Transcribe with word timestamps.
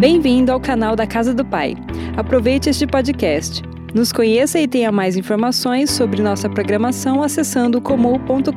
Bem-vindo 0.00 0.50
ao 0.50 0.58
canal 0.58 0.96
da 0.96 1.06
Casa 1.06 1.34
do 1.34 1.44
Pai. 1.44 1.74
Aproveite 2.16 2.70
este 2.70 2.86
podcast. 2.86 3.60
Nos 3.94 4.10
conheça 4.10 4.58
e 4.58 4.66
tenha 4.66 4.90
mais 4.90 5.14
informações 5.14 5.90
sobre 5.90 6.22
nossa 6.22 6.48
programação 6.48 7.22
acessando 7.22 7.82
comum.com.br. 7.82 8.48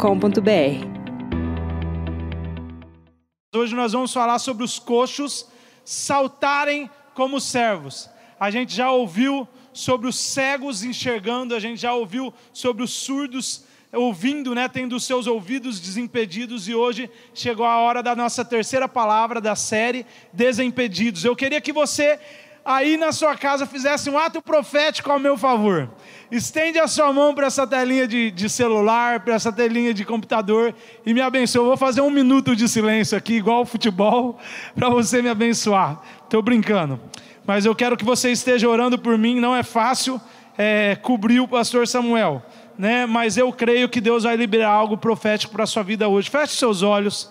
Hoje 3.54 3.76
nós 3.76 3.92
vamos 3.92 4.14
falar 4.14 4.40
sobre 4.40 4.64
os 4.64 4.80
coxos 4.80 5.50
saltarem 5.84 6.90
como 7.14 7.42
servos. 7.42 8.10
A 8.40 8.50
gente 8.50 8.74
já 8.74 8.90
ouviu 8.90 9.46
sobre 9.74 10.08
os 10.08 10.16
cegos 10.16 10.82
enxergando, 10.82 11.54
a 11.54 11.60
gente 11.60 11.82
já 11.82 11.94
ouviu 11.94 12.34
sobre 12.54 12.84
os 12.84 12.92
surdos 12.92 13.66
ouvindo, 13.94 14.56
né, 14.56 14.68
tendo 14.68 15.00
seus 15.00 15.28
ouvidos 15.28 15.80
desimpedidos, 15.80 16.68
e 16.68 16.74
hoje 16.74 17.10
chegou 17.34 17.66
a 17.66 17.78
hora 17.78 18.02
da 18.02 18.16
nossa 18.16 18.44
terceira 18.44 18.88
palavra 18.88 19.40
da 19.40 19.56
série, 19.56 20.06
Desimpedidos. 20.32 21.24
Eu 21.24 21.36
queria 21.36 21.62
que 21.62 21.72
você, 21.72 22.20
aí 22.66 22.98
na 22.98 23.12
sua 23.12 23.38
casa, 23.38 23.68
fizesse 23.68 24.10
um 24.10 24.18
ato 24.18 24.42
profético 24.42 25.12
ao 25.12 25.20
meu 25.20 25.38
favor. 25.38 25.90
Estende 26.32 26.80
a 26.80 26.88
sua 26.88 27.14
mão 27.14 27.36
para 27.36 27.46
essa 27.46 27.68
telinha 27.68 28.08
de, 28.08 28.32
de 28.32 28.50
celular, 28.50 29.20
para 29.20 29.36
essa 29.36 29.52
telinha 29.52 29.94
de 29.94 30.04
computador 30.04 30.74
e 31.06 31.14
me 31.14 31.22
abençoe. 31.22 31.62
Eu 31.62 31.66
vou 31.66 31.78
fazer 31.78 32.02
um 32.02 32.10
minuto 32.10 32.56
de 32.56 32.68
silêncio 32.68 33.16
aqui, 33.16 33.34
igual 33.34 33.62
o 33.62 33.66
futebol, 33.66 34.40
para 34.74 34.90
você 34.90 35.22
me 35.22 35.30
abençoar. 35.30 36.02
Estou 36.24 36.42
brincando. 36.42 37.00
Mas 37.46 37.66
eu 37.66 37.76
quero 37.76 37.96
que 37.96 38.06
você 38.06 38.32
esteja 38.32 38.68
orando 38.68 38.98
por 38.98 39.18
mim, 39.18 39.40
não 39.40 39.56
é 39.56 39.62
fácil 39.62 40.20
é, 40.58 40.96
cobrir 40.96 41.40
o 41.40 41.48
pastor 41.48 41.88
Samuel 41.88 42.42
né? 42.78 43.06
Mas 43.06 43.38
eu 43.38 43.52
creio 43.52 43.90
que 43.90 44.02
Deus 44.02 44.24
vai 44.24 44.36
liberar 44.36 44.72
algo 44.72 44.98
profético 44.98 45.54
para 45.54 45.64
a 45.64 45.68
sua 45.68 45.84
vida 45.84 46.08
hoje. 46.08 46.30
Feche 46.30 46.56
seus 46.56 46.82
olhos 46.82 47.30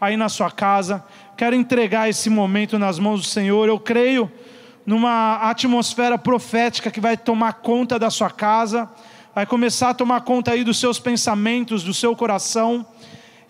aí 0.00 0.16
na 0.16 0.28
sua 0.28 0.50
casa. 0.50 1.04
Quero 1.36 1.56
entregar 1.56 2.08
esse 2.08 2.28
momento 2.28 2.78
nas 2.78 2.98
mãos 2.98 3.20
do 3.20 3.26
Senhor. 3.26 3.68
Eu 3.68 3.78
creio 3.78 4.30
numa 4.84 5.36
atmosfera 5.48 6.18
profética 6.18 6.90
que 6.90 7.00
vai 7.00 7.16
tomar 7.16 7.54
conta 7.54 7.98
da 7.98 8.10
sua 8.10 8.30
casa, 8.30 8.90
vai 9.34 9.46
começar 9.46 9.90
a 9.90 9.94
tomar 9.94 10.22
conta 10.22 10.50
aí 10.50 10.64
dos 10.64 10.78
seus 10.78 10.98
pensamentos, 10.98 11.82
do 11.82 11.94
seu 11.94 12.14
coração. 12.16 12.84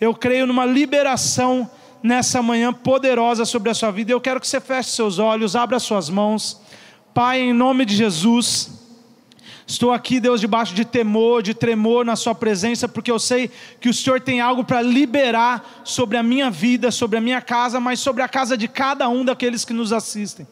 Eu 0.01 0.15
creio 0.15 0.47
numa 0.47 0.67
liberação 0.67 1.71
nessa 2.03 2.43
manhã 2.43 2.73
poderosa 2.73 3.45
sobre 3.45 3.71
a 3.71 3.75
sua 3.75 3.91
vida. 3.91 4.13
Eu 4.13 4.21
quero 4.21 4.41
que 4.41 4.47
você 4.47 4.61
feche 4.61 4.91
seus 4.91 5.19
olhos, 5.19 5.57
abra 5.57 5.79
suas 5.79 6.11
mãos. 6.11 6.61
Pai, 7.15 7.41
em 7.41 7.53
nome 7.53 7.85
de 7.85 7.95
Jesus, 7.95 8.82
Estou 9.73 9.91
aqui, 9.91 10.21
Deus, 10.21 10.39
debaixo 10.39 10.75
de 10.75 10.85
temor, 10.85 11.43
de 11.43 11.55
tremor 11.55 12.05
na 12.05 12.15
Sua 12.15 12.35
presença, 12.35 12.87
porque 12.87 13.11
eu 13.11 13.19
sei 13.19 13.51
que 13.81 13.89
o 13.89 13.95
Senhor 13.95 14.21
tem 14.21 14.39
algo 14.39 14.65
para 14.65 14.83
liberar 14.83 15.81
sobre 15.83 16.19
a 16.19 16.23
minha 16.23 16.51
vida, 16.51 16.91
sobre 16.91 17.17
a 17.17 17.23
minha 17.23 17.41
casa, 17.41 17.81
mas 17.81 17.99
sobre 17.99 18.23
a 18.23 18.29
casa 18.29 18.55
de 18.55 18.69
cada 18.69 19.09
um 19.09 19.25
daqueles 19.25 19.65
que 19.65 19.73
nos 19.73 19.91
assistem. 19.91 20.47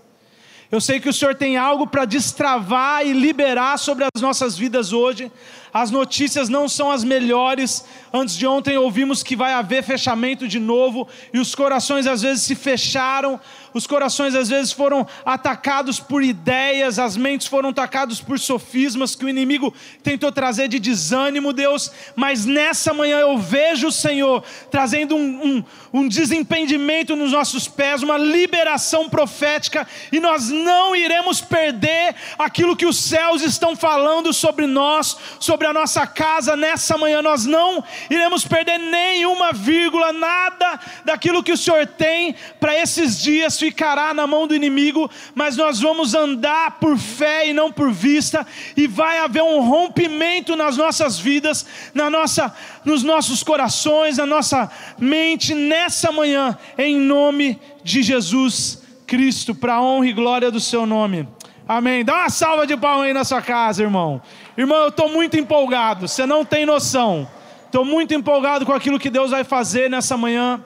Eu 0.72 0.80
sei 0.80 0.98
que 1.00 1.08
o 1.08 1.12
Senhor 1.12 1.34
tem 1.34 1.58
algo 1.58 1.86
para 1.86 2.06
destravar 2.06 3.06
e 3.06 3.12
liberar 3.12 3.78
sobre 3.78 4.04
as 4.04 4.22
nossas 4.22 4.56
vidas 4.56 4.90
hoje. 4.90 5.30
As 5.72 5.90
notícias 5.90 6.48
não 6.48 6.68
são 6.68 6.90
as 6.90 7.04
melhores. 7.04 7.84
Antes 8.12 8.36
de 8.36 8.46
ontem 8.46 8.76
ouvimos 8.76 9.22
que 9.22 9.36
vai 9.36 9.52
haver 9.52 9.82
fechamento 9.82 10.48
de 10.48 10.58
novo 10.58 11.08
e 11.32 11.38
os 11.38 11.54
corações 11.54 12.06
às 12.06 12.22
vezes 12.22 12.42
se 12.42 12.54
fecharam 12.54 13.40
os 13.72 13.86
corações 13.86 14.34
às 14.34 14.48
vezes 14.48 14.72
foram 14.72 15.06
atacados 15.24 16.00
por 16.00 16.22
ideias, 16.22 16.98
as 16.98 17.16
mentes 17.16 17.46
foram 17.46 17.70
atacadas 17.70 18.20
por 18.20 18.38
sofismas 18.38 19.14
que 19.14 19.24
o 19.24 19.28
inimigo 19.28 19.72
tentou 20.02 20.32
trazer 20.32 20.68
de 20.68 20.78
desânimo, 20.78 21.52
Deus. 21.52 21.90
Mas 22.16 22.44
nessa 22.44 22.92
manhã 22.92 23.18
eu 23.18 23.38
vejo 23.38 23.88
o 23.88 23.92
Senhor 23.92 24.42
trazendo 24.70 25.14
um, 25.14 25.64
um, 25.92 26.00
um 26.00 26.08
desempendimento 26.08 27.14
nos 27.14 27.32
nossos 27.32 27.68
pés, 27.68 28.02
uma 28.02 28.18
liberação 28.18 29.08
profética, 29.08 29.86
e 30.10 30.18
nós 30.18 30.48
não 30.48 30.94
iremos 30.96 31.40
perder 31.40 32.14
aquilo 32.38 32.76
que 32.76 32.86
os 32.86 32.96
céus 32.96 33.42
estão 33.42 33.76
falando 33.76 34.32
sobre 34.32 34.66
nós, 34.66 35.16
sobre 35.38 35.59
a 35.68 35.72
nossa 35.72 36.06
casa 36.06 36.56
nessa 36.56 36.96
manhã. 36.96 37.22
Nós 37.22 37.44
não 37.44 37.82
iremos 38.08 38.44
perder 38.44 38.78
nenhuma 38.78 39.52
vírgula, 39.52 40.12
nada 40.12 40.78
daquilo 41.04 41.42
que 41.42 41.52
o 41.52 41.56
Senhor 41.56 41.86
tem 41.86 42.34
para 42.58 42.76
esses 42.76 43.20
dias 43.20 43.58
ficará 43.58 44.12
na 44.14 44.26
mão 44.26 44.46
do 44.46 44.54
inimigo, 44.54 45.10
mas 45.34 45.56
nós 45.56 45.80
vamos 45.80 46.14
andar 46.14 46.78
por 46.78 46.96
fé 46.96 47.48
e 47.48 47.52
não 47.52 47.70
por 47.70 47.92
vista, 47.92 48.46
e 48.76 48.86
vai 48.86 49.18
haver 49.18 49.42
um 49.42 49.60
rompimento 49.60 50.56
nas 50.56 50.76
nossas 50.76 51.18
vidas, 51.18 51.66
na 51.94 52.10
nossa, 52.10 52.54
nos 52.84 53.02
nossos 53.02 53.42
corações, 53.42 54.18
na 54.18 54.26
nossa 54.26 54.70
mente, 54.98 55.54
nessa 55.54 56.10
manhã, 56.12 56.56
em 56.78 56.96
nome 56.96 57.60
de 57.82 58.02
Jesus 58.02 58.82
Cristo, 59.06 59.54
para 59.54 59.74
a 59.74 59.82
honra 59.82 60.06
e 60.06 60.12
glória 60.12 60.50
do 60.50 60.60
seu 60.60 60.86
nome. 60.86 61.28
Amém. 61.66 62.04
Dá 62.04 62.14
uma 62.14 62.30
salva 62.30 62.66
de 62.66 62.76
palmas 62.76 63.06
aí 63.06 63.12
na 63.12 63.22
sua 63.22 63.40
casa, 63.40 63.82
irmão. 63.82 64.20
Irmão, 64.60 64.82
eu 64.82 64.88
estou 64.88 65.08
muito 65.08 65.38
empolgado, 65.38 66.06
você 66.06 66.26
não 66.26 66.44
tem 66.44 66.66
noção. 66.66 67.26
Estou 67.64 67.82
muito 67.82 68.12
empolgado 68.12 68.66
com 68.66 68.74
aquilo 68.74 68.98
que 68.98 69.08
Deus 69.08 69.30
vai 69.30 69.42
fazer 69.42 69.88
nessa 69.88 70.18
manhã. 70.18 70.62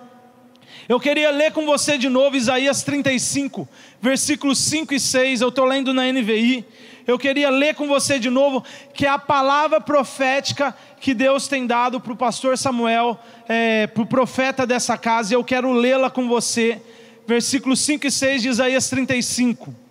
Eu 0.88 0.98
queria 0.98 1.30
ler 1.30 1.52
com 1.52 1.64
você 1.64 1.96
de 1.96 2.08
novo 2.08 2.34
Isaías 2.34 2.82
35, 2.82 3.68
versículos 4.02 4.58
5 4.58 4.94
e 4.94 4.98
6. 4.98 5.42
Eu 5.42 5.50
estou 5.50 5.64
lendo 5.64 5.94
na 5.94 6.12
NVI. 6.12 6.64
Eu 7.06 7.16
queria 7.16 7.50
ler 7.50 7.76
com 7.76 7.86
você 7.86 8.18
de 8.18 8.30
novo, 8.30 8.64
que 8.92 9.06
é 9.06 9.08
a 9.08 9.16
palavra 9.16 9.80
profética 9.80 10.76
que 11.00 11.14
Deus 11.14 11.46
tem 11.46 11.64
dado 11.64 12.00
para 12.00 12.12
o 12.12 12.16
pastor 12.16 12.58
Samuel, 12.58 13.16
é, 13.48 13.86
para 13.86 14.02
o 14.02 14.06
profeta 14.06 14.66
dessa 14.66 14.98
casa. 14.98 15.32
E 15.32 15.36
eu 15.36 15.44
quero 15.44 15.70
lê-la 15.70 16.10
com 16.10 16.26
você. 16.26 16.82
Versículos 17.28 17.78
5 17.78 18.08
e 18.08 18.10
6 18.10 18.42
de 18.42 18.48
Isaías 18.48 18.90
35 18.90 19.83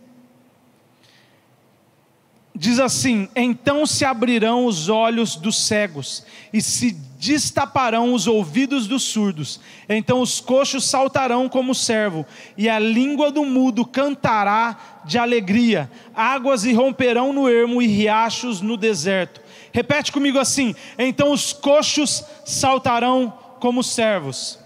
diz 2.56 2.80
assim: 2.80 3.28
Então 3.36 3.86
se 3.86 4.06
abrirão 4.06 4.66
os 4.66 4.90
olhos 4.90 5.36
dos 5.36 5.58
cegos, 5.58 6.26
e 6.52 6.62
se 6.62 6.92
destaparão 7.18 8.14
os 8.14 8.28
ouvidos 8.28 8.86
dos 8.86 9.04
surdos, 9.04 9.60
então 9.88 10.20
os 10.20 10.42
coxos 10.42 10.84
saltarão 10.84 11.48
como 11.48 11.74
servo, 11.74 12.26
e 12.58 12.70
a 12.70 12.78
língua 12.78 13.32
do 13.32 13.46
mudo 13.46 13.86
cantará 13.86 15.02
de 15.06 15.18
alegria, 15.18 15.90
águas 16.14 16.66
irromperão 16.66 17.32
no 17.32 17.50
ermo 17.50 17.82
e 17.82 17.88
riachos 17.88 18.62
no 18.62 18.76
deserto. 18.76 19.42
Repete 19.72 20.12
comigo 20.12 20.38
assim: 20.38 20.76
então 20.98 21.32
os 21.32 21.54
coxos 21.54 22.24
saltarão 22.46 23.34
como 23.60 23.84
servos. 23.84 24.60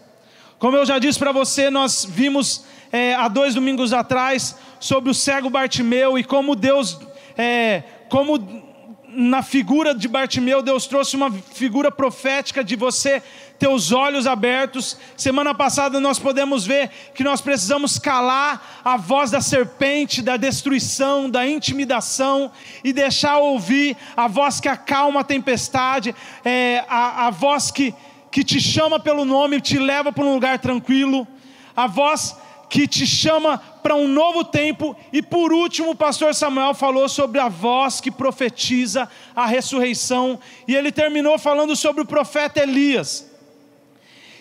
Como 0.60 0.76
eu 0.76 0.86
já 0.86 0.98
disse 0.98 1.20
para 1.20 1.32
você, 1.32 1.70
nós 1.70 2.04
vimos 2.10 2.66
é, 2.92 3.14
há 3.14 3.28
dois 3.28 3.54
domingos 3.54 3.94
atrás 3.94 4.56
sobre 4.80 5.12
o 5.12 5.14
cego 5.14 5.50
Bartimeu 5.50 6.18
e 6.18 6.24
como 6.24 6.56
Deus 6.56 6.98
é, 7.38 7.84
como 8.10 8.66
na 9.10 9.42
figura 9.42 9.96
de 9.96 10.08
Bartimeu, 10.08 10.62
Deus 10.62 10.86
trouxe 10.86 11.16
uma 11.16 11.32
figura 11.32 11.92
profética 11.92 12.64
de 12.64 12.76
você 12.76 13.24
ter 13.58 13.68
os 13.68 13.92
olhos 13.92 14.28
abertos. 14.28 14.98
Semana 15.16 15.56
passada 15.56 16.00
nós 16.00 16.20
podemos 16.20 16.66
ver 16.66 16.92
que 17.16 17.24
nós 17.24 17.42
precisamos 17.42 17.98
calar 17.98 18.82
a 18.84 18.98
voz 18.98 19.32
da 19.32 19.42
serpente, 19.42 20.22
da 20.22 20.38
destruição, 20.38 21.30
da 21.30 21.48
intimidação 21.48 22.52
e 22.84 22.94
deixar 22.94 23.38
ouvir 23.38 23.98
a 24.16 24.28
voz 24.28 24.60
que 24.60 24.68
acalma 24.68 25.22
a 25.22 25.24
tempestade, 25.24 26.14
é, 26.46 26.84
a, 26.88 27.28
a 27.28 27.30
voz 27.30 27.72
que, 27.72 27.96
que 28.30 28.44
te 28.44 28.60
chama 28.60 29.00
pelo 29.00 29.26
nome, 29.26 29.62
te 29.62 29.80
leva 29.80 30.12
para 30.12 30.26
um 30.26 30.34
lugar 30.34 30.60
tranquilo, 30.60 31.28
a 31.76 31.88
voz 31.88 32.36
que 32.70 32.88
te 32.88 33.06
chama 33.06 33.58
para 33.82 33.96
um 33.96 34.08
novo 34.08 34.44
tempo. 34.44 34.96
E 35.14 35.22
por 35.22 35.54
último, 35.54 35.92
o 35.92 35.96
pastor 35.96 36.34
Samuel 36.36 36.74
falou 36.74 37.08
sobre 37.08 37.40
a 37.40 37.48
voz 37.48 38.02
que 38.02 38.12
profetiza 38.12 39.10
a 39.36 39.46
ressurreição. 39.46 40.40
E 40.68 40.76
ele 40.76 40.92
terminou 40.92 41.38
falando 41.38 41.76
sobre 41.76 42.02
o 42.02 42.06
profeta 42.06 42.62
Elias. 42.62 43.28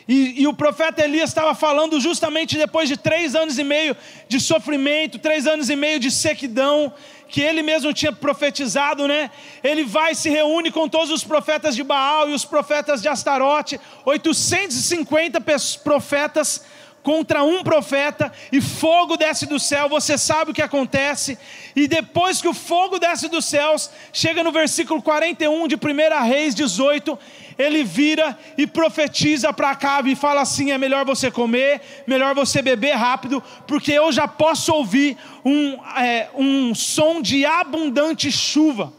E, 0.08 0.42
e, 0.42 0.46
o 0.46 0.54
profeta 0.54 1.02
Elias 1.02 1.30
estava 1.30 1.52
falando 1.52 2.00
justamente 2.00 2.56
depois 2.56 2.88
de 2.88 2.96
três 2.96 3.34
anos 3.34 3.58
e 3.58 3.64
meio 3.64 3.96
de 4.28 4.38
sofrimento, 4.38 5.18
três 5.18 5.48
anos 5.48 5.68
e 5.68 5.74
meio 5.74 5.98
de 5.98 6.12
sequidão, 6.12 6.94
que 7.28 7.40
ele 7.40 7.60
mesmo 7.60 7.92
tinha 7.92 8.12
profetizado, 8.12 9.08
né? 9.08 9.32
Ele 9.64 9.82
vai 9.82 10.14
se 10.14 10.30
reúne 10.30 10.70
com 10.70 10.88
todos 10.88 11.10
os 11.10 11.24
profetas 11.24 11.74
de 11.74 11.82
Baal 11.82 12.28
e 12.28 12.34
os 12.34 12.44
profetas 12.44 13.02
de 13.02 13.08
Astarote, 13.08 13.80
850 14.04 15.42
profetas 15.82 16.64
contra 17.06 17.44
um 17.44 17.62
profeta 17.62 18.32
e 18.50 18.60
fogo 18.60 19.16
desce 19.16 19.46
do 19.46 19.60
céu, 19.60 19.88
você 19.88 20.18
sabe 20.18 20.50
o 20.50 20.54
que 20.54 20.60
acontece. 20.60 21.38
E 21.76 21.86
depois 21.86 22.42
que 22.42 22.48
o 22.48 22.52
fogo 22.52 22.98
desce 22.98 23.28
dos 23.28 23.44
céus, 23.44 23.88
chega 24.12 24.42
no 24.42 24.50
versículo 24.50 25.00
41 25.00 25.68
de 25.68 25.76
1 25.76 25.78
Reis 26.26 26.52
18, 26.52 27.16
ele 27.56 27.84
vira 27.84 28.36
e 28.58 28.66
profetiza 28.66 29.52
para 29.52 29.70
Acabe 29.70 30.10
e 30.10 30.16
fala 30.16 30.40
assim: 30.40 30.72
é 30.72 30.78
melhor 30.78 31.04
você 31.04 31.30
comer, 31.30 31.80
melhor 32.08 32.34
você 32.34 32.60
beber 32.60 32.96
rápido, 32.96 33.40
porque 33.68 33.92
eu 33.92 34.10
já 34.10 34.26
posso 34.26 34.72
ouvir 34.72 35.16
um, 35.44 35.78
é, 35.96 36.28
um 36.34 36.74
som 36.74 37.22
de 37.22 37.46
abundante 37.46 38.32
chuva. 38.32 38.92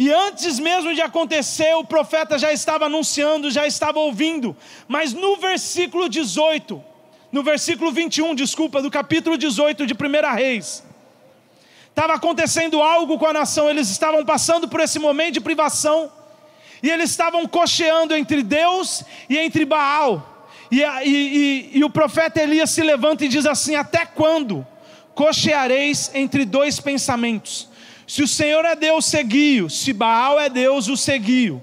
E 0.00 0.12
antes 0.12 0.60
mesmo 0.60 0.94
de 0.94 1.02
acontecer, 1.02 1.74
o 1.74 1.82
profeta 1.82 2.38
já 2.38 2.52
estava 2.52 2.86
anunciando, 2.86 3.50
já 3.50 3.66
estava 3.66 3.98
ouvindo. 3.98 4.56
Mas 4.86 5.12
no 5.12 5.34
versículo 5.38 6.08
18, 6.08 6.80
no 7.32 7.42
versículo 7.42 7.90
21, 7.90 8.32
desculpa, 8.36 8.80
do 8.80 8.92
capítulo 8.92 9.36
18 9.36 9.84
de 9.84 9.94
1 9.94 10.36
Reis. 10.36 10.84
Estava 11.88 12.14
acontecendo 12.14 12.80
algo 12.80 13.18
com 13.18 13.26
a 13.26 13.32
nação, 13.32 13.68
eles 13.68 13.90
estavam 13.90 14.24
passando 14.24 14.68
por 14.68 14.78
esse 14.78 15.00
momento 15.00 15.34
de 15.34 15.40
privação, 15.40 16.12
e 16.80 16.88
eles 16.88 17.10
estavam 17.10 17.44
cocheando 17.48 18.14
entre 18.14 18.44
Deus 18.44 19.02
e 19.28 19.36
entre 19.36 19.64
Baal. 19.64 20.48
E, 20.70 20.80
e, 20.80 20.84
e, 21.04 21.70
e 21.78 21.84
o 21.84 21.90
profeta 21.90 22.40
Elias 22.40 22.70
se 22.70 22.84
levanta 22.84 23.24
e 23.24 23.28
diz 23.28 23.44
assim: 23.44 23.74
Até 23.74 24.06
quando 24.06 24.64
cocheareis 25.12 26.08
entre 26.14 26.44
dois 26.44 26.78
pensamentos? 26.78 27.68
Se 28.08 28.22
o 28.22 28.26
Senhor 28.26 28.64
é 28.64 28.74
Deus, 28.74 29.04
seguiu, 29.04 29.68
se 29.68 29.92
Baal 29.92 30.40
é 30.40 30.48
Deus, 30.48 30.88
o 30.88 30.96
seguiu. 30.96 31.62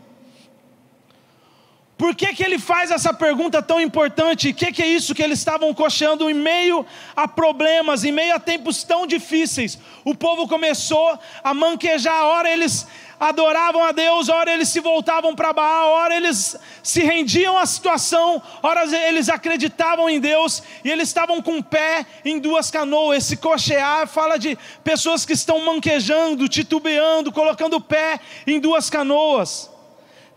Por 1.98 2.14
que, 2.14 2.34
que 2.36 2.44
ele 2.44 2.60
faz 2.60 2.92
essa 2.92 3.12
pergunta 3.12 3.64
tão 3.64 3.82
importante? 3.82 4.50
O 4.50 4.54
que, 4.54 4.72
que 4.72 4.84
é 4.84 4.88
isso 4.88 5.16
que 5.16 5.24
eles 5.24 5.40
estavam 5.40 5.74
coxando 5.74 6.30
em 6.30 6.36
meio 6.36 6.86
a 7.16 7.28
problemas, 7.28 8.04
em 8.04 8.12
meio 8.12 8.36
a 8.36 8.40
tempos 8.40 8.84
tão 8.84 9.08
difíceis? 9.08 9.80
O 10.04 10.14
povo 10.14 10.48
começou 10.48 11.18
a 11.44 11.52
manquejar, 11.52 12.14
a 12.14 12.26
hora 12.26 12.52
eles 12.52 12.86
adoravam 13.20 13.84
a 13.84 13.92
Deus, 13.92 14.30
a 14.30 14.36
hora 14.36 14.54
eles 14.54 14.70
se 14.70 14.80
voltavam 14.80 15.36
para 15.36 15.54
Baal, 15.54 15.96
a 15.96 16.00
hora 16.02 16.16
eles 16.16 16.56
se 16.82 17.02
rendiam 17.02 17.58
à 17.58 17.66
situação, 17.66 18.42
a 18.62 18.68
hora 18.68 18.84
eles 19.08 19.30
acreditavam 19.30 20.10
em 20.10 20.20
Deus 20.20 20.64
e 20.84 20.92
eles 20.92 21.10
estavam 21.10 21.42
com 21.42 21.58
o 21.58 21.64
pé 21.64 22.06
em 22.24 22.40
duas 22.40 22.72
canoas. 22.72 23.26
Esse 23.26 23.38
cochear 23.38 24.08
fala 24.08 24.38
de 24.38 24.58
pessoas 24.84 25.26
que 25.26 25.34
estão 25.34 25.64
manquejando, 25.66 26.48
titubeando, 26.48 27.32
colocando 27.32 27.78
o 27.78 27.82
pé 27.82 28.20
em 28.46 28.60
duas 28.60 28.90
canoas. 28.90 29.75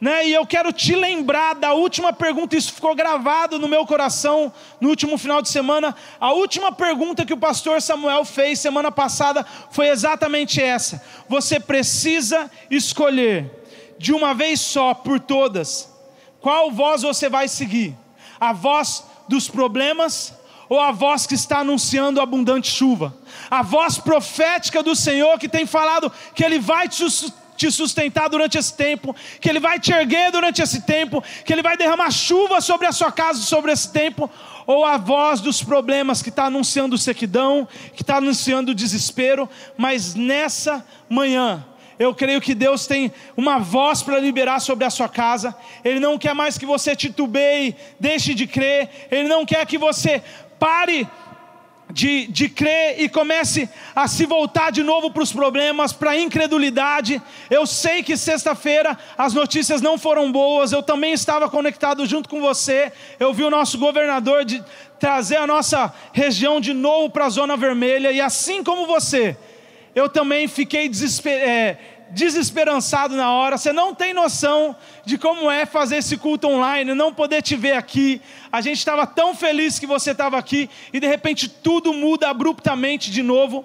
Né? 0.00 0.28
E 0.28 0.32
eu 0.32 0.46
quero 0.46 0.72
te 0.72 0.94
lembrar 0.94 1.54
da 1.54 1.72
última 1.72 2.12
pergunta, 2.12 2.56
isso 2.56 2.72
ficou 2.72 2.94
gravado 2.94 3.58
no 3.58 3.66
meu 3.66 3.84
coração 3.84 4.52
no 4.80 4.88
último 4.88 5.18
final 5.18 5.42
de 5.42 5.48
semana. 5.48 5.94
A 6.20 6.32
última 6.32 6.70
pergunta 6.70 7.24
que 7.26 7.32
o 7.32 7.38
pastor 7.38 7.82
Samuel 7.82 8.24
fez 8.24 8.60
semana 8.60 8.92
passada 8.92 9.44
foi 9.70 9.88
exatamente 9.88 10.62
essa: 10.62 11.02
Você 11.28 11.58
precisa 11.58 12.50
escolher 12.70 13.64
de 13.98 14.12
uma 14.12 14.34
vez 14.34 14.60
só 14.60 14.94
por 14.94 15.18
todas 15.18 15.98
qual 16.40 16.70
voz 16.70 17.02
você 17.02 17.28
vai 17.28 17.48
seguir? 17.48 17.96
A 18.40 18.52
voz 18.52 19.04
dos 19.28 19.48
problemas 19.48 20.34
ou 20.68 20.78
a 20.78 20.92
voz 20.92 21.26
que 21.26 21.34
está 21.34 21.58
anunciando 21.58 22.20
abundante 22.20 22.70
chuva? 22.70 23.14
A 23.50 23.62
voz 23.62 23.98
profética 23.98 24.82
do 24.82 24.94
Senhor 24.94 25.38
que 25.38 25.48
tem 25.48 25.66
falado 25.66 26.12
que 26.34 26.44
Ele 26.44 26.58
vai 26.58 26.88
te 26.88 27.04
te 27.58 27.70
sustentar 27.72 28.30
durante 28.30 28.56
esse 28.56 28.72
tempo, 28.72 29.14
que 29.40 29.48
Ele 29.50 29.58
vai 29.58 29.80
te 29.80 29.92
erguer 29.92 30.30
durante 30.30 30.62
esse 30.62 30.82
tempo, 30.82 31.22
que 31.44 31.52
Ele 31.52 31.62
vai 31.62 31.76
derramar 31.76 32.10
chuva 32.12 32.60
sobre 32.60 32.86
a 32.86 32.92
sua 32.92 33.10
casa 33.10 33.42
sobre 33.42 33.72
esse 33.72 33.92
tempo, 33.92 34.30
ou 34.64 34.84
a 34.84 34.96
voz 34.96 35.40
dos 35.40 35.62
problemas 35.62 36.22
que 36.22 36.28
está 36.28 36.44
anunciando 36.44 36.96
sequidão, 36.96 37.66
que 37.94 38.02
está 38.02 38.18
anunciando 38.18 38.74
desespero, 38.74 39.48
mas 39.76 40.14
nessa 40.14 40.86
manhã, 41.10 41.64
eu 41.98 42.14
creio 42.14 42.40
que 42.40 42.54
Deus 42.54 42.86
tem 42.86 43.12
uma 43.36 43.58
voz 43.58 44.02
para 44.04 44.20
liberar 44.20 44.60
sobre 44.60 44.84
a 44.84 44.90
sua 44.90 45.08
casa. 45.08 45.52
Ele 45.84 45.98
não 45.98 46.16
quer 46.16 46.32
mais 46.32 46.56
que 46.56 46.64
você 46.64 46.94
titubeie, 46.94 47.74
deixe 47.98 48.34
de 48.34 48.46
crer. 48.46 49.08
Ele 49.10 49.26
não 49.26 49.44
quer 49.44 49.66
que 49.66 49.76
você 49.76 50.22
pare 50.60 51.08
de, 51.90 52.26
de 52.26 52.48
crer 52.48 53.00
e 53.00 53.08
comece 53.08 53.68
a 53.94 54.06
se 54.06 54.26
voltar 54.26 54.70
de 54.70 54.82
novo 54.82 55.10
para 55.10 55.22
os 55.22 55.32
problemas, 55.32 55.92
para 55.92 56.10
a 56.10 56.20
incredulidade. 56.20 57.20
Eu 57.50 57.66
sei 57.66 58.02
que 58.02 58.16
sexta-feira 58.16 58.98
as 59.16 59.32
notícias 59.32 59.80
não 59.80 59.96
foram 59.96 60.30
boas, 60.30 60.72
eu 60.72 60.82
também 60.82 61.12
estava 61.12 61.48
conectado 61.48 62.04
junto 62.06 62.28
com 62.28 62.40
você. 62.40 62.92
Eu 63.18 63.32
vi 63.32 63.42
o 63.42 63.50
nosso 63.50 63.78
governador 63.78 64.44
de 64.44 64.62
trazer 64.98 65.36
a 65.36 65.46
nossa 65.46 65.92
região 66.12 66.60
de 66.60 66.74
novo 66.74 67.10
para 67.10 67.26
a 67.26 67.30
zona 67.30 67.56
vermelha, 67.56 68.10
e 68.10 68.20
assim 68.20 68.62
como 68.62 68.86
você, 68.86 69.36
eu 69.94 70.08
também 70.08 70.46
fiquei 70.48 70.88
desesperado. 70.88 71.48
É, 71.48 71.78
desesperançado 72.10 73.14
na 73.14 73.32
hora, 73.32 73.56
você 73.56 73.72
não 73.72 73.94
tem 73.94 74.14
noção 74.14 74.76
de 75.04 75.18
como 75.18 75.50
é 75.50 75.66
fazer 75.66 75.96
esse 75.96 76.16
culto 76.16 76.48
online, 76.48 76.94
não 76.94 77.12
poder 77.12 77.42
te 77.42 77.56
ver 77.56 77.72
aqui. 77.72 78.20
A 78.50 78.60
gente 78.60 78.78
estava 78.78 79.06
tão 79.06 79.34
feliz 79.34 79.78
que 79.78 79.86
você 79.86 80.12
estava 80.12 80.38
aqui 80.38 80.68
e 80.92 81.00
de 81.00 81.06
repente 81.06 81.48
tudo 81.48 81.92
muda 81.92 82.28
abruptamente 82.28 83.10
de 83.10 83.22
novo. 83.22 83.64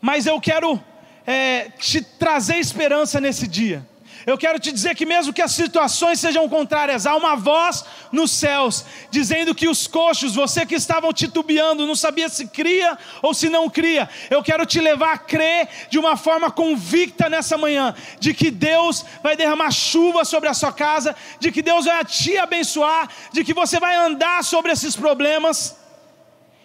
Mas 0.00 0.26
eu 0.26 0.40
quero 0.40 0.80
é, 1.26 1.70
te 1.78 2.00
trazer 2.02 2.56
esperança 2.56 3.20
nesse 3.20 3.46
dia. 3.46 3.86
Eu 4.26 4.36
quero 4.36 4.58
te 4.58 4.70
dizer 4.70 4.94
que, 4.94 5.06
mesmo 5.06 5.32
que 5.32 5.40
as 5.40 5.52
situações 5.52 6.20
sejam 6.20 6.48
contrárias, 6.48 7.06
há 7.06 7.16
uma 7.16 7.36
voz 7.36 7.84
nos 8.12 8.30
céus 8.30 8.84
dizendo 9.10 9.54
que 9.54 9.68
os 9.68 9.86
coxos, 9.86 10.34
você 10.34 10.66
que 10.66 10.74
estavam 10.74 11.12
titubeando, 11.12 11.86
não 11.86 11.94
sabia 11.94 12.28
se 12.28 12.46
cria 12.46 12.98
ou 13.22 13.32
se 13.32 13.48
não 13.48 13.68
cria, 13.70 14.08
eu 14.28 14.42
quero 14.42 14.66
te 14.66 14.80
levar 14.80 15.12
a 15.14 15.18
crer 15.18 15.68
de 15.88 15.98
uma 15.98 16.16
forma 16.16 16.50
convicta 16.50 17.28
nessa 17.28 17.56
manhã, 17.56 17.94
de 18.18 18.34
que 18.34 18.50
Deus 18.50 19.04
vai 19.22 19.36
derramar 19.36 19.70
chuva 19.70 20.24
sobre 20.24 20.48
a 20.48 20.54
sua 20.54 20.72
casa, 20.72 21.16
de 21.38 21.50
que 21.50 21.62
Deus 21.62 21.86
vai 21.86 22.04
te 22.04 22.36
abençoar, 22.36 23.08
de 23.32 23.42
que 23.42 23.54
você 23.54 23.80
vai 23.80 23.96
andar 23.96 24.44
sobre 24.44 24.70
esses 24.70 24.94
problemas. 24.94 25.76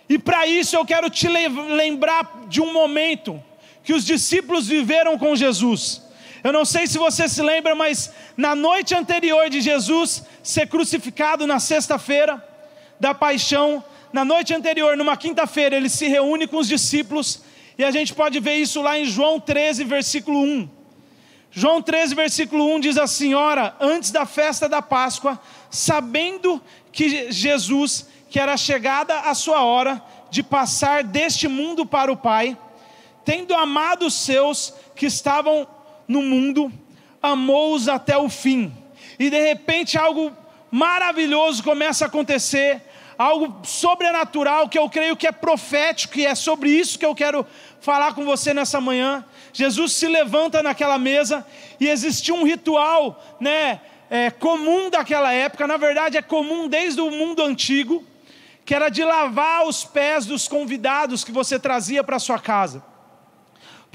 E 0.10 0.20
para 0.20 0.46
isso 0.46 0.76
eu 0.76 0.86
quero 0.86 1.10
te 1.10 1.28
lembrar 1.28 2.48
de 2.48 2.62
um 2.62 2.74
momento 2.74 3.42
que 3.84 3.94
os 3.94 4.06
discípulos 4.06 4.68
viveram 4.68 5.18
com 5.18 5.36
Jesus. 5.36 6.05
Eu 6.46 6.54
não 6.54 6.64
sei 6.64 6.86
se 6.86 7.00
você 7.00 7.28
se 7.28 7.42
lembra, 7.42 7.74
mas 7.74 8.12
na 8.38 8.54
noite 8.54 8.94
anterior 8.94 9.50
de 9.50 9.62
Jesus 9.62 10.24
ser 10.44 10.68
crucificado, 10.68 11.48
na 11.48 11.60
sexta-feira 11.60 12.40
da 13.00 13.16
paixão, 13.16 13.84
na 14.14 14.24
noite 14.24 14.54
anterior, 14.54 14.96
numa 14.96 15.18
quinta-feira, 15.18 15.76
ele 15.76 15.90
se 15.90 16.08
reúne 16.08 16.46
com 16.46 16.58
os 16.58 16.68
discípulos, 16.68 17.42
e 17.80 17.84
a 17.84 17.90
gente 17.90 18.14
pode 18.14 18.40
ver 18.40 18.58
isso 18.58 18.80
lá 18.80 18.96
em 18.96 19.06
João 19.06 19.40
13, 19.40 19.86
versículo 19.86 20.40
1. 20.40 20.70
João 21.50 21.82
13, 21.82 22.14
versículo 22.14 22.76
1 22.76 22.80
diz 22.80 22.98
assim: 23.00 23.34
Ora, 23.34 23.76
antes 23.80 24.12
da 24.12 24.28
festa 24.28 24.70
da 24.70 24.84
Páscoa, 24.84 25.42
sabendo 25.72 26.62
que 26.92 27.32
Jesus, 27.32 28.08
que 28.30 28.40
era 28.40 28.56
chegada 28.56 29.22
a 29.22 29.34
sua 29.34 29.64
hora 29.64 30.00
de 30.30 30.44
passar 30.44 31.04
deste 31.04 31.48
mundo 31.48 31.88
para 31.88 32.12
o 32.12 32.18
Pai, 32.18 32.56
tendo 33.26 33.56
amado 33.56 34.06
os 34.06 34.14
seus 34.14 34.76
que 34.96 35.08
estavam 35.08 35.68
no 36.08 36.22
mundo, 36.22 36.72
amou-os 37.22 37.88
até 37.88 38.18
o 38.18 38.30
fim. 38.30 38.74
E 39.18 39.30
de 39.30 39.42
repente 39.42 39.98
algo 39.98 40.32
maravilhoso 40.72 41.64
começa 41.64 42.06
a 42.06 42.08
acontecer, 42.08 42.82
algo 43.18 43.66
sobrenatural 43.66 44.68
que 44.68 44.78
eu 44.78 44.90
creio 44.90 45.16
que 45.16 45.28
é 45.28 45.32
profético, 45.32 46.20
e 46.20 46.26
é 46.26 46.36
sobre 46.36 46.70
isso 46.70 47.00
que 47.00 47.06
eu 47.06 47.16
quero 47.16 47.46
falar 47.80 48.14
com 48.14 48.26
você 48.26 48.54
nessa 48.54 48.82
manhã. 48.82 49.24
Jesus 49.54 49.94
se 49.94 50.08
levanta 50.08 50.62
naquela 50.62 51.00
mesa 51.00 51.46
e 51.80 51.88
existia 51.88 52.34
um 52.34 52.44
ritual, 52.44 53.24
né, 53.40 53.80
é, 54.10 54.30
comum 54.30 54.90
daquela 54.90 55.32
época, 55.32 55.66
na 55.66 55.78
verdade 55.78 56.18
é 56.18 56.22
comum 56.22 56.68
desde 56.68 57.02
o 57.02 57.10
mundo 57.10 57.42
antigo, 57.42 58.04
que 58.66 58.74
era 58.74 58.90
de 58.90 59.04
lavar 59.04 59.66
os 59.66 59.84
pés 59.84 60.26
dos 60.26 60.48
convidados 60.48 61.24
que 61.24 61.32
você 61.32 61.60
trazia 61.60 62.04
para 62.04 62.20
sua 62.20 62.40
casa. 62.40 62.84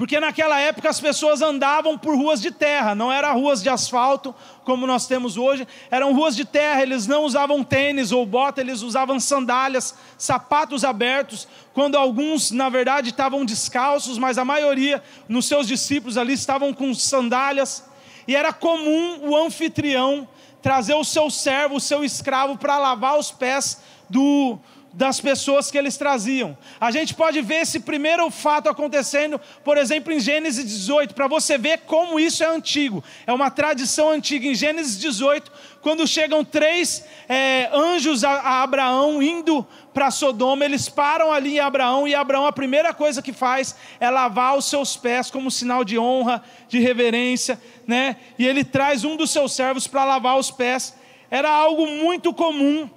Porque 0.00 0.18
naquela 0.18 0.58
época 0.58 0.88
as 0.88 0.98
pessoas 0.98 1.42
andavam 1.42 1.98
por 1.98 2.16
ruas 2.16 2.40
de 2.40 2.50
terra, 2.50 2.94
não 2.94 3.12
eram 3.12 3.38
ruas 3.38 3.62
de 3.62 3.68
asfalto 3.68 4.34
como 4.64 4.86
nós 4.86 5.06
temos 5.06 5.36
hoje, 5.36 5.68
eram 5.90 6.14
ruas 6.14 6.34
de 6.34 6.42
terra, 6.42 6.80
eles 6.80 7.06
não 7.06 7.24
usavam 7.24 7.62
tênis 7.62 8.10
ou 8.10 8.24
bota, 8.24 8.62
eles 8.62 8.80
usavam 8.80 9.20
sandálias, 9.20 9.94
sapatos 10.16 10.86
abertos, 10.86 11.46
quando 11.74 11.98
alguns, 11.98 12.50
na 12.50 12.70
verdade, 12.70 13.10
estavam 13.10 13.44
descalços, 13.44 14.16
mas 14.16 14.38
a 14.38 14.44
maioria, 14.44 15.02
nos 15.28 15.44
seus 15.44 15.68
discípulos 15.68 16.16
ali, 16.16 16.32
estavam 16.32 16.72
com 16.72 16.94
sandálias, 16.94 17.84
e 18.26 18.34
era 18.34 18.54
comum 18.54 19.28
o 19.28 19.36
anfitrião 19.36 20.26
trazer 20.62 20.94
o 20.94 21.04
seu 21.04 21.28
servo, 21.28 21.74
o 21.74 21.80
seu 21.80 22.02
escravo, 22.02 22.56
para 22.56 22.78
lavar 22.78 23.18
os 23.18 23.30
pés 23.30 23.82
do, 24.08 24.58
das 24.92 25.20
pessoas 25.20 25.70
que 25.70 25.78
eles 25.78 25.96
traziam. 25.96 26.56
A 26.80 26.90
gente 26.90 27.14
pode 27.14 27.40
ver 27.40 27.62
esse 27.62 27.80
primeiro 27.80 28.28
fato 28.30 28.68
acontecendo, 28.68 29.40
por 29.62 29.78
exemplo, 29.78 30.12
em 30.12 30.18
Gênesis 30.18 30.64
18, 30.64 31.14
para 31.14 31.28
você 31.28 31.56
ver 31.56 31.78
como 31.86 32.18
isso 32.18 32.42
é 32.42 32.46
antigo. 32.46 33.02
É 33.26 33.32
uma 33.32 33.50
tradição 33.50 34.10
antiga. 34.10 34.46
Em 34.46 34.54
Gênesis 34.54 34.98
18, 34.98 35.50
quando 35.80 36.06
chegam 36.06 36.44
três 36.44 37.04
é, 37.28 37.70
anjos 37.72 38.24
a, 38.24 38.30
a 38.30 38.62
Abraão 38.62 39.22
indo 39.22 39.66
para 39.94 40.10
Sodoma, 40.10 40.64
eles 40.64 40.88
param 40.88 41.32
ali 41.32 41.56
em 41.56 41.60
Abraão 41.60 42.06
e 42.06 42.14
Abraão 42.14 42.46
a 42.46 42.52
primeira 42.52 42.92
coisa 42.92 43.22
que 43.22 43.32
faz 43.32 43.76
é 43.98 44.10
lavar 44.10 44.56
os 44.56 44.64
seus 44.64 44.96
pés 44.96 45.30
como 45.30 45.50
sinal 45.50 45.84
de 45.84 45.98
honra, 45.98 46.42
de 46.68 46.80
reverência, 46.80 47.60
né? 47.86 48.16
E 48.38 48.46
ele 48.46 48.64
traz 48.64 49.04
um 49.04 49.16
dos 49.16 49.30
seus 49.30 49.52
servos 49.52 49.86
para 49.86 50.04
lavar 50.04 50.38
os 50.38 50.50
pés. 50.50 50.96
Era 51.30 51.50
algo 51.50 51.86
muito 51.86 52.34
comum 52.34 52.90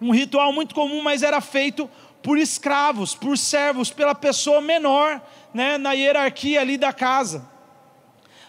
um 0.00 0.12
ritual 0.12 0.52
muito 0.52 0.74
comum, 0.74 1.02
mas 1.02 1.22
era 1.22 1.40
feito 1.40 1.88
por 2.22 2.38
escravos, 2.38 3.14
por 3.14 3.36
servos, 3.36 3.90
pela 3.90 4.14
pessoa 4.14 4.60
menor, 4.60 5.20
né, 5.52 5.78
na 5.78 5.92
hierarquia 5.92 6.60
ali 6.60 6.76
da 6.76 6.92
casa. 6.92 7.48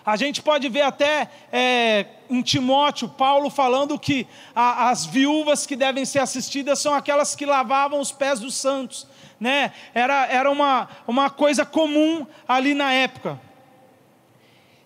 A 0.06 0.16
gente 0.16 0.42
pode 0.42 0.68
ver 0.68 0.82
até 0.82 1.30
é, 1.52 2.06
em 2.30 2.42
Timóteo, 2.42 3.08
Paulo 3.08 3.50
falando 3.50 4.00
que 4.00 4.26
a, 4.56 4.90
as 4.90 5.06
viúvas 5.06 5.66
que 5.66 5.76
devem 5.76 6.06
ser 6.06 6.20
assistidas 6.20 6.80
são 6.80 6.94
aquelas 6.94 7.36
que 7.36 7.46
lavavam 7.46 8.00
os 8.00 8.12
pés 8.12 8.40
dos 8.40 8.56
santos. 8.56 9.08
Né? 9.40 9.72
Era, 9.94 10.26
era 10.28 10.50
uma, 10.50 10.90
uma 11.08 11.30
coisa 11.30 11.66
comum 11.66 12.26
ali 12.48 12.74
na 12.74 12.92
época. 12.92 13.40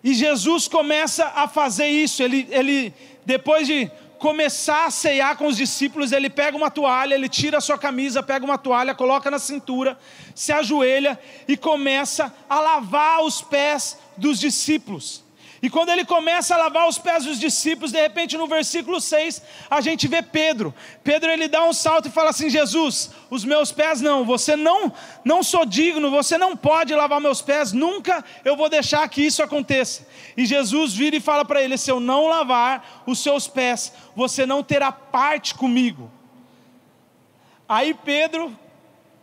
E 0.04 0.12
Jesus 0.12 0.68
começa 0.68 1.32
a 1.34 1.48
fazer 1.48 1.86
isso. 1.86 2.22
Ele, 2.22 2.46
ele 2.50 2.94
depois 3.24 3.66
de 3.66 3.90
começar 4.18 4.86
a 4.86 4.90
ceiar 4.90 5.36
com 5.36 5.46
os 5.46 5.56
discípulos, 5.56 6.12
ele 6.12 6.30
pega 6.30 6.56
uma 6.56 6.70
toalha, 6.70 7.14
ele 7.14 7.28
tira 7.28 7.58
a 7.58 7.60
sua 7.60 7.76
camisa, 7.76 8.22
pega 8.22 8.44
uma 8.44 8.58
toalha, 8.58 8.94
coloca 8.94 9.30
na 9.30 9.38
cintura, 9.38 9.98
se 10.34 10.52
ajoelha 10.52 11.18
e 11.46 11.56
começa 11.56 12.32
a 12.48 12.60
lavar 12.60 13.22
os 13.22 13.42
pés 13.42 13.98
dos 14.16 14.38
discípulos. 14.38 15.25
E 15.62 15.70
quando 15.70 15.88
ele 15.88 16.04
começa 16.04 16.54
a 16.54 16.58
lavar 16.58 16.86
os 16.86 16.98
pés 16.98 17.24
dos 17.24 17.40
discípulos, 17.40 17.90
de 17.90 18.00
repente 18.00 18.36
no 18.36 18.46
versículo 18.46 19.00
6, 19.00 19.42
a 19.70 19.80
gente 19.80 20.06
vê 20.06 20.20
Pedro. 20.20 20.74
Pedro 21.02 21.30
ele 21.30 21.48
dá 21.48 21.64
um 21.64 21.72
salto 21.72 22.08
e 22.08 22.10
fala 22.10 22.30
assim: 22.30 22.50
"Jesus, 22.50 23.10
os 23.30 23.44
meus 23.44 23.72
pés 23.72 24.00
não, 24.00 24.24
você 24.24 24.54
não 24.54 24.92
não 25.24 25.42
sou 25.42 25.64
digno, 25.64 26.10
você 26.10 26.36
não 26.36 26.56
pode 26.56 26.94
lavar 26.94 27.20
meus 27.20 27.40
pés, 27.40 27.72
nunca 27.72 28.24
eu 28.44 28.56
vou 28.56 28.68
deixar 28.68 29.08
que 29.08 29.22
isso 29.22 29.42
aconteça". 29.42 30.06
E 30.36 30.44
Jesus 30.44 30.92
vira 30.92 31.16
e 31.16 31.20
fala 31.20 31.44
para 31.44 31.62
ele: 31.62 31.78
"Se 31.78 31.90
eu 31.90 32.00
não 32.00 32.26
lavar 32.26 33.02
os 33.06 33.18
seus 33.18 33.48
pés, 33.48 33.92
você 34.14 34.44
não 34.44 34.62
terá 34.62 34.92
parte 34.92 35.54
comigo". 35.54 36.10
Aí 37.68 37.94
Pedro, 37.94 38.56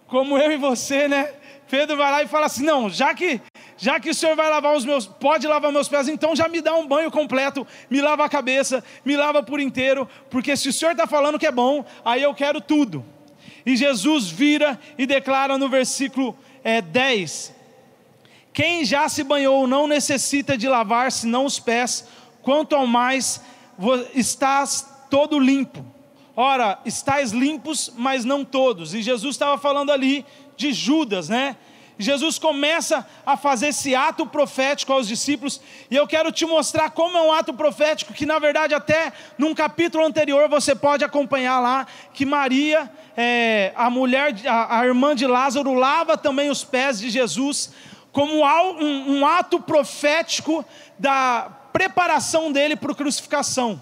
como 0.08 0.38
eu 0.38 0.52
e 0.52 0.58
você, 0.58 1.08
né? 1.08 1.32
Pedro 1.70 1.96
vai 1.96 2.12
lá 2.12 2.24
e 2.24 2.28
fala 2.28 2.48
assim: 2.48 2.64
"Não, 2.64 2.90
já 2.90 3.14
que 3.14 3.40
já 3.84 4.00
que 4.00 4.10
o 4.10 4.14
Senhor 4.14 4.34
vai 4.34 4.50
lavar 4.50 4.78
os 4.78 4.86
meus, 4.86 5.06
pode 5.06 5.46
lavar 5.46 5.70
meus 5.70 5.90
pés, 5.90 6.08
então 6.08 6.34
já 6.34 6.48
me 6.48 6.62
dá 6.62 6.74
um 6.74 6.88
banho 6.88 7.12
completo, 7.12 7.68
me 7.90 8.00
lava 8.00 8.24
a 8.24 8.30
cabeça, 8.30 8.82
me 9.04 9.18
lava 9.18 9.44
por 9.44 9.60
inteiro, 9.60 10.08
porque 10.30 10.56
se 10.56 10.70
o 10.70 10.74
Senhor 10.74 10.94
está 10.94 11.06
falando 11.06 11.38
que 11.38 11.46
é 11.46 11.52
bom, 11.52 11.84
aí 12.06 12.24
eu 12.24 12.34
quero 12.34 12.62
tudo. 12.62 13.04
E 13.66 13.76
Jesus 13.76 14.30
vira 14.30 14.80
e 14.98 15.06
declara 15.06 15.58
no 15.58 15.68
versículo 15.68 16.34
é, 16.64 16.82
10: 16.82 17.54
Quem 18.54 18.86
já 18.86 19.10
se 19.10 19.22
banhou 19.22 19.68
não 19.68 19.86
necessita 19.86 20.58
de 20.58 20.70
lavar 20.70 21.12
senão 21.12 21.44
os 21.44 21.60
pés, 21.60 22.08
quanto 22.42 22.78
ao 22.78 22.88
mais 22.88 23.42
estás 24.16 24.88
todo 25.10 25.38
limpo. 25.38 25.86
Ora, 26.38 26.80
estáis 26.86 27.32
limpos, 27.32 27.92
mas 27.98 28.24
não 28.24 28.46
todos. 28.46 28.94
E 28.94 29.02
Jesus 29.02 29.36
estava 29.36 29.58
falando 29.58 29.92
ali 29.92 30.26
de 30.56 30.72
Judas, 30.72 31.28
né? 31.28 31.58
Jesus 32.04 32.38
começa 32.38 33.08
a 33.26 33.36
fazer 33.36 33.70
esse 33.70 33.96
ato 33.96 34.26
profético 34.26 34.94
aos 34.94 35.08
discípulos, 35.08 35.60
e 35.90 35.96
eu 35.96 36.06
quero 36.06 36.32
te 36.32 36.46
mostrar 36.46 36.92
como 36.92 37.18
é 37.18 37.22
um 37.22 37.32
ato 37.32 37.54
profético, 37.54 38.14
que 38.14 38.26
na 38.26 38.38
verdade, 38.38 38.76
até 38.76 39.12
num 39.38 39.56
capítulo 39.56 40.06
anterior, 40.06 40.48
você 40.50 40.76
pode 40.76 41.04
acompanhar 41.04 41.60
lá, 41.60 41.88
que 42.14 42.26
Maria, 42.26 42.92
é, 43.18 43.72
a 43.76 43.90
mulher, 43.90 44.36
a, 44.46 44.80
a, 44.80 44.86
irmã 44.86 45.16
de 45.16 45.26
Lázaro, 45.26 45.74
lava 45.74 46.18
também 46.18 46.50
os 46.50 46.64
pés 46.64 47.00
de 47.00 47.10
Jesus, 47.10 47.72
como 48.12 48.44
um, 48.44 49.20
um 49.20 49.26
ato 49.26 49.60
profético 49.60 50.64
da 51.00 51.50
preparação 51.72 52.52
dele 52.52 52.76
para 52.76 52.92
a 52.92 52.96
crucificação. 52.96 53.82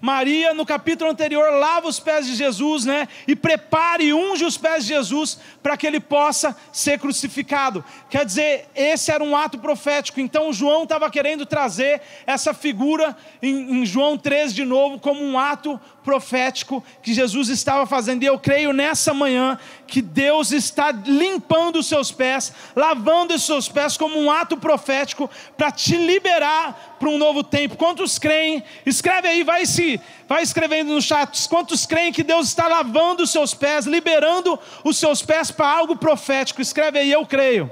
Maria, 0.00 0.54
no 0.54 0.64
capítulo 0.64 1.10
anterior, 1.10 1.52
lava 1.52 1.86
os 1.86 2.00
pés 2.00 2.26
de 2.26 2.34
Jesus, 2.34 2.84
né? 2.84 3.06
E 3.28 3.36
prepare 3.36 4.04
e 4.04 4.14
unge 4.14 4.44
os 4.44 4.56
pés 4.56 4.84
de 4.84 4.94
Jesus 4.94 5.38
para 5.62 5.76
que 5.76 5.86
ele 5.86 6.00
possa 6.00 6.56
ser 6.72 6.98
crucificado. 6.98 7.84
Quer 8.08 8.24
dizer, 8.24 8.68
esse 8.74 9.12
era 9.12 9.22
um 9.22 9.36
ato 9.36 9.58
profético. 9.58 10.20
Então, 10.20 10.52
João 10.52 10.84
estava 10.84 11.10
querendo 11.10 11.44
trazer 11.44 12.00
essa 12.26 12.54
figura 12.54 13.16
em, 13.42 13.80
em 13.80 13.86
João 13.86 14.16
3 14.16 14.54
de 14.54 14.64
novo, 14.64 14.98
como 14.98 15.22
um 15.22 15.38
ato 15.38 15.78
profético 16.04 16.82
que 17.02 17.12
Jesus 17.12 17.48
estava 17.48 17.86
fazendo. 17.86 18.22
E 18.22 18.26
eu 18.26 18.38
creio 18.38 18.72
nessa 18.72 19.12
manhã 19.12 19.58
que 19.86 20.00
Deus 20.00 20.52
está 20.52 20.90
limpando 20.90 21.76
os 21.76 21.86
seus 21.86 22.10
pés, 22.10 22.52
lavando 22.74 23.34
os 23.34 23.42
seus 23.42 23.68
pés 23.68 23.96
como 23.96 24.18
um 24.18 24.30
ato 24.30 24.56
profético 24.56 25.28
para 25.56 25.70
te 25.70 25.96
liberar 25.96 26.96
para 26.98 27.08
um 27.08 27.18
novo 27.18 27.42
tempo. 27.42 27.76
Quantos 27.76 28.18
creem? 28.18 28.62
Escreve 28.84 29.28
aí, 29.28 29.42
vai 29.42 29.66
se 29.66 30.00
vai 30.28 30.42
escrevendo 30.42 30.92
no 30.92 31.02
chat. 31.02 31.48
Quantos 31.48 31.86
creem 31.86 32.12
que 32.12 32.22
Deus 32.22 32.46
está 32.46 32.68
lavando 32.68 33.24
os 33.24 33.30
seus 33.30 33.52
pés, 33.52 33.86
liberando 33.86 34.58
os 34.84 34.96
seus 34.96 35.22
pés 35.22 35.50
para 35.50 35.68
algo 35.68 35.96
profético? 35.96 36.62
Escreve 36.62 36.98
aí, 36.98 37.10
eu 37.10 37.26
creio. 37.26 37.70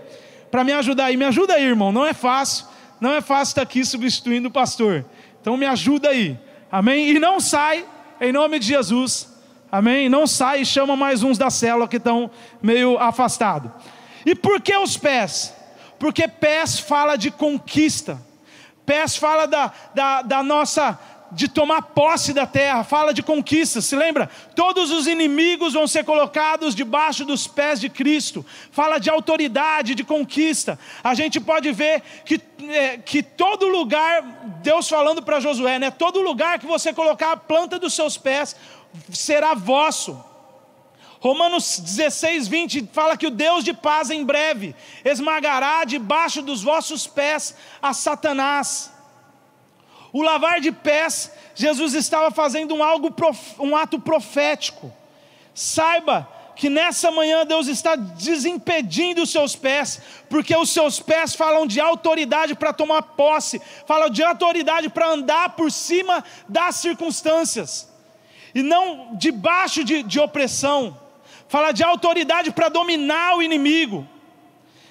Para 0.50 0.64
me 0.64 0.72
ajudar 0.72 1.06
aí, 1.06 1.16
me 1.16 1.24
ajuda 1.24 1.54
aí, 1.54 1.64
irmão. 1.64 1.92
Não 1.92 2.06
é 2.06 2.12
fácil. 2.12 2.66
Não 3.00 3.12
é 3.12 3.20
fácil 3.20 3.52
estar 3.52 3.62
aqui 3.62 3.84
substituindo 3.84 4.48
o 4.48 4.50
pastor. 4.50 5.04
Então 5.40 5.56
me 5.56 5.66
ajuda 5.66 6.08
aí. 6.08 6.38
Amém? 6.70 7.10
E 7.10 7.18
não 7.18 7.38
sai 7.38 7.84
em 8.20 8.32
nome 8.32 8.58
de 8.58 8.66
Jesus. 8.66 9.28
Amém? 9.70 10.08
Não 10.08 10.26
sai 10.26 10.62
e 10.62 10.66
chama 10.66 10.96
mais 10.96 11.22
uns 11.22 11.36
da 11.36 11.50
célula 11.50 11.86
que 11.86 11.98
estão 11.98 12.30
meio 12.62 12.98
afastados. 12.98 13.70
E 14.24 14.34
por 14.34 14.60
que 14.60 14.76
os 14.76 14.96
pés? 14.96 15.54
Porque 15.98 16.26
pés 16.26 16.78
fala 16.78 17.16
de 17.16 17.30
conquista. 17.30 18.20
Pés 18.86 19.16
fala 19.16 19.46
da, 19.46 19.72
da, 19.94 20.22
da 20.22 20.42
nossa 20.42 20.98
de 21.30 21.48
tomar 21.48 21.82
posse 21.82 22.32
da 22.32 22.46
terra, 22.46 22.84
fala 22.84 23.12
de 23.12 23.22
conquista. 23.22 23.80
Se 23.80 23.94
lembra? 23.94 24.30
Todos 24.54 24.90
os 24.90 25.06
inimigos 25.06 25.74
vão 25.74 25.86
ser 25.86 26.04
colocados 26.04 26.74
debaixo 26.74 27.24
dos 27.24 27.46
pés 27.46 27.80
de 27.80 27.88
Cristo. 27.88 28.44
Fala 28.70 28.98
de 28.98 29.10
autoridade, 29.10 29.94
de 29.94 30.04
conquista. 30.04 30.78
A 31.02 31.14
gente 31.14 31.38
pode 31.40 31.70
ver 31.72 32.02
que, 32.24 32.40
é, 32.68 32.98
que 32.98 33.22
todo 33.22 33.68
lugar, 33.68 34.22
Deus 34.62 34.88
falando 34.88 35.22
para 35.22 35.40
Josué, 35.40 35.78
né? 35.78 35.90
Todo 35.90 36.22
lugar 36.22 36.58
que 36.58 36.66
você 36.66 36.92
colocar 36.92 37.32
a 37.32 37.36
planta 37.36 37.78
dos 37.78 37.94
seus 37.94 38.16
pés 38.16 38.56
será 39.10 39.54
vosso. 39.54 40.24
Romanos 41.20 41.80
16, 41.80 42.46
20 42.46 42.90
fala 42.92 43.16
que 43.16 43.26
o 43.26 43.30
Deus 43.30 43.64
de 43.64 43.74
paz 43.74 44.08
em 44.10 44.24
breve 44.24 44.74
esmagará 45.04 45.84
debaixo 45.84 46.42
dos 46.42 46.62
vossos 46.62 47.06
pés 47.06 47.56
a 47.82 47.92
Satanás. 47.92 48.92
O 50.12 50.22
lavar 50.22 50.60
de 50.60 50.72
pés, 50.72 51.32
Jesus 51.54 51.94
estava 51.94 52.30
fazendo 52.30 52.74
um, 52.74 52.82
algo, 52.82 53.14
um 53.58 53.76
ato 53.76 54.00
profético. 54.00 54.92
Saiba 55.54 56.28
que 56.58 56.68
nessa 56.68 57.10
manhã 57.12 57.46
Deus 57.46 57.68
está 57.68 57.94
desimpedindo 57.94 59.22
os 59.22 59.30
seus 59.30 59.54
pés, 59.54 60.00
porque 60.28 60.56
os 60.56 60.70
seus 60.70 60.98
pés 60.98 61.34
falam 61.34 61.66
de 61.66 61.80
autoridade 61.80 62.56
para 62.56 62.72
tomar 62.72 63.00
posse, 63.02 63.62
falam 63.86 64.10
de 64.10 64.24
autoridade 64.24 64.88
para 64.88 65.08
andar 65.08 65.50
por 65.50 65.70
cima 65.70 66.24
das 66.48 66.74
circunstâncias, 66.76 67.88
e 68.52 68.60
não 68.60 69.14
debaixo 69.16 69.84
de, 69.84 70.02
de 70.02 70.18
opressão, 70.18 70.98
fala 71.48 71.70
de 71.70 71.84
autoridade 71.84 72.50
para 72.50 72.68
dominar 72.68 73.36
o 73.36 73.42
inimigo. 73.42 74.04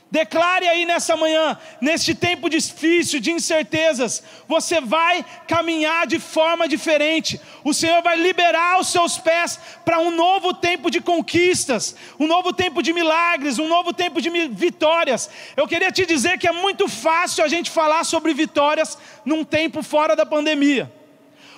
Declare 0.09 0.65
aí 0.69 0.85
nessa 0.85 1.17
manhã, 1.17 1.57
neste 1.81 2.15
tempo 2.15 2.49
difícil, 2.49 3.19
de 3.19 3.29
incertezas, 3.29 4.23
você 4.47 4.79
vai 4.79 5.25
caminhar 5.45 6.07
de 6.07 6.17
forma 6.17 6.65
diferente. 6.65 7.41
O 7.61 7.73
Senhor 7.73 8.01
vai 8.01 8.15
liberar 8.15 8.79
os 8.79 8.87
seus 8.87 9.17
pés 9.17 9.59
para 9.83 9.99
um 9.99 10.09
novo 10.09 10.53
tempo 10.53 10.89
de 10.89 11.01
conquistas, 11.01 11.93
um 12.17 12.25
novo 12.25 12.53
tempo 12.53 12.81
de 12.81 12.93
milagres, 12.93 13.59
um 13.59 13.67
novo 13.67 13.91
tempo 13.91 14.21
de 14.21 14.29
vitórias. 14.47 15.29
Eu 15.57 15.67
queria 15.67 15.91
te 15.91 16.05
dizer 16.05 16.37
que 16.37 16.47
é 16.47 16.53
muito 16.53 16.87
fácil 16.87 17.43
a 17.43 17.49
gente 17.49 17.69
falar 17.69 18.05
sobre 18.05 18.33
vitórias 18.33 18.97
num 19.25 19.43
tempo 19.43 19.83
fora 19.83 20.15
da 20.15 20.25
pandemia. 20.25 20.89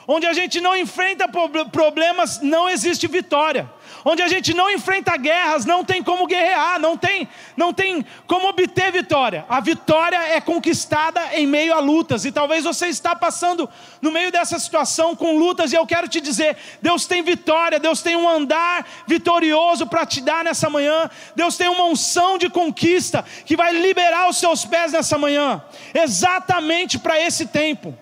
Onde 0.08 0.26
a 0.26 0.34
gente 0.34 0.60
não 0.60 0.76
enfrenta 0.76 1.28
problemas, 1.72 2.42
não 2.42 2.68
existe 2.68 3.06
vitória 3.06 3.70
onde 4.04 4.22
a 4.22 4.28
gente 4.28 4.54
não 4.54 4.70
enfrenta 4.70 5.16
guerras, 5.18 5.66
não 5.66 5.84
tem 5.84 6.04
como 6.04 6.26
guerrear, 6.26 6.80
não 6.80 6.98
tem, 6.98 7.28
não 7.56 7.74
tem 7.74 8.06
como 8.28 8.48
obter 8.48 8.92
vitória. 8.92 9.46
A 9.50 9.60
vitória 9.60 10.18
é 10.18 10.42
conquistada 10.42 11.22
em 11.34 11.46
meio 11.46 11.74
a 11.74 11.80
lutas, 11.80 12.26
e 12.26 12.32
talvez 12.32 12.64
você 12.64 12.88
está 12.88 13.16
passando 13.16 13.70
no 14.02 14.12
meio 14.12 14.32
dessa 14.32 14.58
situação 14.60 15.16
com 15.16 15.38
lutas, 15.38 15.72
e 15.72 15.76
eu 15.76 15.86
quero 15.86 16.08
te 16.08 16.20
dizer: 16.20 16.58
Deus 16.82 17.06
tem 17.06 17.22
vitória, 17.22 17.80
Deus 17.80 18.02
tem 18.02 18.16
um 18.16 18.28
andar 18.28 18.86
vitorioso 19.08 19.88
para 19.88 20.06
te 20.06 20.22
dar 20.22 20.44
nessa 20.44 20.70
manhã, 20.70 21.10
Deus 21.36 21.58
tem 21.58 21.68
uma 21.68 21.86
unção 21.86 22.38
de 22.38 22.50
conquista 22.50 23.24
que 23.46 23.56
vai 23.56 23.74
liberar 23.74 24.30
os 24.30 24.38
seus 24.38 24.66
pés 24.66 24.92
nessa 24.92 25.18
manhã, 25.18 25.64
exatamente 25.94 26.98
para 26.98 27.20
esse 27.20 27.48
tempo. 27.48 27.98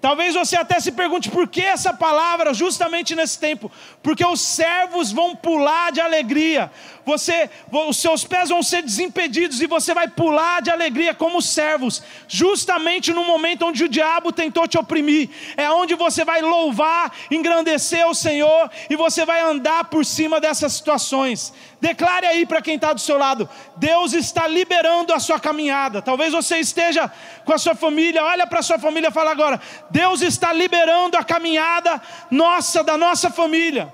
Talvez 0.00 0.34
você 0.34 0.56
até 0.56 0.78
se 0.78 0.92
pergunte 0.92 1.28
por 1.28 1.48
que 1.48 1.60
essa 1.60 1.92
palavra 1.92 2.54
justamente 2.54 3.16
nesse 3.16 3.36
tempo, 3.38 3.70
porque 4.00 4.24
os 4.24 4.40
servos 4.40 5.10
vão 5.10 5.34
pular 5.34 5.90
de 5.90 6.00
alegria, 6.00 6.70
você, 7.08 7.48
os 7.72 7.96
seus 7.96 8.22
pés 8.22 8.50
vão 8.50 8.62
ser 8.62 8.82
desimpedidos 8.82 9.62
e 9.62 9.66
você 9.66 9.94
vai 9.94 10.06
pular 10.06 10.60
de 10.60 10.70
alegria 10.70 11.14
como 11.14 11.40
servos, 11.40 12.02
justamente 12.28 13.14
no 13.14 13.24
momento 13.24 13.64
onde 13.64 13.82
o 13.82 13.88
diabo 13.88 14.30
tentou 14.30 14.68
te 14.68 14.76
oprimir. 14.76 15.30
É 15.56 15.70
onde 15.70 15.94
você 15.94 16.22
vai 16.22 16.42
louvar, 16.42 17.10
engrandecer 17.30 18.06
o 18.06 18.14
Senhor 18.14 18.70
e 18.90 18.94
você 18.94 19.24
vai 19.24 19.40
andar 19.40 19.84
por 19.84 20.04
cima 20.04 20.38
dessas 20.38 20.74
situações. 20.74 21.52
Declare 21.80 22.26
aí 22.26 22.44
para 22.44 22.60
quem 22.60 22.74
está 22.74 22.92
do 22.92 23.00
seu 23.00 23.16
lado: 23.16 23.48
Deus 23.76 24.12
está 24.12 24.46
liberando 24.46 25.14
a 25.14 25.18
sua 25.18 25.40
caminhada. 25.40 26.02
Talvez 26.02 26.32
você 26.32 26.58
esteja 26.58 27.10
com 27.44 27.54
a 27.54 27.58
sua 27.58 27.74
família, 27.74 28.22
olha 28.22 28.46
para 28.46 28.58
a 28.58 28.62
sua 28.62 28.78
família 28.78 29.08
e 29.08 29.12
fala 29.12 29.30
agora: 29.30 29.58
Deus 29.90 30.20
está 30.22 30.52
liberando 30.52 31.16
a 31.16 31.24
caminhada 31.24 32.00
nossa, 32.30 32.82
da 32.82 32.96
nossa 32.96 33.30
família. 33.30 33.92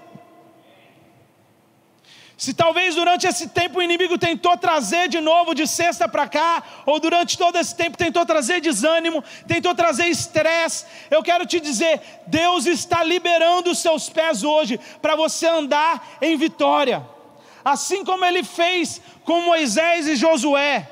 Se 2.37 2.53
talvez 2.53 2.97
durante 2.97 3.27
esse 3.27 3.49
tempo 3.49 3.79
o 3.79 3.83
inimigo 3.83 4.19
tentou 4.19 4.57
trazer 4.57 5.09
de 5.09 5.21
novo 5.21 5.55
de 5.55 5.67
sexta 5.67 6.09
para 6.09 6.29
cá, 6.29 6.63
ou 6.85 6.99
durante 6.99 7.39
todo 7.39 7.57
esse 7.57 7.75
tempo 7.75 7.97
tentou 7.97 8.27
trazer 8.27 8.61
desânimo, 8.61 9.23
tentou 9.47 9.75
trazer 9.75 10.07
estresse, 10.07 10.85
eu 11.11 11.23
quero 11.23 11.47
te 11.47 11.61
dizer: 11.61 12.01
Deus 12.27 12.67
está 12.67 13.05
liberando 13.05 13.71
os 13.71 13.79
seus 13.79 14.11
pés 14.11 14.43
hoje 14.43 14.81
para 15.01 15.15
você 15.15 15.47
andar 15.47 16.17
em 16.21 16.37
vitória 16.37 17.15
assim 17.65 18.05
como 18.05 18.25
ele 18.25 18.45
fez 18.45 19.01
com 19.25 19.41
Moisés 19.41 20.07
e 20.07 20.17
Josué, 20.17 20.87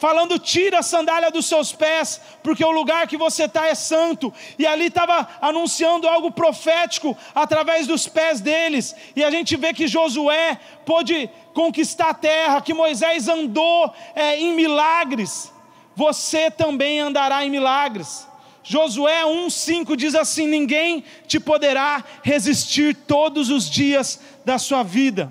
falando: 0.00 0.38
tira 0.38 0.78
a 0.78 0.82
sandália 0.82 1.30
dos 1.30 1.46
seus 1.46 1.72
pés, 1.72 2.20
porque 2.42 2.64
o 2.64 2.70
lugar 2.72 3.06
que 3.06 3.18
você 3.18 3.44
está 3.44 3.66
é 3.66 3.74
santo. 3.74 4.32
E 4.58 4.66
ali 4.66 4.86
estava 4.86 5.28
anunciando 5.40 6.08
algo 6.08 6.32
profético 6.32 7.16
através 7.34 7.86
dos 7.86 8.08
pés 8.08 8.40
deles. 8.40 8.96
E 9.14 9.22
a 9.22 9.30
gente 9.30 9.56
vê 9.56 9.72
que 9.74 9.86
Josué 9.86 10.58
pôde 10.86 11.30
conquistar 11.52 12.08
a 12.08 12.14
terra, 12.14 12.62
que 12.62 12.74
Moisés 12.74 13.28
andou 13.28 13.92
é, 14.14 14.40
em 14.40 14.54
milagres. 14.54 15.52
Você 15.94 16.50
também 16.50 16.98
andará 16.98 17.44
em 17.44 17.50
milagres. 17.50 18.26
Josué 18.62 19.22
1,5 19.24 19.94
diz 19.96 20.14
assim: 20.14 20.46
Ninguém 20.46 21.04
te 21.26 21.38
poderá 21.38 22.02
resistir 22.22 22.94
todos 22.94 23.50
os 23.50 23.68
dias 23.68 24.18
da 24.44 24.58
sua 24.58 24.82
vida. 24.82 25.30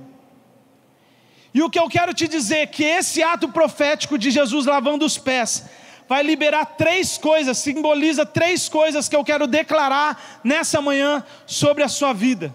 E 1.53 1.61
o 1.61 1.69
que 1.69 1.79
eu 1.79 1.89
quero 1.89 2.13
te 2.13 2.27
dizer 2.27 2.57
é 2.57 2.65
que 2.67 2.83
esse 2.83 3.23
ato 3.23 3.49
profético 3.49 4.17
de 4.17 4.29
Jesus 4.29 4.65
lavando 4.65 5.05
os 5.05 5.17
pés 5.17 5.65
vai 6.07 6.23
liberar 6.23 6.65
três 6.65 7.17
coisas, 7.17 7.57
simboliza 7.57 8.25
três 8.25 8.67
coisas 8.67 9.07
que 9.07 9.15
eu 9.15 9.23
quero 9.23 9.45
declarar 9.45 10.39
nessa 10.43 10.81
manhã 10.81 11.23
sobre 11.45 11.83
a 11.83 11.87
sua 11.87 12.13
vida. 12.13 12.53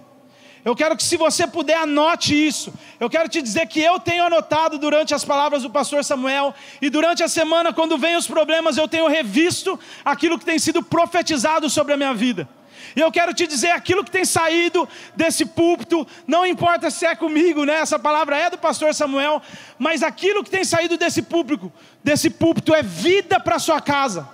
Eu 0.64 0.74
quero 0.74 0.96
que, 0.96 1.04
se 1.04 1.16
você 1.16 1.46
puder, 1.46 1.76
anote 1.76 2.34
isso. 2.34 2.72
Eu 2.98 3.10
quero 3.10 3.28
te 3.28 3.42
dizer 3.42 3.66
que 3.66 3.80
eu 3.80 4.00
tenho 4.00 4.24
anotado 4.24 4.78
durante 4.78 5.14
as 5.14 5.22
palavras 5.22 5.62
do 5.62 5.68
pastor 5.68 6.02
Samuel, 6.02 6.54
e 6.80 6.88
durante 6.88 7.22
a 7.22 7.28
semana, 7.28 7.72
quando 7.72 7.98
vem 7.98 8.16
os 8.16 8.26
problemas, 8.26 8.78
eu 8.78 8.88
tenho 8.88 9.06
revisto 9.06 9.78
aquilo 10.02 10.38
que 10.38 10.44
tem 10.44 10.58
sido 10.58 10.82
profetizado 10.82 11.68
sobre 11.68 11.92
a 11.92 11.96
minha 11.96 12.14
vida. 12.14 12.48
E 12.94 13.00
eu 13.00 13.10
quero 13.10 13.34
te 13.34 13.46
dizer 13.46 13.70
aquilo 13.70 14.04
que 14.04 14.10
tem 14.10 14.24
saído 14.24 14.88
desse 15.14 15.44
púlpito, 15.44 16.06
não 16.26 16.46
importa 16.46 16.90
se 16.90 17.06
é 17.06 17.14
comigo, 17.14 17.64
né? 17.64 17.74
Essa 17.74 17.98
palavra 17.98 18.36
é 18.36 18.50
do 18.50 18.58
pastor 18.58 18.94
Samuel, 18.94 19.42
mas 19.78 20.02
aquilo 20.02 20.44
que 20.44 20.50
tem 20.50 20.64
saído 20.64 20.96
desse 20.96 21.22
púlpito, 21.22 21.72
desse 22.02 22.30
púlpito 22.30 22.74
é 22.74 22.82
vida 22.82 23.40
para 23.40 23.58
sua 23.58 23.80
casa. 23.80 24.28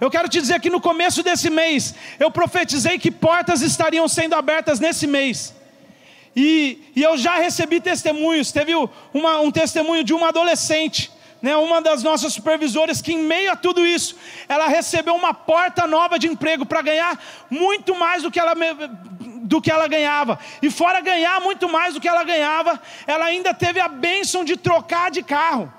Eu 0.00 0.10
quero 0.10 0.28
te 0.28 0.40
dizer 0.40 0.60
que 0.60 0.70
no 0.70 0.80
começo 0.80 1.22
desse 1.22 1.50
mês, 1.50 1.94
eu 2.18 2.30
profetizei 2.30 2.98
que 2.98 3.10
portas 3.10 3.60
estariam 3.60 4.08
sendo 4.08 4.34
abertas 4.34 4.80
nesse 4.80 5.06
mês. 5.06 5.54
E, 6.34 6.90
e 6.96 7.02
eu 7.02 7.18
já 7.18 7.36
recebi 7.36 7.80
testemunhos. 7.80 8.50
Teve 8.50 8.72
uma, 9.12 9.40
um 9.40 9.50
testemunho 9.50 10.02
de 10.02 10.14
uma 10.14 10.28
adolescente 10.28 11.10
né, 11.42 11.56
uma 11.56 11.80
das 11.80 12.02
nossas 12.02 12.32
supervisoras, 12.32 13.00
que 13.00 13.12
em 13.12 13.22
meio 13.22 13.52
a 13.52 13.56
tudo 13.56 13.86
isso, 13.86 14.16
ela 14.48 14.66
recebeu 14.68 15.14
uma 15.14 15.32
porta 15.32 15.86
nova 15.86 16.18
de 16.18 16.28
emprego 16.28 16.66
para 16.66 16.82
ganhar 16.82 17.18
muito 17.48 17.94
mais 17.94 18.22
do 18.22 18.30
que 18.30 18.38
ela 18.38 18.54
do 19.50 19.60
que 19.60 19.70
ela 19.70 19.88
ganhava. 19.88 20.38
E 20.62 20.70
fora 20.70 21.00
ganhar 21.00 21.40
muito 21.40 21.68
mais 21.68 21.94
do 21.94 22.00
que 22.00 22.08
ela 22.08 22.22
ganhava, 22.22 22.80
ela 23.06 23.24
ainda 23.24 23.52
teve 23.52 23.80
a 23.80 23.88
bênção 23.88 24.44
de 24.44 24.56
trocar 24.56 25.10
de 25.10 25.22
carro. 25.22 25.72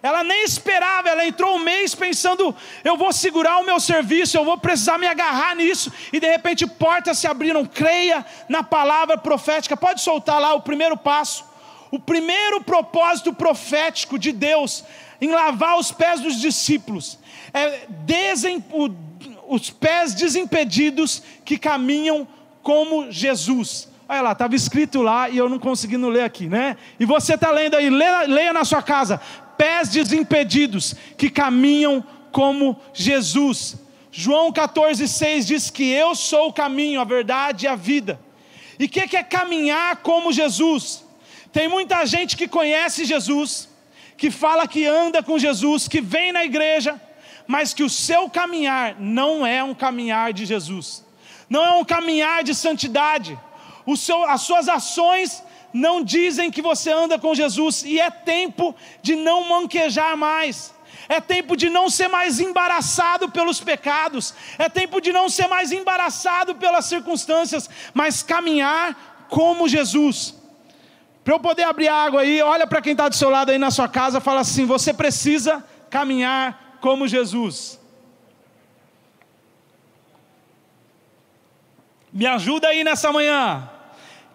Ela 0.00 0.22
nem 0.22 0.44
esperava, 0.44 1.08
ela 1.08 1.26
entrou 1.26 1.56
um 1.56 1.58
mês 1.58 1.94
pensando: 1.94 2.54
eu 2.84 2.96
vou 2.96 3.12
segurar 3.12 3.58
o 3.58 3.64
meu 3.64 3.80
serviço, 3.80 4.36
eu 4.36 4.44
vou 4.44 4.56
precisar 4.56 4.96
me 4.96 5.08
agarrar 5.08 5.56
nisso, 5.56 5.92
e 6.12 6.20
de 6.20 6.30
repente 6.30 6.66
portas 6.66 7.18
se 7.18 7.26
abriram. 7.26 7.64
Creia 7.64 8.24
na 8.48 8.62
palavra 8.62 9.18
profética, 9.18 9.76
pode 9.76 10.00
soltar 10.00 10.40
lá 10.40 10.54
o 10.54 10.62
primeiro 10.62 10.96
passo 10.96 11.47
o 11.90 11.98
primeiro 11.98 12.60
propósito 12.62 13.32
profético 13.32 14.18
de 14.18 14.32
Deus 14.32 14.84
em 15.20 15.30
lavar 15.30 15.78
os 15.78 15.90
pés 15.90 16.20
dos 16.20 16.40
discípulos 16.40 17.18
é 17.52 17.86
desem, 18.00 18.62
o, 18.72 18.90
os 19.48 19.70
pés 19.70 20.14
desimpedidos 20.14 21.22
que 21.44 21.58
caminham 21.58 22.26
como 22.62 23.10
Jesus. 23.10 23.88
Olha 24.08 24.22
lá, 24.22 24.32
estava 24.32 24.54
escrito 24.54 25.02
lá 25.02 25.28
e 25.28 25.36
eu 25.36 25.48
não 25.48 25.58
conseguindo 25.58 26.08
ler 26.08 26.24
aqui, 26.24 26.46
né? 26.46 26.76
E 26.98 27.04
você 27.04 27.34
está 27.34 27.50
lendo 27.50 27.76
aí, 27.76 27.90
leia, 27.90 28.22
leia 28.22 28.52
na 28.52 28.64
sua 28.64 28.82
casa: 28.82 29.20
pés 29.56 29.88
desimpedidos 29.88 30.94
que 31.16 31.30
caminham 31.30 32.04
como 32.32 32.78
Jesus. 32.92 33.76
João 34.10 34.52
14,6 34.52 35.44
diz 35.44 35.70
que 35.70 35.90
eu 35.90 36.14
sou 36.14 36.48
o 36.48 36.52
caminho, 36.52 37.00
a 37.00 37.04
verdade 37.04 37.66
e 37.66 37.68
a 37.68 37.76
vida. 37.76 38.20
E 38.78 38.84
o 38.84 38.88
que, 38.88 39.06
que 39.08 39.16
é 39.16 39.22
caminhar 39.22 39.96
como 39.96 40.32
Jesus? 40.32 41.04
Tem 41.52 41.68
muita 41.68 42.04
gente 42.06 42.36
que 42.36 42.46
conhece 42.46 43.04
Jesus, 43.04 43.68
que 44.16 44.30
fala 44.30 44.66
que 44.66 44.84
anda 44.86 45.22
com 45.22 45.38
Jesus, 45.38 45.88
que 45.88 46.00
vem 46.00 46.32
na 46.32 46.44
igreja, 46.44 47.00
mas 47.46 47.72
que 47.72 47.82
o 47.82 47.88
seu 47.88 48.28
caminhar 48.28 48.96
não 48.98 49.46
é 49.46 49.64
um 49.64 49.74
caminhar 49.74 50.32
de 50.32 50.44
Jesus, 50.44 51.04
não 51.48 51.64
é 51.64 51.72
um 51.72 51.84
caminhar 51.84 52.44
de 52.44 52.54
santidade, 52.54 53.38
seu, 53.96 54.22
as 54.24 54.42
suas 54.42 54.68
ações 54.68 55.42
não 55.72 56.02
dizem 56.02 56.50
que 56.50 56.62
você 56.62 56.90
anda 56.90 57.18
com 57.18 57.34
Jesus, 57.34 57.82
e 57.84 58.00
é 58.00 58.10
tempo 58.10 58.74
de 59.02 59.16
não 59.16 59.48
manquejar 59.48 60.16
mais. 60.16 60.74
É 61.08 61.22
tempo 61.22 61.56
de 61.56 61.70
não 61.70 61.88
ser 61.88 62.08
mais 62.08 62.38
embaraçado 62.38 63.30
pelos 63.30 63.60
pecados, 63.60 64.34
é 64.58 64.68
tempo 64.68 65.00
de 65.00 65.10
não 65.10 65.30
ser 65.30 65.46
mais 65.46 65.72
embaraçado 65.72 66.54
pelas 66.56 66.84
circunstâncias, 66.84 67.68
mas 67.94 68.22
caminhar 68.22 69.26
como 69.30 69.68
Jesus. 69.68 70.34
Para 71.28 71.34
eu 71.34 71.40
poder 71.40 71.64
abrir 71.64 71.88
água 71.88 72.22
aí, 72.22 72.40
olha 72.40 72.66
para 72.66 72.80
quem 72.80 72.92
está 72.92 73.06
do 73.06 73.14
seu 73.14 73.28
lado 73.28 73.50
aí 73.50 73.58
na 73.58 73.70
sua 73.70 73.86
casa, 73.86 74.18
fala 74.18 74.40
assim: 74.40 74.64
você 74.64 74.94
precisa 74.94 75.62
caminhar 75.90 76.78
como 76.80 77.06
Jesus. 77.06 77.78
Me 82.10 82.24
ajuda 82.24 82.68
aí 82.68 82.82
nessa 82.82 83.12
manhã. 83.12 83.68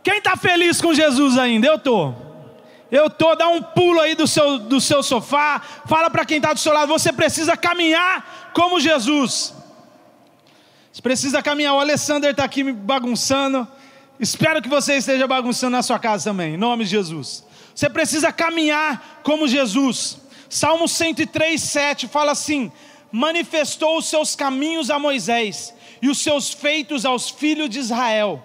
Quem 0.03 0.19
está 0.19 0.37
feliz 0.37 0.79
com 0.79 0.93
Jesus 0.93 1.35
ainda? 1.35 1.65
Eu 1.65 1.77
estou. 1.77 2.15
Eu 2.91 3.07
estou, 3.07 3.35
dá 3.35 3.47
um 3.47 3.63
pulo 3.63 3.99
aí 3.99 4.13
do 4.13 4.27
seu, 4.27 4.59
do 4.59 4.79
seu 4.79 5.01
sofá, 5.01 5.63
fala 5.87 6.11
para 6.11 6.23
quem 6.23 6.37
está 6.37 6.53
do 6.53 6.59
seu 6.59 6.73
lado, 6.73 6.89
você 6.89 7.11
precisa 7.11 7.57
caminhar 7.57 8.51
como 8.53 8.79
Jesus. 8.79 9.51
Você 10.91 11.01
precisa 11.01 11.41
caminhar. 11.41 11.73
O 11.73 11.79
Alessander 11.79 12.29
está 12.29 12.43
aqui 12.43 12.63
me 12.63 12.71
bagunçando. 12.71 13.67
Espero 14.23 14.61
que 14.61 14.69
você 14.69 14.93
esteja 14.93 15.27
bagunçando 15.27 15.75
na 15.75 15.83
sua 15.83 15.99
casa 15.99 16.29
também, 16.29 16.53
em 16.53 16.57
nome 16.57 16.85
de 16.85 16.91
Jesus. 16.91 17.43
Você 17.75 17.89
precisa 17.89 18.31
caminhar 18.31 19.19
como 19.21 19.49
Jesus. 19.49 20.17
Salmo 20.49 20.87
103, 20.87 21.61
7 21.61 22.07
fala 22.07 22.31
assim: 22.31 22.71
manifestou 23.11 23.97
os 23.97 24.05
seus 24.05 24.33
caminhos 24.33 24.89
a 24.89 24.97
Moisés 24.97 25.73
e 26.01 26.07
os 26.07 26.19
seus 26.19 26.53
feitos 26.53 27.05
aos 27.05 27.29
filhos 27.29 27.69
de 27.69 27.79
Israel. 27.79 28.41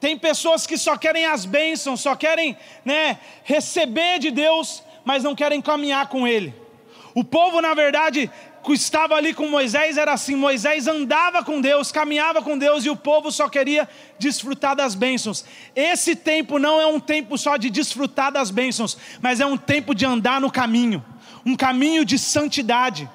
Tem 0.00 0.16
pessoas 0.16 0.66
que 0.66 0.78
só 0.78 0.96
querem 0.96 1.26
as 1.26 1.44
bênçãos, 1.44 2.00
só 2.00 2.16
querem 2.16 2.56
né, 2.82 3.18
receber 3.44 4.18
de 4.18 4.30
Deus, 4.30 4.82
mas 5.04 5.22
não 5.22 5.34
querem 5.34 5.60
caminhar 5.60 6.08
com 6.08 6.26
Ele. 6.26 6.54
O 7.14 7.22
povo, 7.22 7.60
na 7.60 7.74
verdade, 7.74 8.30
estava 8.72 9.14
ali 9.14 9.32
com 9.34 9.48
Moisés 9.48 9.96
era 9.96 10.12
assim: 10.12 10.34
Moisés 10.34 10.86
andava 10.86 11.44
com 11.44 11.60
Deus, 11.60 11.92
caminhava 11.92 12.42
com 12.42 12.56
Deus 12.56 12.84
e 12.84 12.90
o 12.90 12.96
povo 12.96 13.30
só 13.30 13.48
queria 13.48 13.88
desfrutar 14.18 14.74
das 14.74 14.94
bênçãos. 14.94 15.44
Esse 15.74 16.16
tempo 16.16 16.58
não 16.58 16.80
é 16.80 16.86
um 16.86 17.00
tempo 17.00 17.36
só 17.36 17.56
de 17.56 17.70
desfrutar 17.70 18.32
das 18.32 18.50
bênçãos, 18.50 18.96
mas 19.20 19.40
é 19.40 19.46
um 19.46 19.56
tempo 19.56 19.94
de 19.94 20.04
andar 20.04 20.40
no 20.40 20.50
caminho 20.50 21.04
um 21.46 21.54
caminho 21.54 22.04
de 22.04 22.18
santidade. 22.18 23.08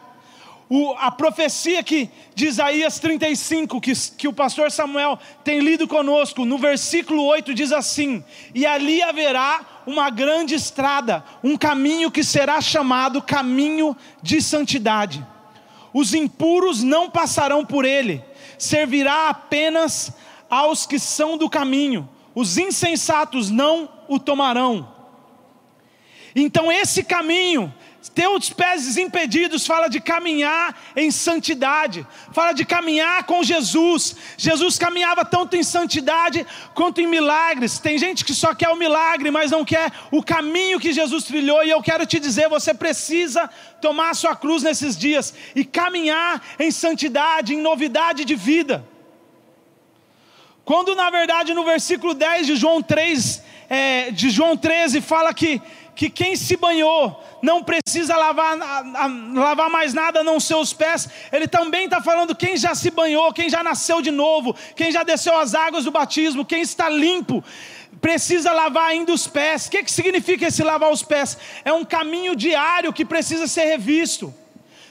O, 0.70 0.94
a 0.98 1.12
profecia 1.12 1.84
que, 1.84 2.10
de 2.34 2.48
Isaías 2.48 2.98
35, 2.98 3.82
que, 3.82 3.92
que 4.18 4.26
o 4.26 4.32
pastor 4.32 4.72
Samuel 4.72 5.20
tem 5.44 5.60
lido 5.60 5.86
conosco, 5.86 6.46
no 6.46 6.58
versículo 6.58 7.26
8 7.26 7.54
diz 7.54 7.74
assim: 7.74 8.24
E 8.56 8.66
ali 8.66 9.04
haverá 9.04 9.84
uma 9.86 10.10
grande 10.10 10.56
estrada, 10.56 11.26
um 11.44 11.58
caminho 11.58 12.10
que 12.10 12.24
será 12.24 12.62
chamado 12.62 13.22
caminho 13.22 13.98
de 14.24 14.42
santidade 14.42 15.26
os 15.94 16.14
impuros 16.14 16.84
não 16.84 17.10
passarão 17.10 17.66
por 17.66 17.86
ele, 17.86 18.24
servirá 18.58 19.30
apenas 19.30 20.12
aos 20.50 20.86
que 20.86 21.00
são 21.00 21.38
do 21.38 21.50
caminho, 21.50 22.08
os 22.36 22.58
insensatos 22.58 23.50
não 23.50 23.90
o 24.08 24.20
tomarão. 24.20 24.88
Então, 26.36 26.72
esse 26.72 27.04
caminho 27.04 27.74
ter 28.10 28.28
os 28.28 28.50
pés 28.50 28.86
desimpedidos 28.86 29.66
fala 29.66 29.88
de 29.88 30.00
caminhar 30.00 30.78
em 30.96 31.12
santidade, 31.12 32.06
fala 32.34 32.52
de 32.52 32.66
caminhar 32.66 33.24
com 33.26 33.44
Jesus. 33.44 34.16
Jesus 34.38 34.78
caminhava 34.78 35.24
tanto 35.24 35.56
em 35.56 35.64
santidade 35.64 36.46
quanto 36.74 37.00
em 37.00 37.08
milagres. 37.08 37.80
Tem 37.80 37.98
gente 37.98 38.26
que 38.26 38.34
só 38.34 38.56
quer 38.56 38.70
o 38.70 38.76
milagre, 38.76 39.30
mas 39.30 39.52
não 39.52 39.64
quer 39.64 39.92
o 40.12 40.24
caminho 40.24 40.80
que 40.80 40.92
Jesus 40.92 41.26
trilhou. 41.26 41.64
E 41.64 41.70
eu 41.70 41.82
quero 41.82 42.06
te 42.06 42.20
dizer: 42.20 42.50
você 42.50 42.74
precisa 42.74 43.50
tomar 43.80 44.10
a 44.10 44.16
sua 44.16 44.36
cruz 44.36 44.64
nesses 44.64 44.98
dias 44.98 45.34
e 45.56 45.64
caminhar 45.64 46.42
em 46.60 46.72
santidade, 46.72 47.54
em 47.54 47.62
novidade 47.62 48.26
de 48.26 48.36
vida. 48.36 48.86
Quando 50.66 50.96
na 50.96 51.10
verdade 51.10 51.54
no 51.54 51.64
versículo 51.64 52.14
10 52.14 52.48
de 52.48 52.56
João 52.56 52.82
3, 52.82 53.44
é, 53.70 54.12
de 54.12 54.30
João 54.30 54.58
13, 54.58 55.02
fala 55.02 55.34
que 55.34 55.62
que 55.96 56.10
quem 56.10 56.36
se 56.36 56.56
banhou 56.56 57.24
não 57.42 57.64
precisa 57.64 58.16
lavar, 58.16 58.58
lavar 59.34 59.70
mais 59.70 59.94
nada 59.94 60.24
não 60.24 60.40
seus 60.40 60.74
pés. 60.74 61.10
Ele 61.32 61.48
também 61.48 61.86
está 61.86 62.02
falando 62.02 62.36
quem 62.36 62.58
já 62.58 62.74
se 62.76 62.90
banhou, 62.92 63.34
quem 63.34 63.50
já 63.50 63.64
nasceu 63.64 64.02
de 64.02 64.12
novo, 64.12 64.56
quem 64.76 64.92
já 64.92 65.04
desceu 65.04 65.38
as 65.38 65.54
águas 65.54 65.86
do 65.86 65.92
batismo, 65.92 66.46
quem 66.46 66.62
está 66.62 66.90
limpo, 66.90 67.44
precisa 68.00 68.52
lavar 68.52 68.90
ainda 68.90 69.14
os 69.14 69.28
pés. 69.28 69.68
O 69.68 69.72
que, 69.72 69.84
que 69.84 69.92
significa 69.92 70.48
esse 70.48 70.64
lavar 70.64 70.92
os 70.92 71.04
pés? 71.04 71.38
É 71.64 71.72
um 71.72 71.86
caminho 71.86 72.36
diário 72.36 72.94
que 72.94 73.06
precisa 73.06 73.48
ser 73.48 73.66
revisto. 73.66 74.34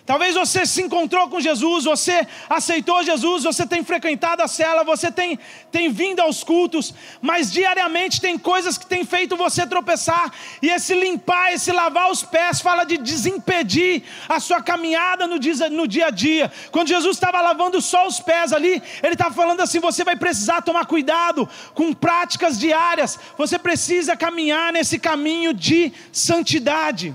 Talvez 0.06 0.34
você 0.34 0.66
se 0.66 0.82
encontrou 0.82 1.28
com 1.28 1.40
Jesus, 1.40 1.84
você 1.84 2.26
aceitou 2.48 3.02
Jesus, 3.02 3.44
você 3.44 3.66
tem 3.66 3.84
frequentado 3.84 4.42
a 4.42 4.48
cela, 4.48 4.82
você 4.82 5.10
tem, 5.10 5.38
tem 5.70 5.90
vindo 5.90 6.20
aos 6.20 6.42
cultos, 6.42 6.92
mas 7.20 7.52
diariamente 7.52 8.20
tem 8.20 8.38
coisas 8.38 8.76
que 8.76 8.86
têm 8.86 9.04
feito 9.04 9.36
você 9.36 9.66
tropeçar, 9.66 10.32
e 10.60 10.68
esse 10.68 10.94
limpar, 10.94 11.52
esse 11.52 11.70
lavar 11.70 12.10
os 12.10 12.22
pés, 12.22 12.60
fala 12.60 12.84
de 12.84 12.96
desimpedir 12.96 14.02
a 14.28 14.40
sua 14.40 14.60
caminhada 14.62 15.26
no 15.26 15.38
dia, 15.38 15.68
no 15.68 15.86
dia 15.86 16.06
a 16.06 16.10
dia. 16.10 16.50
Quando 16.70 16.88
Jesus 16.88 17.16
estava 17.16 17.40
lavando 17.40 17.80
só 17.80 18.06
os 18.06 18.18
pés 18.20 18.52
ali, 18.52 18.82
ele 19.02 19.12
estava 19.12 19.34
falando 19.34 19.60
assim: 19.60 19.78
você 19.78 20.02
vai 20.02 20.16
precisar 20.16 20.62
tomar 20.62 20.86
cuidado 20.86 21.48
com 21.74 21.92
práticas 21.92 22.58
diárias, 22.58 23.18
você 23.36 23.58
precisa 23.58 24.16
caminhar 24.16 24.72
nesse 24.72 24.98
caminho 24.98 25.54
de 25.54 25.92
santidade. 26.12 27.14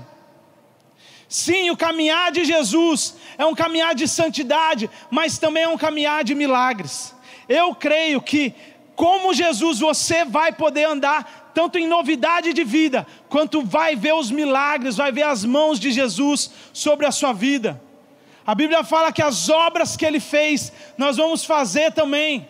Sim, 1.28 1.70
o 1.70 1.76
caminhar 1.76 2.30
de 2.30 2.44
Jesus 2.44 3.16
é 3.36 3.44
um 3.44 3.54
caminhar 3.54 3.94
de 3.94 4.06
santidade, 4.06 4.88
mas 5.10 5.38
também 5.38 5.64
é 5.64 5.68
um 5.68 5.76
caminhar 5.76 6.22
de 6.22 6.34
milagres. 6.34 7.14
Eu 7.48 7.74
creio 7.74 8.20
que, 8.20 8.54
como 8.94 9.34
Jesus, 9.34 9.80
você 9.80 10.24
vai 10.24 10.52
poder 10.52 10.84
andar 10.84 11.50
tanto 11.52 11.78
em 11.78 11.86
novidade 11.86 12.52
de 12.52 12.62
vida, 12.62 13.06
quanto 13.28 13.62
vai 13.62 13.96
ver 13.96 14.14
os 14.14 14.30
milagres, 14.30 14.96
vai 14.96 15.10
ver 15.10 15.22
as 15.22 15.44
mãos 15.44 15.80
de 15.80 15.90
Jesus 15.90 16.50
sobre 16.72 17.06
a 17.06 17.10
sua 17.10 17.32
vida. 17.32 17.80
A 18.46 18.54
Bíblia 18.54 18.84
fala 18.84 19.10
que 19.10 19.22
as 19.22 19.48
obras 19.48 19.96
que 19.96 20.04
ele 20.04 20.20
fez, 20.20 20.72
nós 20.96 21.16
vamos 21.16 21.44
fazer 21.44 21.92
também 21.92 22.46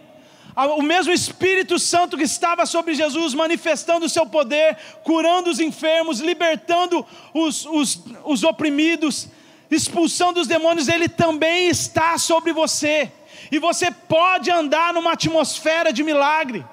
o 0.64 0.80
mesmo 0.80 1.12
Espírito 1.12 1.78
Santo 1.78 2.16
que 2.16 2.22
estava 2.22 2.64
sobre 2.64 2.94
Jesus, 2.94 3.34
manifestando 3.34 4.06
o 4.06 4.08
seu 4.08 4.24
poder, 4.24 4.76
curando 5.04 5.50
os 5.50 5.60
enfermos, 5.60 6.20
libertando 6.20 7.04
os, 7.34 7.66
os, 7.66 8.02
os 8.24 8.42
oprimidos, 8.42 9.28
expulsando 9.70 10.40
os 10.40 10.46
demônios, 10.46 10.88
ele 10.88 11.10
também 11.10 11.68
está 11.68 12.16
sobre 12.16 12.54
você. 12.54 13.12
E 13.52 13.58
você 13.58 13.90
pode 13.90 14.50
andar 14.50 14.94
numa 14.94 15.12
atmosfera 15.12 15.92
de 15.92 16.02
milagre, 16.02 16.64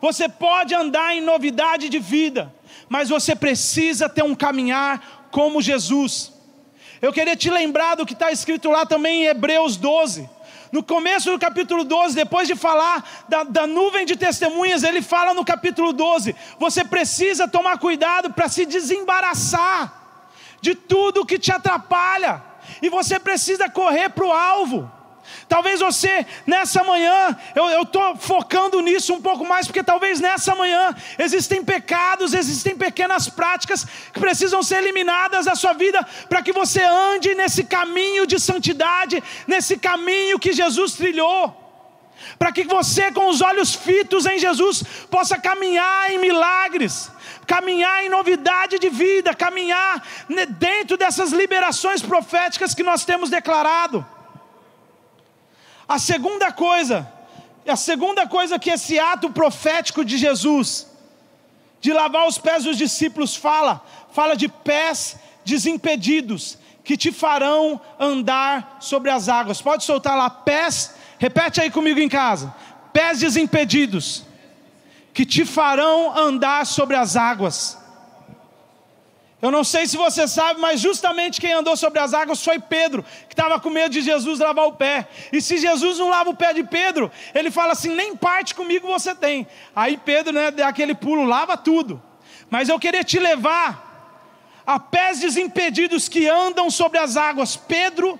você 0.00 0.28
pode 0.28 0.74
andar 0.74 1.14
em 1.14 1.20
novidade 1.20 1.88
de 1.88 2.00
vida, 2.00 2.52
mas 2.88 3.08
você 3.08 3.36
precisa 3.36 4.08
ter 4.08 4.24
um 4.24 4.34
caminhar 4.34 5.28
como 5.30 5.62
Jesus. 5.62 6.32
Eu 7.00 7.12
queria 7.12 7.36
te 7.36 7.50
lembrar 7.50 7.94
do 7.94 8.04
que 8.04 8.14
está 8.14 8.32
escrito 8.32 8.68
lá 8.68 8.84
também 8.84 9.22
em 9.22 9.26
Hebreus 9.26 9.76
12 9.76 10.37
no 10.70 10.82
começo 10.82 11.30
do 11.30 11.38
capítulo 11.38 11.84
12, 11.84 12.14
depois 12.14 12.46
de 12.46 12.54
falar 12.54 13.04
da, 13.28 13.42
da 13.42 13.66
nuvem 13.66 14.04
de 14.04 14.16
testemunhas, 14.16 14.82
ele 14.82 15.00
fala 15.02 15.34
no 15.34 15.44
capítulo 15.44 15.92
12: 15.92 16.34
você 16.58 16.84
precisa 16.84 17.48
tomar 17.48 17.78
cuidado 17.78 18.32
para 18.32 18.48
se 18.48 18.66
desembaraçar 18.66 19.94
de 20.60 20.74
tudo 20.74 21.24
que 21.24 21.38
te 21.38 21.52
atrapalha, 21.52 22.42
e 22.82 22.88
você 22.88 23.18
precisa 23.18 23.68
correr 23.68 24.10
para 24.10 24.26
o 24.26 24.32
alvo. 24.32 24.97
Talvez 25.48 25.80
você, 25.80 26.26
nessa 26.46 26.84
manhã, 26.84 27.36
eu 27.54 27.82
estou 27.82 28.16
focando 28.16 28.80
nisso 28.80 29.14
um 29.14 29.20
pouco 29.20 29.46
mais, 29.46 29.66
porque 29.66 29.82
talvez 29.82 30.20
nessa 30.20 30.54
manhã 30.54 30.94
existem 31.18 31.64
pecados, 31.64 32.34
existem 32.34 32.76
pequenas 32.76 33.28
práticas 33.28 33.86
que 34.12 34.20
precisam 34.20 34.62
ser 34.62 34.78
eliminadas 34.78 35.46
da 35.46 35.54
sua 35.54 35.72
vida, 35.72 36.06
para 36.28 36.42
que 36.42 36.52
você 36.52 36.82
ande 36.82 37.34
nesse 37.34 37.64
caminho 37.64 38.26
de 38.26 38.38
santidade, 38.38 39.22
nesse 39.46 39.78
caminho 39.78 40.38
que 40.38 40.52
Jesus 40.52 40.92
trilhou. 40.92 41.64
Para 42.38 42.52
que 42.52 42.64
você, 42.64 43.10
com 43.12 43.28
os 43.28 43.40
olhos 43.40 43.74
fitos 43.74 44.26
em 44.26 44.38
Jesus, 44.38 44.82
possa 45.10 45.38
caminhar 45.38 46.10
em 46.10 46.18
milagres, 46.18 47.10
caminhar 47.46 48.04
em 48.04 48.08
novidade 48.08 48.78
de 48.78 48.90
vida, 48.90 49.34
caminhar 49.34 50.02
dentro 50.50 50.96
dessas 50.96 51.32
liberações 51.32 52.02
proféticas 52.02 52.74
que 52.74 52.82
nós 52.82 53.04
temos 53.04 53.30
declarado. 53.30 54.04
A 55.88 55.98
segunda 55.98 56.52
coisa, 56.52 57.10
a 57.66 57.76
segunda 57.76 58.26
coisa 58.26 58.58
que 58.58 58.70
esse 58.70 58.98
ato 58.98 59.30
profético 59.30 60.04
de 60.04 60.18
Jesus, 60.18 60.86
de 61.80 61.92
lavar 61.92 62.28
os 62.28 62.36
pés 62.36 62.64
dos 62.64 62.76
discípulos, 62.76 63.34
fala, 63.34 63.82
fala 64.12 64.36
de 64.36 64.48
pés 64.48 65.16
desimpedidos, 65.44 66.58
que 66.84 66.96
te 66.96 67.10
farão 67.10 67.80
andar 67.98 68.76
sobre 68.80 69.10
as 69.10 69.28
águas. 69.28 69.62
Pode 69.62 69.84
soltar 69.84 70.16
lá, 70.16 70.28
pés, 70.28 70.94
repete 71.18 71.60
aí 71.60 71.70
comigo 71.70 72.00
em 72.00 72.08
casa: 72.08 72.54
pés 72.92 73.20
desimpedidos, 73.20 74.24
que 75.14 75.24
te 75.24 75.44
farão 75.44 76.16
andar 76.16 76.66
sobre 76.66 76.96
as 76.96 77.16
águas. 77.16 77.78
Eu 79.40 79.52
não 79.52 79.62
sei 79.62 79.86
se 79.86 79.96
você 79.96 80.26
sabe, 80.26 80.60
mas 80.60 80.80
justamente 80.80 81.40
quem 81.40 81.52
andou 81.52 81.76
sobre 81.76 82.00
as 82.00 82.12
águas 82.12 82.42
foi 82.42 82.58
Pedro, 82.58 83.04
que 83.28 83.34
estava 83.34 83.60
com 83.60 83.70
medo 83.70 83.90
de 83.90 84.00
Jesus 84.00 84.40
lavar 84.40 84.66
o 84.66 84.72
pé. 84.72 85.06
E 85.32 85.40
se 85.40 85.58
Jesus 85.58 85.98
não 85.98 86.10
lava 86.10 86.30
o 86.30 86.34
pé 86.34 86.52
de 86.52 86.64
Pedro, 86.64 87.10
ele 87.32 87.48
fala 87.48 87.72
assim: 87.72 87.94
nem 87.94 88.16
parte 88.16 88.52
comigo 88.52 88.88
você 88.88 89.14
tem. 89.14 89.46
Aí 89.76 89.96
Pedro, 89.96 90.32
né, 90.32 90.50
dá 90.50 90.66
aquele 90.66 90.92
pulo, 90.92 91.24
lava 91.24 91.56
tudo. 91.56 92.02
Mas 92.50 92.68
eu 92.68 92.80
queria 92.80 93.04
te 93.04 93.18
levar 93.20 93.86
a 94.66 94.80
pés 94.80 95.20
desimpedidos 95.20 96.08
que 96.08 96.28
andam 96.28 96.68
sobre 96.68 96.98
as 96.98 97.16
águas. 97.16 97.54
Pedro, 97.56 98.18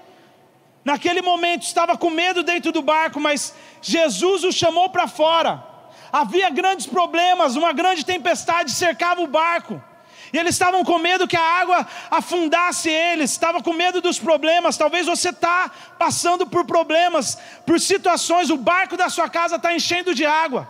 naquele 0.84 1.20
momento, 1.20 1.62
estava 1.62 1.98
com 1.98 2.10
medo 2.10 2.44
dentro 2.44 2.70
do 2.70 2.80
barco, 2.80 3.18
mas 3.18 3.54
Jesus 3.82 4.44
o 4.44 4.52
chamou 4.52 4.88
para 4.88 5.08
fora. 5.08 5.64
Havia 6.12 6.48
grandes 6.48 6.86
problemas, 6.86 7.56
uma 7.56 7.72
grande 7.72 8.04
tempestade 8.04 8.70
cercava 8.70 9.20
o 9.20 9.26
barco. 9.26 9.82
E 10.32 10.38
eles 10.38 10.54
estavam 10.54 10.84
com 10.84 10.98
medo 10.98 11.26
que 11.26 11.36
a 11.36 11.60
água 11.60 11.86
afundasse 12.10 12.90
eles, 12.90 13.30
estavam 13.30 13.62
com 13.62 13.72
medo 13.72 14.00
dos 14.00 14.18
problemas. 14.18 14.76
Talvez 14.76 15.06
você 15.06 15.30
está 15.30 15.70
passando 15.98 16.46
por 16.46 16.64
problemas, 16.64 17.38
por 17.64 17.80
situações, 17.80 18.50
o 18.50 18.56
barco 18.56 18.96
da 18.96 19.08
sua 19.08 19.28
casa 19.28 19.56
está 19.56 19.74
enchendo 19.74 20.14
de 20.14 20.24
água. 20.26 20.68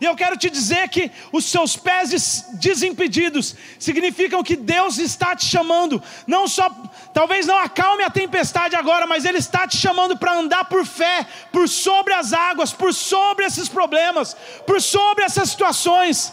E 0.00 0.06
eu 0.06 0.16
quero 0.16 0.34
te 0.34 0.48
dizer 0.48 0.88
que 0.88 1.12
os 1.30 1.44
seus 1.44 1.76
pés 1.76 2.46
desimpedidos 2.54 3.54
significam 3.78 4.42
que 4.42 4.56
Deus 4.56 4.96
está 4.96 5.36
te 5.36 5.44
chamando, 5.44 6.02
não 6.26 6.48
só, 6.48 6.70
talvez 7.12 7.46
não 7.46 7.58
acalme 7.58 8.02
a 8.02 8.08
tempestade 8.08 8.74
agora, 8.74 9.06
mas 9.06 9.26
Ele 9.26 9.36
está 9.36 9.68
te 9.68 9.76
chamando 9.76 10.16
para 10.16 10.32
andar 10.32 10.64
por 10.64 10.86
fé, 10.86 11.26
por 11.52 11.68
sobre 11.68 12.14
as 12.14 12.32
águas, 12.32 12.72
por 12.72 12.94
sobre 12.94 13.44
esses 13.44 13.68
problemas, 13.68 14.34
por 14.66 14.80
sobre 14.80 15.22
essas 15.22 15.50
situações. 15.50 16.32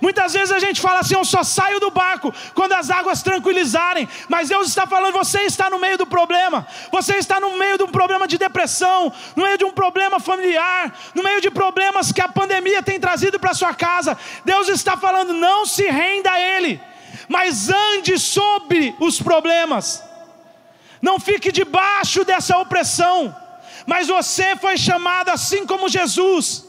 Muitas 0.00 0.32
vezes 0.32 0.52
a 0.52 0.58
gente 0.58 0.80
fala 0.80 1.00
assim: 1.00 1.14
eu 1.14 1.24
só 1.24 1.42
saio 1.42 1.80
do 1.80 1.90
barco 1.90 2.32
quando 2.54 2.72
as 2.72 2.90
águas 2.90 3.22
tranquilizarem, 3.22 4.08
mas 4.28 4.48
Deus 4.48 4.68
está 4.68 4.86
falando: 4.86 5.12
você 5.12 5.42
está 5.42 5.70
no 5.70 5.78
meio 5.78 5.96
do 5.96 6.06
problema, 6.06 6.66
você 6.90 7.16
está 7.16 7.40
no 7.40 7.56
meio 7.56 7.78
de 7.78 7.84
um 7.84 7.88
problema 7.88 8.26
de 8.26 8.36
depressão, 8.36 9.12
no 9.34 9.44
meio 9.44 9.58
de 9.58 9.64
um 9.64 9.72
problema 9.72 10.20
familiar, 10.20 10.94
no 11.14 11.22
meio 11.22 11.40
de 11.40 11.50
problemas 11.50 12.12
que 12.12 12.20
a 12.20 12.28
pandemia 12.28 12.82
tem 12.82 13.00
trazido 13.00 13.38
para 13.38 13.54
sua 13.54 13.74
casa. 13.74 14.18
Deus 14.44 14.68
está 14.68 14.96
falando: 14.96 15.32
não 15.32 15.64
se 15.64 15.88
renda 15.88 16.30
a 16.30 16.40
Ele, 16.40 16.80
mas 17.28 17.70
ande 17.70 18.18
sobre 18.18 18.94
os 19.00 19.20
problemas, 19.20 20.02
não 21.00 21.18
fique 21.18 21.50
debaixo 21.50 22.24
dessa 22.24 22.58
opressão, 22.58 23.34
mas 23.86 24.08
você 24.08 24.56
foi 24.56 24.76
chamado, 24.76 25.30
assim 25.30 25.64
como 25.64 25.88
Jesus, 25.88 26.66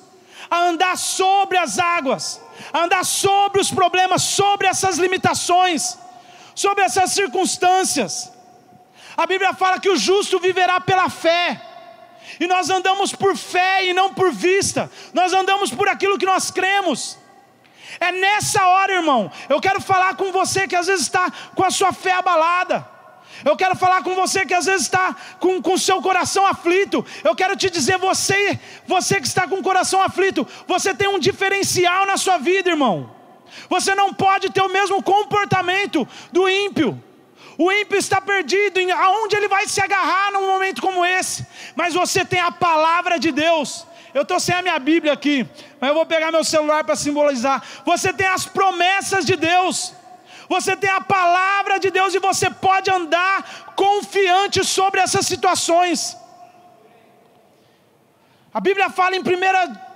a 0.50 0.60
andar 0.60 0.98
sobre 0.98 1.58
as 1.58 1.78
águas 1.78 2.47
andar 2.74 3.06
sobre 3.06 3.62
os 3.62 3.72
problemas, 3.72 4.22
sobre 4.22 4.68
essas 4.68 4.98
limitações, 4.98 5.98
sobre 6.56 6.84
essas 6.84 7.12
circunstâncias. 7.12 8.32
A 9.16 9.26
Bíblia 9.26 9.54
fala 9.54 9.80
que 9.80 9.90
o 9.90 9.98
justo 9.98 10.40
viverá 10.40 10.80
pela 10.80 11.10
fé. 11.10 11.62
E 12.40 12.46
nós 12.46 12.70
andamos 12.70 13.14
por 13.14 13.36
fé 13.36 13.86
e 13.86 13.94
não 13.94 14.14
por 14.14 14.32
vista. 14.32 14.92
Nós 15.14 15.34
andamos 15.34 15.72
por 15.72 15.88
aquilo 15.88 16.18
que 16.18 16.26
nós 16.26 16.52
cremos. 16.52 17.18
É 18.00 18.12
nessa 18.12 18.68
hora, 18.68 18.94
irmão, 18.94 19.32
eu 19.50 19.60
quero 19.60 19.82
falar 19.82 20.16
com 20.16 20.32
você 20.32 20.68
que 20.68 20.76
às 20.76 20.88
vezes 20.88 21.06
está 21.06 21.32
com 21.56 21.64
a 21.64 21.72
sua 21.72 21.92
fé 21.92 22.12
abalada. 22.12 22.97
Eu 23.46 23.56
quero 23.56 23.76
falar 23.76 24.04
com 24.04 24.16
você 24.16 24.46
que 24.46 24.54
às 24.54 24.66
vezes 24.66 24.84
está 24.84 25.16
com 25.40 25.62
o 25.64 25.78
seu 25.78 26.02
coração 26.02 26.46
aflito. 26.46 27.06
Eu 27.24 27.36
quero 27.36 27.56
te 27.56 27.70
dizer, 27.70 27.98
você, 27.98 28.60
você 28.86 29.20
que 29.20 29.28
está 29.28 29.48
com 29.48 29.56
o 29.56 29.64
coração 29.64 30.02
aflito, 30.02 30.48
você 30.68 30.94
tem 30.94 31.08
um 31.08 31.20
diferencial 31.20 32.06
na 32.06 32.18
sua 32.18 32.38
vida, 32.38 32.70
irmão. 32.70 33.16
Você 33.70 33.96
não 33.96 34.14
pode 34.14 34.50
ter 34.50 34.62
o 34.62 34.70
mesmo 34.70 35.02
comportamento 35.02 36.08
do 36.32 36.48
ímpio. 36.48 37.02
O 37.58 37.72
ímpio 37.72 37.98
está 37.98 38.22
perdido, 38.22 38.80
aonde 38.94 39.36
ele 39.36 39.48
vai 39.48 39.68
se 39.68 39.82
agarrar 39.82 40.32
num 40.32 40.46
momento 40.46 40.82
como 40.82 41.04
esse? 41.04 41.46
Mas 41.76 41.94
você 41.94 42.24
tem 42.24 42.40
a 42.40 42.52
palavra 42.52 43.18
de 43.18 43.32
Deus. 43.32 43.86
Eu 44.14 44.22
estou 44.22 44.40
sem 44.40 44.56
a 44.56 44.62
minha 44.62 44.80
Bíblia 44.80 45.14
aqui, 45.14 45.48
mas 45.80 45.90
eu 45.90 45.94
vou 45.94 46.06
pegar 46.06 46.32
meu 46.32 46.44
celular 46.44 46.84
para 46.84 46.96
simbolizar. 46.96 47.62
Você 47.86 48.14
tem 48.14 48.28
as 48.28 48.46
promessas 48.46 49.26
de 49.26 49.36
Deus, 49.36 49.94
você 50.50 50.76
tem 50.76 50.90
a 50.90 51.02
palavra 51.02 51.80
de 51.80 51.90
Deus 51.90 52.14
e 52.14 52.20
você 52.20 52.50
pode 52.50 52.90
andar 52.90 53.74
confiante 53.76 54.64
sobre 54.64 55.00
essas 55.02 55.26
situações. 55.26 56.18
A 58.54 58.60
Bíblia 58.60 58.90
fala 58.90 59.16
em 59.16 59.20
1 59.20 59.24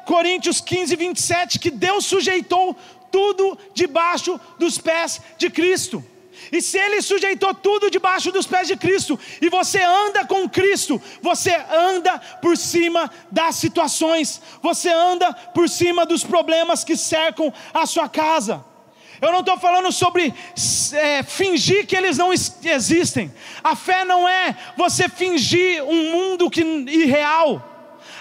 Coríntios 0.06 0.60
15, 0.62 0.96
27 0.96 1.60
que 1.60 1.72
Deus 1.72 2.06
sujeitou 2.06 2.76
tudo 3.12 3.58
debaixo 3.74 4.40
dos 4.58 4.78
pés 4.78 5.22
de 5.38 5.50
Cristo. 5.50 6.04
E 6.52 6.62
se 6.62 6.78
ele 6.78 7.02
sujeitou 7.02 7.54
tudo 7.54 7.90
debaixo 7.90 8.32
dos 8.32 8.48
pés 8.48 8.68
de 8.68 8.76
Cristo, 8.76 9.20
e 9.42 9.50
você 9.50 9.82
anda 9.82 10.26
com 10.26 10.50
Cristo, 10.50 11.02
você 11.22 11.54
anda 11.70 12.20
por 12.42 12.58
cima 12.58 13.12
das 13.30 13.56
situações, 13.56 14.42
você 14.62 14.90
anda 14.90 15.34
por 15.34 15.70
cima 15.70 16.06
dos 16.06 16.24
problemas 16.24 16.84
que 16.84 16.96
cercam 16.96 17.54
a 17.74 17.86
sua 17.86 18.10
casa. 18.10 18.64
Eu 19.22 19.32
não 19.32 19.42
estou 19.42 19.56
falando 19.58 19.92
sobre 19.92 20.34
é, 20.94 21.22
fingir 21.22 21.86
que 21.86 21.96
eles 21.96 22.18
não 22.18 22.34
existem. 22.34 23.32
A 23.64 23.76
fé 23.76 24.04
não 24.04 24.28
é 24.28 24.58
você 24.76 25.08
fingir 25.08 25.84
um 25.84 26.12
mundo 26.12 26.50
que, 26.50 26.62
irreal. 26.62 27.71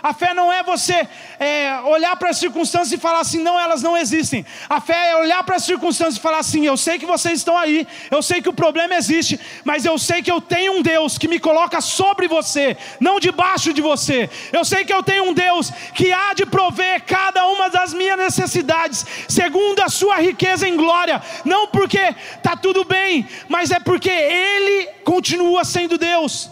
A 0.03 0.13
fé 0.15 0.33
não 0.33 0.53
é 0.53 0.63
você 0.63 1.07
é, 1.39 1.81
olhar 1.85 2.17
para 2.17 2.31
as 2.31 2.39
circunstâncias 2.39 2.93
e 2.93 2.99
falar 2.99 3.21
assim, 3.21 3.43
não, 3.43 3.59
elas 3.59 3.83
não 3.83 3.97
existem. 3.97 4.45
A 4.69 4.81
fé 4.81 5.11
é 5.11 5.17
olhar 5.17 5.43
para 5.45 5.57
as 5.57 5.65
circunstâncias 5.65 6.17
e 6.17 6.21
falar 6.21 6.39
assim: 6.39 6.67
eu 6.67 6.77
sei 6.77 6.99
que 6.99 7.07
vocês 7.07 7.39
estão 7.39 7.57
aí, 7.57 7.87
eu 8.11 8.23
sei 8.23 8.41
que 8.41 8.49
o 8.49 8.53
problema 8.53 8.95
existe, 8.95 9.39
mas 9.65 9.85
eu 9.85 9.99
sei 9.99 10.23
que 10.23 10.31
eu 10.31 10.41
tenho 10.41 10.75
um 10.75 10.83
Deus 10.83 11.19
que 11.19 11.29
me 11.29 11.39
coloca 11.39 11.81
sobre 11.81 12.29
você, 12.29 12.77
não 12.99 13.21
debaixo 13.21 13.73
de 13.73 13.83
você. 13.83 14.31
Eu 14.53 14.65
sei 14.65 14.85
que 14.85 14.93
eu 14.93 15.03
tenho 15.03 15.25
um 15.25 15.35
Deus 15.35 15.71
que 15.95 16.13
há 16.13 16.33
de 16.35 16.47
prover 16.47 17.03
cada 17.05 17.47
uma 17.47 17.69
das 17.69 17.93
minhas 17.93 18.19
necessidades, 18.19 19.05
segundo 19.29 19.81
a 19.81 19.89
sua 19.89 20.17
riqueza 20.17 20.69
em 20.69 20.77
glória, 20.77 21.23
não 21.45 21.67
porque 21.69 22.15
está 22.37 22.57
tudo 22.57 22.85
bem, 22.85 23.29
mas 23.49 23.71
é 23.71 23.81
porque 23.81 24.11
Ele 24.11 24.87
continua 25.05 25.65
sendo 25.65 25.99
Deus. 25.99 26.51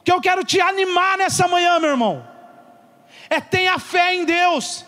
O 0.00 0.02
que 0.02 0.12
eu 0.12 0.20
quero 0.20 0.42
te 0.44 0.60
animar 0.60 1.18
nessa 1.18 1.46
manhã, 1.46 1.78
meu 1.78 1.90
irmão, 1.90 2.29
é 3.30 3.40
tenha 3.40 3.78
fé 3.78 4.14
em 4.14 4.24
Deus, 4.24 4.84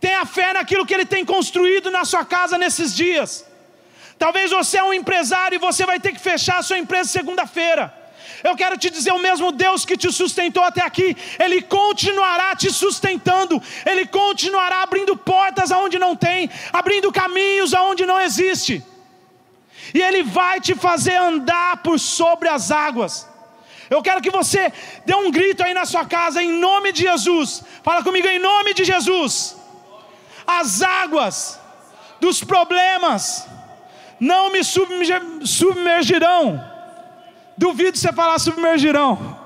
tenha 0.00 0.24
fé 0.24 0.54
naquilo 0.54 0.86
que 0.86 0.94
Ele 0.94 1.04
tem 1.04 1.24
construído 1.24 1.90
na 1.90 2.04
sua 2.04 2.24
casa 2.24 2.56
nesses 2.56 2.96
dias. 2.96 3.44
Talvez 4.18 4.50
você 4.50 4.78
é 4.78 4.82
um 4.82 4.92
empresário 4.92 5.56
e 5.56 5.58
você 5.58 5.84
vai 5.86 6.00
ter 6.00 6.12
que 6.12 6.20
fechar 6.20 6.58
a 6.58 6.62
sua 6.62 6.78
empresa 6.78 7.10
segunda-feira. 7.10 7.94
Eu 8.42 8.56
quero 8.56 8.78
te 8.78 8.88
dizer: 8.90 9.12
o 9.12 9.18
mesmo 9.18 9.52
Deus 9.52 9.84
que 9.84 9.96
te 9.96 10.10
sustentou 10.12 10.62
até 10.62 10.82
aqui, 10.82 11.16
Ele 11.38 11.60
continuará 11.62 12.56
te 12.56 12.72
sustentando, 12.72 13.62
Ele 13.84 14.06
continuará 14.06 14.82
abrindo 14.82 15.16
portas 15.16 15.70
aonde 15.70 15.98
não 15.98 16.16
tem, 16.16 16.50
abrindo 16.72 17.12
caminhos 17.12 17.74
aonde 17.74 18.06
não 18.06 18.20
existe, 18.20 18.82
e 19.92 20.00
Ele 20.00 20.22
vai 20.22 20.60
te 20.60 20.74
fazer 20.74 21.16
andar 21.16 21.78
por 21.82 21.98
sobre 21.98 22.48
as 22.48 22.70
águas. 22.70 23.28
Eu 23.90 24.02
quero 24.02 24.20
que 24.20 24.30
você 24.30 24.70
dê 25.06 25.14
um 25.14 25.30
grito 25.30 25.62
aí 25.62 25.72
na 25.72 25.86
sua 25.86 26.04
casa, 26.04 26.42
em 26.42 26.52
nome 26.52 26.92
de 26.92 27.00
Jesus. 27.02 27.64
Fala 27.82 28.02
comigo, 28.02 28.28
em 28.28 28.38
nome 28.38 28.74
de 28.74 28.84
Jesus. 28.84 29.56
As 30.46 30.82
águas 30.82 31.58
dos 32.20 32.44
problemas 32.44 33.48
não 34.20 34.50
me 34.50 34.62
submergirão. 34.62 36.62
Duvido 37.56 37.96
você 37.96 38.12
falar 38.12 38.38
submergirão. 38.38 39.38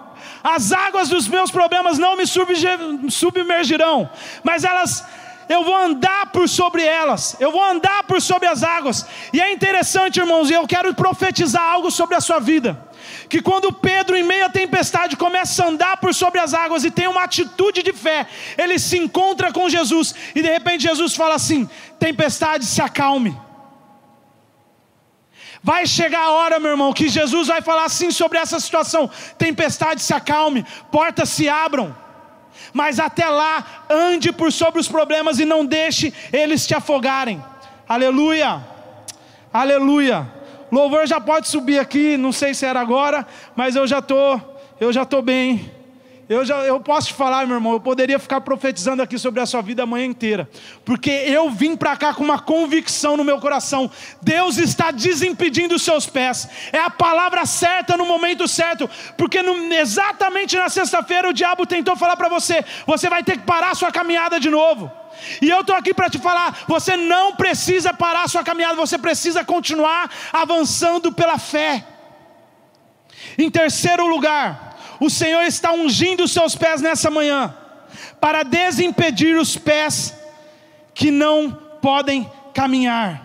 As 0.43 0.73
águas 0.73 1.09
dos 1.09 1.29
meus 1.29 1.53
problemas 1.53 1.99
não 1.99 2.17
me 2.17 2.25
submergirão, 2.27 4.11
mas 4.43 4.65
elas 4.65 5.05
eu 5.49 5.65
vou 5.65 5.77
andar 5.77 6.33
por 6.33 6.49
sobre 6.49 6.85
elas, 6.85 7.37
eu 7.39 7.53
vou 7.53 7.63
andar 7.63 8.03
por 8.05 8.23
sobre 8.23 8.49
as 8.49 8.63
águas. 8.63 9.07
E 9.33 9.41
é 9.41 9.53
interessante, 9.53 10.19
irmãos, 10.19 10.51
e 10.51 10.55
eu 10.55 10.67
quero 10.67 10.95
profetizar 10.95 11.63
algo 11.63 11.91
sobre 11.91 12.17
a 12.17 12.21
sua 12.21 12.39
vida 12.39 12.92
que 13.33 13.41
quando 13.41 13.73
Pedro, 13.73 14.15
em 14.15 14.23
meio 14.23 14.45
à 14.45 14.51
tempestade, 14.51 15.17
começa 15.17 15.65
a 15.65 15.69
andar 15.69 15.97
por 15.97 16.13
sobre 16.13 16.39
as 16.39 16.53
águas 16.53 16.85
e 16.85 16.91
tem 16.91 17.09
uma 17.09 17.23
atitude 17.23 17.83
de 17.83 17.91
fé, 17.91 18.27
ele 18.59 18.79
se 18.79 18.99
encontra 18.99 19.51
com 19.51 19.71
Jesus 19.71 20.15
e 20.35 20.43
de 20.43 20.51
repente 20.51 20.83
Jesus 20.83 21.15
fala 21.15 21.37
assim: 21.37 21.67
tempestade, 21.99 22.67
se 22.67 22.83
acalme. 22.83 23.35
Vai 25.63 25.87
chegar 25.87 26.25
a 26.25 26.31
hora, 26.33 26.61
meu 26.61 26.73
irmão, 26.73 26.93
que 26.93 27.09
Jesus 27.09 27.49
vai 27.49 27.63
falar 27.63 27.87
assim 27.87 28.11
sobre 28.11 28.37
essa 28.37 28.61
situação: 28.61 29.09
tempestade, 29.39 30.03
se 30.03 30.13
acalme, 30.13 30.67
portas 30.91 31.31
se 31.31 31.49
abram. 31.49 31.97
Mas 32.71 33.01
até 33.01 33.27
lá, 33.27 33.87
ande 33.89 34.31
por 34.31 34.53
sobre 34.53 34.79
os 34.79 34.89
problemas 34.89 35.39
e 35.39 35.47
não 35.47 35.65
deixe 35.65 36.13
eles 36.31 36.67
te 36.67 36.75
afogarem. 36.75 37.43
Aleluia, 37.89 38.63
aleluia. 39.51 40.42
Louvor 40.73 41.07
já 41.07 41.21
pode 41.21 41.49
subir 41.49 41.79
aqui, 41.79 42.17
não 42.17 42.33
sei 42.33 42.55
se 42.55 42.65
era 42.65 42.81
agora, 42.81 43.27
mas 43.55 43.77
eu 43.77 43.87
já 43.87 44.01
tô, 44.01 44.41
eu 44.81 44.91
já 44.91 45.05
tô 45.05 45.21
bem. 45.21 45.71
Eu, 46.33 46.47
já, 46.47 46.57
eu 46.61 46.81
posso 46.81 47.09
te 47.09 47.13
falar, 47.13 47.47
meu 47.47 47.57
irmão, 47.57 47.75
eu 47.75 47.81
poderia 47.81 48.19
ficar 48.19 48.41
profetizando 48.41 49.03
aqui 49.03 49.19
sobre 49.19 49.41
a 49.41 49.45
sua 49.45 49.61
vida 49.61 49.83
a 49.83 49.87
manhã 49.87 50.07
inteira, 50.07 50.49
porque 50.83 51.11
eu 51.11 51.51
vim 51.51 51.77
para 51.77 51.95
cá 51.95 52.15
com 52.15 52.25
uma 52.25 52.41
convicção 52.41 53.19
no 53.19 53.25
meu 53.25 53.39
coração: 53.39 53.91
Deus 54.23 54.57
está 54.57 54.91
desimpedindo 54.91 55.75
os 55.75 55.83
seus 55.83 56.07
pés, 56.07 56.49
é 56.73 56.79
a 56.79 56.89
palavra 56.89 57.45
certa 57.45 57.99
no 57.99 58.07
momento 58.07 58.49
certo, 58.49 58.89
porque 59.19 59.43
no, 59.43 59.73
exatamente 59.75 60.57
na 60.57 60.71
sexta-feira 60.71 61.29
o 61.29 61.35
diabo 61.35 61.67
tentou 61.67 61.97
falar 61.97 62.17
para 62.17 62.31
você: 62.31 62.65
você 62.87 63.11
vai 63.11 63.23
ter 63.23 63.37
que 63.37 63.45
parar 63.45 63.73
a 63.73 63.75
sua 63.75 63.93
caminhada 63.93 64.41
de 64.41 64.49
novo. 64.49 64.91
E 65.43 65.51
eu 65.51 65.61
estou 65.61 65.77
aqui 65.77 65.93
para 65.93 66.09
te 66.09 66.19
falar: 66.19 66.65
você 66.67 66.97
não 66.97 67.37
precisa 67.37 67.93
parar 67.93 68.23
a 68.23 68.29
sua 68.29 68.43
caminhada, 68.43 68.75
você 68.75 68.97
precisa 68.97 69.45
continuar 69.45 70.11
avançando 70.33 71.13
pela 71.13 71.39
fé. 71.39 71.85
Em 73.39 73.51
terceiro 73.51 74.07
lugar, 74.07 74.72
o 75.05 75.11
Senhor 75.11 75.43
está 75.43 75.73
ungindo 75.73 76.23
os 76.23 76.31
seus 76.31 76.55
pés 76.55 76.81
nessa 76.81 77.11
manhã, 77.11 77.53
para 78.21 78.45
desimpedir 78.45 79.37
os 79.37 79.59
pés 79.59 80.15
que 80.95 81.11
não 81.11 81.51
podem 81.81 82.31
caminhar. 82.55 83.21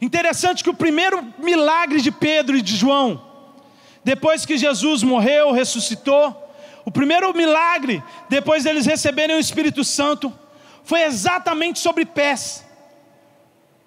Interessante 0.00 0.64
que 0.64 0.70
o 0.70 0.74
primeiro 0.74 1.22
milagre 1.36 2.00
de 2.00 2.10
Pedro 2.10 2.56
e 2.56 2.62
de 2.62 2.74
João, 2.74 3.22
depois 4.02 4.46
que 4.46 4.56
Jesus 4.56 5.02
morreu, 5.02 5.52
ressuscitou, 5.52 6.34
o 6.86 6.90
primeiro 6.90 7.30
milagre, 7.36 8.02
depois 8.26 8.64
deles 8.64 8.86
receberem 8.86 9.36
o 9.36 9.40
Espírito 9.40 9.84
Santo, 9.84 10.32
foi 10.84 11.02
exatamente 11.02 11.78
sobre 11.78 12.06
pés. 12.06 12.64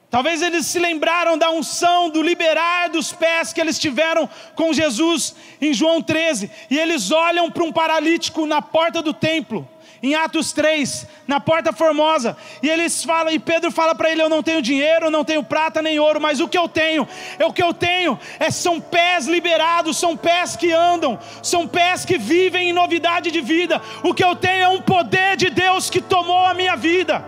Talvez 0.10 0.42
eles 0.42 0.66
se 0.66 0.80
lembraram 0.80 1.38
da 1.38 1.52
unção, 1.52 2.10
do 2.10 2.22
liberar 2.22 2.90
dos 2.90 3.12
pés 3.12 3.52
que 3.52 3.60
eles 3.60 3.78
tiveram 3.78 4.30
com 4.56 4.72
Jesus 4.72 5.36
em 5.60 5.74
João 5.74 6.02
13, 6.02 6.50
e 6.70 6.80
eles 6.80 7.12
olham 7.12 7.52
para 7.52 7.64
um 7.64 7.74
paralítico 7.74 8.46
na 8.46 8.62
porta 8.62 9.02
do 9.02 9.14
templo 9.14 9.68
em 10.02 10.16
Atos 10.16 10.54
3, 10.54 11.08
na 11.28 11.40
porta 11.40 11.74
formosa, 11.74 12.38
e 12.62 12.70
eles 12.70 13.04
falam, 13.04 13.34
e 13.34 13.40
Pedro 13.40 13.72
fala 13.72 13.96
para 13.96 14.10
ele: 14.12 14.22
Eu 14.22 14.30
não 14.30 14.44
tenho 14.44 14.62
dinheiro, 14.62 15.10
não 15.10 15.24
tenho 15.24 15.44
prata 15.44 15.82
nem 15.82 16.00
ouro, 16.00 16.22
mas 16.22 16.40
o 16.40 16.48
que 16.48 16.58
eu 16.58 16.70
tenho, 16.70 17.08
é 17.40 17.46
o 17.46 17.54
que 17.54 17.64
eu 17.64 17.74
tenho, 17.74 18.18
é, 18.40 18.52
são 18.52 18.80
pés 18.80 19.28
liberados, 19.28 19.98
são 19.98 20.16
pés 20.16 20.56
que 20.56 20.72
andam, 20.72 21.20
são 21.42 21.68
pés 21.68 22.06
que 22.06 22.18
vivem 22.18 22.70
em 22.70 22.74
novidade 22.74 23.32
de 23.32 23.42
vida. 23.42 23.82
O 24.04 24.14
que 24.14 24.24
eu 24.24 24.36
tenho 24.36 24.64
é 24.64 24.68
um 24.68 24.82
poder 24.82 25.36
de 25.36 25.50
Deus 25.50 25.90
que 25.90 26.02
tomou 26.02 26.46
a 26.46 26.54
minha 26.54 26.76
vida, 26.76 27.26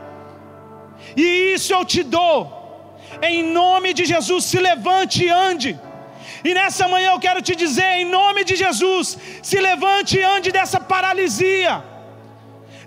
e 1.16 1.54
isso 1.54 1.74
eu 1.74 1.84
te 1.84 2.04
dou, 2.04 2.59
em 3.22 3.44
nome 3.44 3.94
de 3.94 4.06
Jesus, 4.06 4.46
se 4.46 4.60
levante 4.60 5.26
e 5.26 5.30
ande. 5.30 5.80
E 6.44 6.54
nessa 6.54 6.88
manhã 6.88 7.12
eu 7.12 7.20
quero 7.20 7.42
te 7.42 7.56
dizer, 7.56 7.92
em 8.00 8.06
nome 8.06 8.44
de 8.44 8.56
Jesus, 8.56 9.18
se 9.42 9.60
levante 9.60 10.18
e 10.18 10.24
ande 10.24 10.52
dessa 10.52 10.80
paralisia 10.80 11.84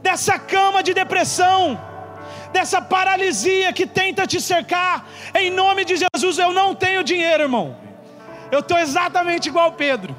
dessa 0.02 0.38
cama 0.38 0.82
de 0.82 0.92
depressão, 0.92 1.80
dessa 2.52 2.80
paralisia 2.82 3.72
que 3.72 3.87
tenta 3.87 4.26
te 4.26 4.40
cercar. 4.40 5.06
Em 5.35 5.48
nome 5.50 5.85
de 5.85 5.94
Jesus, 5.96 6.38
eu 6.38 6.52
não 6.52 6.74
tenho 6.74 7.04
dinheiro, 7.04 7.44
irmão. 7.44 7.76
Eu 8.50 8.61
estou 8.61 8.78
exatamente 8.78 9.48
igual 9.48 9.72
Pedro. 9.72 10.14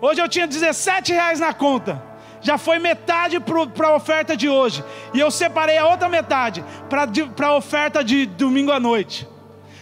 Hoje 0.00 0.20
eu 0.20 0.28
tinha 0.28 0.46
17 0.46 1.12
reais 1.12 1.40
na 1.40 1.52
conta. 1.54 2.00
Já 2.46 2.56
foi 2.56 2.78
metade 2.78 3.40
para 3.40 3.88
a 3.88 3.96
oferta 3.96 4.36
de 4.36 4.48
hoje. 4.48 4.84
E 5.12 5.18
eu 5.18 5.32
separei 5.32 5.78
a 5.78 5.88
outra 5.88 6.08
metade 6.08 6.64
para 6.88 7.48
a 7.48 7.56
oferta 7.56 8.04
de 8.04 8.24
domingo 8.24 8.70
à 8.70 8.78
noite. 8.78 9.26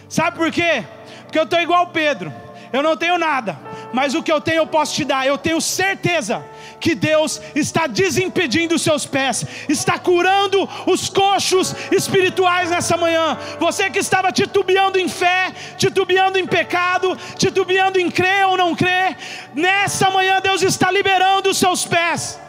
Sabe 0.09 0.35
por 0.35 0.51
quê? 0.51 0.83
Porque 1.21 1.37
eu 1.37 1.43
estou 1.43 1.59
igual 1.61 1.87
Pedro. 1.87 2.33
Eu 2.73 2.81
não 2.81 2.97
tenho 2.97 3.19
nada, 3.19 3.57
mas 3.93 4.15
o 4.15 4.23
que 4.23 4.31
eu 4.31 4.41
tenho 4.41 4.57
eu 4.57 4.67
posso 4.67 4.95
te 4.95 5.05
dar. 5.05 5.27
Eu 5.27 5.37
tenho 5.37 5.61
certeza 5.61 6.43
que 6.79 6.95
Deus 6.95 7.39
está 7.53 7.85
desimpedindo 7.85 8.73
os 8.73 8.81
seus 8.81 9.05
pés, 9.05 9.45
está 9.69 9.99
curando 9.99 10.67
os 10.87 11.07
coxos 11.07 11.73
espirituais 11.91 12.71
nessa 12.71 12.97
manhã. 12.97 13.37
Você 13.59 13.91
que 13.91 13.99
estava 13.99 14.31
titubeando 14.31 14.97
em 14.97 15.07
fé, 15.07 15.53
titubeando 15.77 16.39
em 16.39 16.47
pecado, 16.47 17.15
titubeando 17.37 17.99
em 17.99 18.09
crer 18.09 18.47
ou 18.47 18.57
não 18.57 18.75
crer, 18.75 19.15
nessa 19.53 20.09
manhã 20.09 20.41
Deus 20.41 20.63
está 20.63 20.91
liberando 20.91 21.51
os 21.51 21.59
seus 21.59 21.85
pés. 21.85 22.39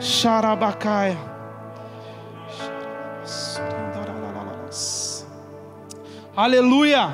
Xarabacaia. 0.00 1.34
Aleluia. 6.36 7.10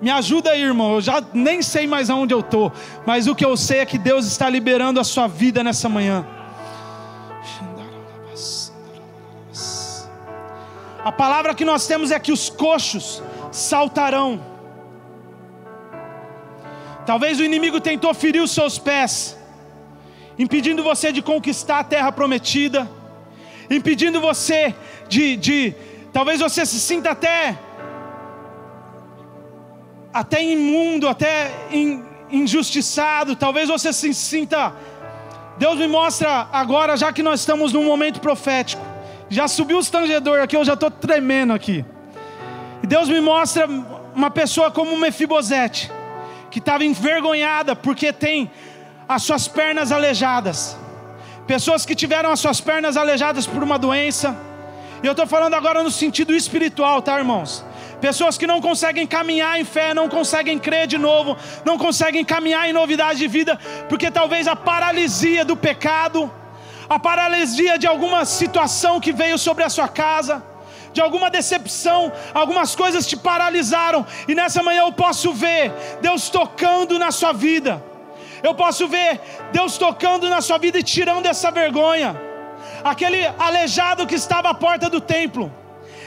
Me 0.00 0.10
ajuda 0.10 0.50
aí, 0.50 0.62
irmão. 0.62 0.94
Eu 0.94 1.00
já 1.00 1.22
nem 1.32 1.62
sei 1.62 1.86
mais 1.86 2.10
aonde 2.10 2.34
eu 2.34 2.40
estou. 2.40 2.72
Mas 3.06 3.26
o 3.26 3.34
que 3.34 3.44
eu 3.44 3.56
sei 3.56 3.78
é 3.78 3.86
que 3.86 3.96
Deus 3.96 4.26
está 4.26 4.50
liberando 4.50 4.98
a 4.98 5.04
sua 5.04 5.26
vida 5.26 5.62
nessa 5.62 5.88
manhã. 5.88 6.26
A 11.04 11.12
palavra 11.12 11.54
que 11.54 11.64
nós 11.64 11.86
temos 11.86 12.10
é 12.10 12.18
que 12.18 12.32
os 12.32 12.48
coxos 12.48 13.22
saltarão. 13.52 14.40
Talvez 17.06 17.38
o 17.38 17.44
inimigo 17.44 17.80
tentou 17.80 18.12
ferir 18.14 18.42
os 18.42 18.50
seus 18.50 18.78
pés, 18.78 19.36
impedindo 20.38 20.82
você 20.82 21.12
de 21.12 21.22
conquistar 21.22 21.80
a 21.80 21.84
terra 21.84 22.10
prometida, 22.10 22.90
impedindo 23.70 24.20
você 24.20 24.74
de, 25.08 25.36
de 25.36 25.74
talvez 26.12 26.40
você 26.40 26.66
se 26.66 26.78
sinta 26.80 27.10
até 27.10 27.58
até 30.12 30.42
imundo, 30.44 31.08
até 31.08 31.50
injustiçado, 32.30 33.34
talvez 33.34 33.68
você 33.68 33.92
se 33.92 34.14
sinta. 34.14 34.72
Deus 35.58 35.76
me 35.76 35.88
mostra 35.88 36.48
agora, 36.52 36.96
já 36.96 37.12
que 37.12 37.22
nós 37.22 37.40
estamos 37.40 37.72
num 37.72 37.84
momento 37.84 38.20
profético, 38.20 38.82
já 39.28 39.48
subiu 39.48 39.78
o 39.78 39.84
tangedor 39.84 40.40
aqui, 40.40 40.56
eu 40.56 40.64
já 40.64 40.74
estou 40.74 40.90
tremendo 40.90 41.52
aqui. 41.52 41.84
E 42.82 42.86
Deus 42.86 43.08
me 43.08 43.20
mostra 43.20 43.66
uma 44.14 44.30
pessoa 44.30 44.70
como 44.70 44.96
Mefibosete, 44.96 45.90
que 46.48 46.60
estava 46.60 46.84
envergonhada 46.84 47.74
porque 47.74 48.12
tem 48.12 48.50
as 49.08 49.22
suas 49.22 49.46
pernas 49.48 49.92
aleijadas. 49.92 50.76
Pessoas 51.46 51.84
que 51.84 51.94
tiveram 51.94 52.30
as 52.30 52.40
suas 52.40 52.60
pernas 52.60 52.96
aleijadas 52.96 53.46
por 53.46 53.62
uma 53.62 53.78
doença. 53.78 54.36
E 55.02 55.06
eu 55.06 55.12
estou 55.12 55.26
falando 55.26 55.54
agora 55.54 55.82
no 55.82 55.90
sentido 55.90 56.34
espiritual, 56.34 57.02
tá, 57.02 57.18
irmãos? 57.18 57.64
pessoas 58.04 58.36
que 58.36 58.46
não 58.46 58.60
conseguem 58.60 59.06
caminhar 59.06 59.58
em 59.58 59.64
fé, 59.64 59.94
não 59.94 60.10
conseguem 60.10 60.58
crer 60.58 60.86
de 60.86 60.98
novo, 60.98 61.38
não 61.64 61.78
conseguem 61.78 62.22
caminhar 62.22 62.68
em 62.68 62.72
novidade 62.72 63.18
de 63.18 63.26
vida, 63.26 63.58
porque 63.88 64.10
talvez 64.10 64.46
a 64.46 64.54
paralisia 64.54 65.42
do 65.42 65.56
pecado, 65.56 66.30
a 66.86 66.98
paralisia 66.98 67.78
de 67.78 67.86
alguma 67.86 68.26
situação 68.26 69.00
que 69.00 69.10
veio 69.10 69.38
sobre 69.38 69.64
a 69.64 69.70
sua 69.70 69.88
casa, 69.88 70.42
de 70.92 71.00
alguma 71.00 71.30
decepção, 71.30 72.12
algumas 72.34 72.76
coisas 72.76 73.06
te 73.06 73.16
paralisaram, 73.16 74.06
e 74.28 74.34
nessa 74.34 74.62
manhã 74.62 74.82
eu 74.82 74.92
posso 74.92 75.32
ver 75.32 75.72
Deus 76.02 76.28
tocando 76.28 76.98
na 76.98 77.10
sua 77.10 77.32
vida, 77.32 77.82
eu 78.44 78.54
posso 78.54 78.86
ver 78.86 79.20
Deus 79.50 79.78
tocando 79.78 80.28
na 80.28 80.40
sua 80.40 80.58
vida 80.58 80.78
e 80.78 80.82
tirando 80.82 81.26
essa 81.26 81.50
vergonha, 81.50 82.14
aquele 82.84 83.26
aleijado 83.38 84.06
que 84.06 84.14
estava 84.14 84.50
à 84.50 84.54
porta 84.54 84.88
do 84.90 85.00
templo 85.00 85.50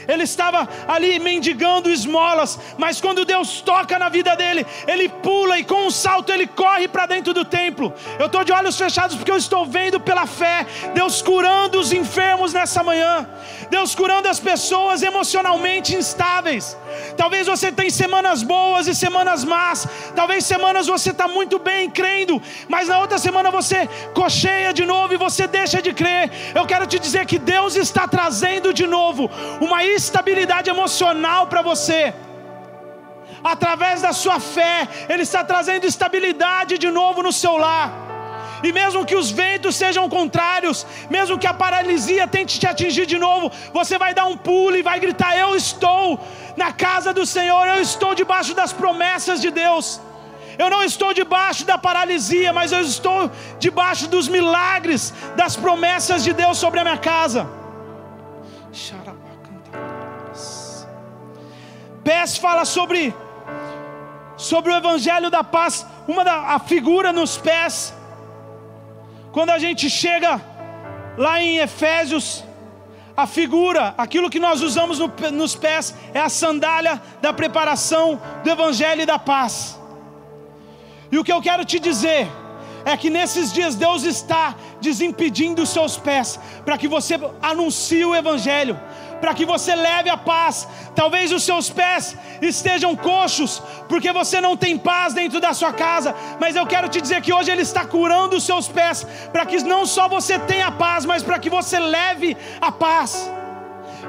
ele 0.08 0.22
estava 0.22 0.66
ali 0.88 1.18
mendigando 1.18 1.90
esmolas, 1.90 2.58
mas 2.78 3.00
quando 3.00 3.26
Deus 3.26 3.60
toca 3.60 3.98
na 3.98 4.08
vida 4.08 4.34
dele, 4.34 4.66
ele 4.86 5.08
pula 5.08 5.58
e 5.58 5.64
com 5.64 5.86
um 5.86 5.90
salto 5.90 6.32
ele 6.32 6.46
corre 6.46 6.88
para 6.88 7.04
dentro 7.04 7.34
do 7.34 7.44
templo. 7.44 7.92
Eu 8.18 8.26
estou 8.26 8.42
de 8.42 8.50
olhos 8.50 8.78
fechados 8.78 9.16
porque 9.16 9.30
eu 9.30 9.36
estou 9.36 9.66
vendo 9.66 10.00
pela 10.00 10.26
fé 10.26 10.66
Deus 10.94 11.20
curando 11.20 11.78
os 11.78 11.92
enfermos 11.92 12.52
nessa 12.52 12.82
manhã, 12.82 13.28
Deus 13.70 13.94
curando 13.94 14.28
as 14.28 14.40
pessoas 14.40 15.02
emocionalmente 15.02 15.94
instáveis. 15.94 16.76
Talvez 17.16 17.46
você 17.46 17.70
tenha 17.70 17.90
semanas 17.90 18.42
boas 18.42 18.86
e 18.86 18.94
semanas 18.94 19.44
más. 19.44 19.86
Talvez 20.14 20.44
semanas 20.44 20.86
você 20.86 21.10
está 21.10 21.28
muito 21.28 21.58
bem 21.58 21.90
crendo, 21.90 22.40
mas 22.68 22.88
na 22.88 22.98
outra 22.98 23.18
semana 23.18 23.50
você 23.50 23.88
cocheia 24.14 24.72
de 24.72 24.84
novo 24.84 25.14
e 25.14 25.16
você 25.16 25.46
deixa 25.46 25.82
de 25.82 25.92
crer. 25.92 26.30
Eu 26.54 26.66
quero 26.66 26.86
te 26.86 26.98
dizer 26.98 27.26
que 27.26 27.38
Deus 27.38 27.76
está 27.76 28.08
trazendo 28.08 28.72
de 28.72 28.86
novo 28.86 29.30
uma 29.60 29.84
estabilidade 30.02 30.70
emocional 30.74 31.42
para 31.52 31.62
você. 31.70 32.02
Através 33.52 34.02
da 34.06 34.12
sua 34.22 34.38
fé, 34.56 34.76
Ele 35.12 35.24
está 35.28 35.42
trazendo 35.50 35.84
estabilidade 35.92 36.76
de 36.84 36.90
novo 37.00 37.22
no 37.26 37.32
seu 37.42 37.56
lar. 37.56 37.88
E 38.66 38.72
mesmo 38.72 39.04
que 39.08 39.14
os 39.20 39.28
ventos 39.30 39.76
sejam 39.82 40.04
contrários, 40.08 40.78
mesmo 41.16 41.38
que 41.38 41.46
a 41.46 41.54
paralisia 41.54 42.26
tente 42.26 42.58
te 42.58 42.66
atingir 42.66 43.06
de 43.06 43.18
novo, 43.26 43.52
você 43.78 43.96
vai 44.04 44.12
dar 44.18 44.26
um 44.32 44.36
pulo 44.48 44.76
e 44.76 44.82
vai 44.82 44.98
gritar: 45.04 45.30
Eu 45.36 45.54
estou 45.54 46.18
na 46.56 46.72
casa 46.72 47.12
do 47.18 47.24
Senhor, 47.36 47.64
eu 47.68 47.80
estou 47.80 48.14
debaixo 48.22 48.54
das 48.60 48.72
promessas 48.72 49.40
de 49.40 49.50
Deus. 49.62 50.00
Eu 50.62 50.68
não 50.74 50.82
estou 50.82 51.10
debaixo 51.14 51.64
da 51.64 51.78
paralisia, 51.78 52.52
mas 52.52 52.72
eu 52.72 52.80
estou 52.80 53.30
debaixo 53.60 54.08
dos 54.14 54.26
milagres, 54.36 55.14
das 55.36 55.54
promessas 55.64 56.24
de 56.24 56.32
Deus 56.32 56.58
sobre 56.58 56.80
a 56.80 56.84
minha 56.88 56.98
casa. 56.98 57.48
Pés 62.04 62.36
fala 62.36 62.64
sobre 62.64 63.14
sobre 64.36 64.72
o 64.72 64.76
evangelho 64.76 65.30
da 65.30 65.42
paz, 65.42 65.84
uma 66.06 66.24
da 66.24 66.54
a 66.54 66.58
figura 66.60 67.12
nos 67.12 67.36
pés 67.36 67.92
quando 69.32 69.50
a 69.50 69.58
gente 69.58 69.90
chega 69.90 70.40
lá 71.16 71.40
em 71.40 71.58
Efésios, 71.58 72.44
a 73.16 73.26
figura, 73.26 73.94
aquilo 73.98 74.30
que 74.30 74.38
nós 74.38 74.62
usamos 74.62 74.98
no, 74.98 75.12
nos 75.32 75.54
pés, 75.54 75.94
é 76.14 76.20
a 76.20 76.28
sandália 76.28 77.00
da 77.20 77.32
preparação 77.32 78.20
do 78.42 78.50
Evangelho 78.50 79.02
e 79.02 79.06
da 79.06 79.18
paz. 79.18 79.78
E 81.10 81.18
o 81.18 81.24
que 81.24 81.32
eu 81.32 81.42
quero 81.42 81.64
te 81.64 81.78
dizer 81.78 82.28
é 82.84 82.96
que 82.96 83.10
nesses 83.10 83.52
dias 83.52 83.74
Deus 83.74 84.04
está 84.04 84.54
desimpedindo 84.80 85.62
os 85.62 85.70
seus 85.70 85.96
pés 85.96 86.38
para 86.64 86.78
que 86.78 86.86
você 86.86 87.18
anuncie 87.42 88.04
o 88.04 88.14
Evangelho, 88.14 88.78
para 89.20 89.34
que 89.34 89.44
você 89.44 89.74
leve 89.74 90.08
a 90.08 90.16
paz. 90.16 90.66
Talvez 90.94 91.32
os 91.32 91.42
seus 91.42 91.70
pés 91.70 92.16
estejam 92.40 92.94
coxos, 92.96 93.62
porque 93.88 94.12
você 94.12 94.40
não 94.40 94.56
tem 94.56 94.76
paz 94.76 95.14
dentro 95.14 95.40
da 95.40 95.52
sua 95.52 95.72
casa, 95.72 96.14
mas 96.40 96.56
eu 96.56 96.66
quero 96.66 96.88
te 96.88 97.00
dizer 97.00 97.20
que 97.20 97.32
hoje 97.32 97.50
Ele 97.50 97.62
está 97.62 97.84
curando 97.84 98.36
os 98.36 98.44
seus 98.44 98.68
pés, 98.68 99.06
para 99.32 99.46
que 99.46 99.62
não 99.62 99.86
só 99.86 100.08
você 100.08 100.38
tenha 100.38 100.70
paz, 100.70 101.04
mas 101.04 101.22
para 101.22 101.38
que 101.38 101.50
você 101.50 101.78
leve 101.78 102.36
a 102.60 102.72
paz. 102.72 103.30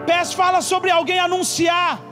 Pés 0.05 0.33
fala 0.33 0.61
sobre 0.61 0.89
alguém 0.89 1.19
anunciar 1.19 2.08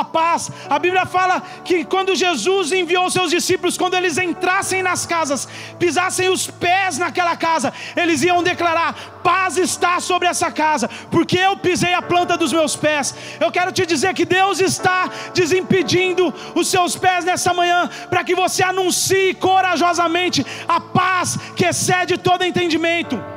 a 0.00 0.04
paz. 0.04 0.50
A 0.68 0.78
Bíblia 0.78 1.06
fala 1.06 1.42
que 1.64 1.84
quando 1.84 2.14
Jesus 2.14 2.72
enviou 2.72 3.10
seus 3.10 3.30
discípulos, 3.30 3.76
quando 3.78 3.94
eles 3.94 4.18
entrassem 4.18 4.82
nas 4.82 5.06
casas, 5.06 5.48
pisassem 5.78 6.28
os 6.28 6.46
pés 6.48 6.98
naquela 6.98 7.36
casa, 7.36 7.72
eles 7.94 8.22
iam 8.22 8.42
declarar: 8.42 8.94
paz 9.22 9.56
está 9.56 10.00
sobre 10.00 10.28
essa 10.28 10.50
casa, 10.50 10.88
porque 11.10 11.38
eu 11.38 11.56
pisei 11.56 11.94
a 11.94 12.02
planta 12.02 12.36
dos 12.36 12.52
meus 12.52 12.76
pés. 12.76 13.14
Eu 13.40 13.50
quero 13.50 13.72
te 13.72 13.84
dizer 13.84 14.14
que 14.14 14.24
Deus 14.24 14.60
está 14.60 15.10
desimpedindo 15.34 16.32
os 16.54 16.68
seus 16.68 16.96
pés 16.96 17.24
nessa 17.24 17.52
manhã, 17.52 17.88
para 18.10 18.24
que 18.24 18.34
você 18.34 18.62
anuncie 18.62 19.34
corajosamente 19.34 20.44
a 20.68 20.80
paz 20.80 21.38
que 21.54 21.64
excede 21.64 22.16
todo 22.16 22.44
entendimento. 22.44 23.35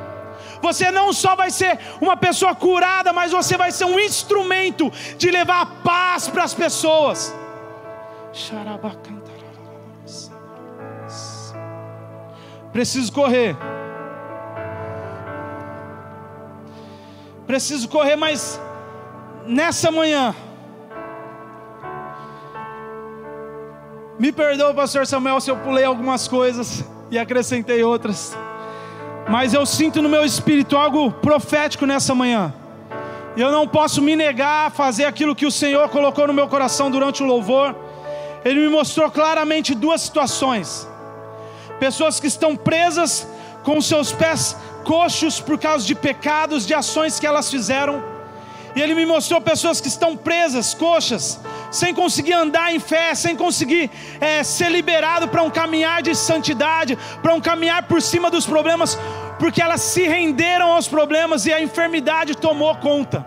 Você 0.62 0.90
não 0.90 1.12
só 1.12 1.34
vai 1.34 1.50
ser 1.50 1.78
uma 2.00 2.16
pessoa 2.16 2.54
curada, 2.54 3.12
mas 3.12 3.32
você 3.32 3.56
vai 3.56 3.72
ser 3.72 3.84
um 3.84 3.98
instrumento 3.98 4.90
de 5.16 5.30
levar 5.30 5.82
paz 5.82 6.28
para 6.28 6.44
as 6.44 6.54
pessoas. 6.54 7.34
Preciso 12.72 13.12
correr. 13.12 13.56
Preciso 17.46 17.88
correr, 17.88 18.14
mas 18.16 18.60
nessa 19.44 19.90
manhã. 19.90 20.34
Me 24.18 24.30
perdoa, 24.30 24.74
pastor 24.74 25.06
Samuel, 25.06 25.40
se 25.40 25.50
eu 25.50 25.56
pulei 25.56 25.82
algumas 25.82 26.28
coisas 26.28 26.84
e 27.10 27.18
acrescentei 27.18 27.82
outras. 27.82 28.36
Mas 29.30 29.54
eu 29.54 29.64
sinto 29.64 30.02
no 30.02 30.08
meu 30.08 30.24
espírito 30.24 30.76
algo 30.76 31.12
profético 31.12 31.86
nessa 31.86 32.12
manhã. 32.16 32.52
Eu 33.36 33.52
não 33.52 33.66
posso 33.66 34.02
me 34.02 34.16
negar 34.16 34.66
a 34.66 34.70
fazer 34.70 35.04
aquilo 35.04 35.36
que 35.36 35.46
o 35.46 35.52
Senhor 35.52 35.88
colocou 35.88 36.26
no 36.26 36.34
meu 36.34 36.48
coração 36.48 36.90
durante 36.90 37.22
o 37.22 37.26
louvor. 37.26 37.76
Ele 38.44 38.58
me 38.58 38.68
mostrou 38.68 39.08
claramente 39.08 39.72
duas 39.72 40.00
situações: 40.00 40.88
pessoas 41.78 42.18
que 42.18 42.26
estão 42.26 42.56
presas 42.56 43.24
com 43.62 43.80
seus 43.80 44.10
pés 44.10 44.56
coxos 44.82 45.38
por 45.38 45.56
causa 45.58 45.86
de 45.86 45.94
pecados, 45.94 46.66
de 46.66 46.74
ações 46.74 47.20
que 47.20 47.26
elas 47.26 47.48
fizeram. 47.48 48.02
E 48.74 48.80
ele 48.80 48.94
me 48.94 49.04
mostrou 49.04 49.40
pessoas 49.40 49.80
que 49.80 49.88
estão 49.88 50.16
presas, 50.16 50.74
coxas, 50.74 51.40
sem 51.70 51.94
conseguir 51.94 52.32
andar 52.32 52.72
em 52.74 52.78
fé, 52.78 53.14
sem 53.14 53.34
conseguir 53.34 53.90
é, 54.20 54.42
ser 54.42 54.70
liberado 54.70 55.28
para 55.28 55.42
um 55.42 55.50
caminhar 55.50 56.02
de 56.02 56.14
santidade, 56.14 56.96
para 57.22 57.34
um 57.34 57.40
caminhar 57.40 57.84
por 57.84 58.00
cima 58.00 58.30
dos 58.30 58.46
problemas, 58.46 58.98
porque 59.38 59.60
elas 59.60 59.80
se 59.80 60.06
renderam 60.06 60.72
aos 60.72 60.86
problemas 60.86 61.46
e 61.46 61.52
a 61.52 61.60
enfermidade 61.60 62.36
tomou 62.36 62.74
conta. 62.76 63.24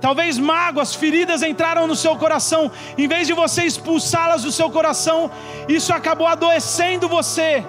Talvez 0.00 0.38
mágoas, 0.38 0.94
feridas 0.94 1.42
entraram 1.42 1.86
no 1.86 1.96
seu 1.96 2.16
coração, 2.16 2.70
em 2.96 3.08
vez 3.08 3.26
de 3.26 3.32
você 3.32 3.64
expulsá-las 3.64 4.42
do 4.42 4.52
seu 4.52 4.70
coração, 4.70 5.30
isso 5.68 5.92
acabou 5.92 6.26
adoecendo 6.26 7.08
você, 7.08 7.64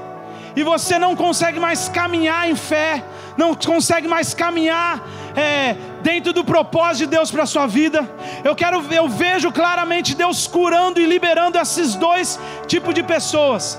e 0.55 0.63
você 0.63 0.99
não 0.99 1.15
consegue 1.15 1.59
mais 1.59 1.87
caminhar 1.87 2.49
em 2.49 2.55
fé, 2.55 3.03
não 3.37 3.55
consegue 3.55 4.07
mais 4.07 4.33
caminhar 4.33 5.07
é, 5.35 5.75
dentro 6.07 6.31
do 6.37 6.43
propósito 6.53 7.03
de 7.03 7.15
Deus 7.17 7.29
para 7.29 7.43
a 7.43 7.51
sua 7.53 7.67
vida. 7.79 7.99
Eu 8.47 8.55
quero, 8.61 8.77
eu 9.01 9.07
vejo 9.09 9.49
claramente 9.51 10.15
Deus 10.23 10.39
curando 10.47 11.01
e 11.01 11.05
liberando 11.05 11.59
esses 11.63 11.95
dois 11.95 12.39
tipos 12.65 12.93
de 12.97 13.03
pessoas. 13.03 13.77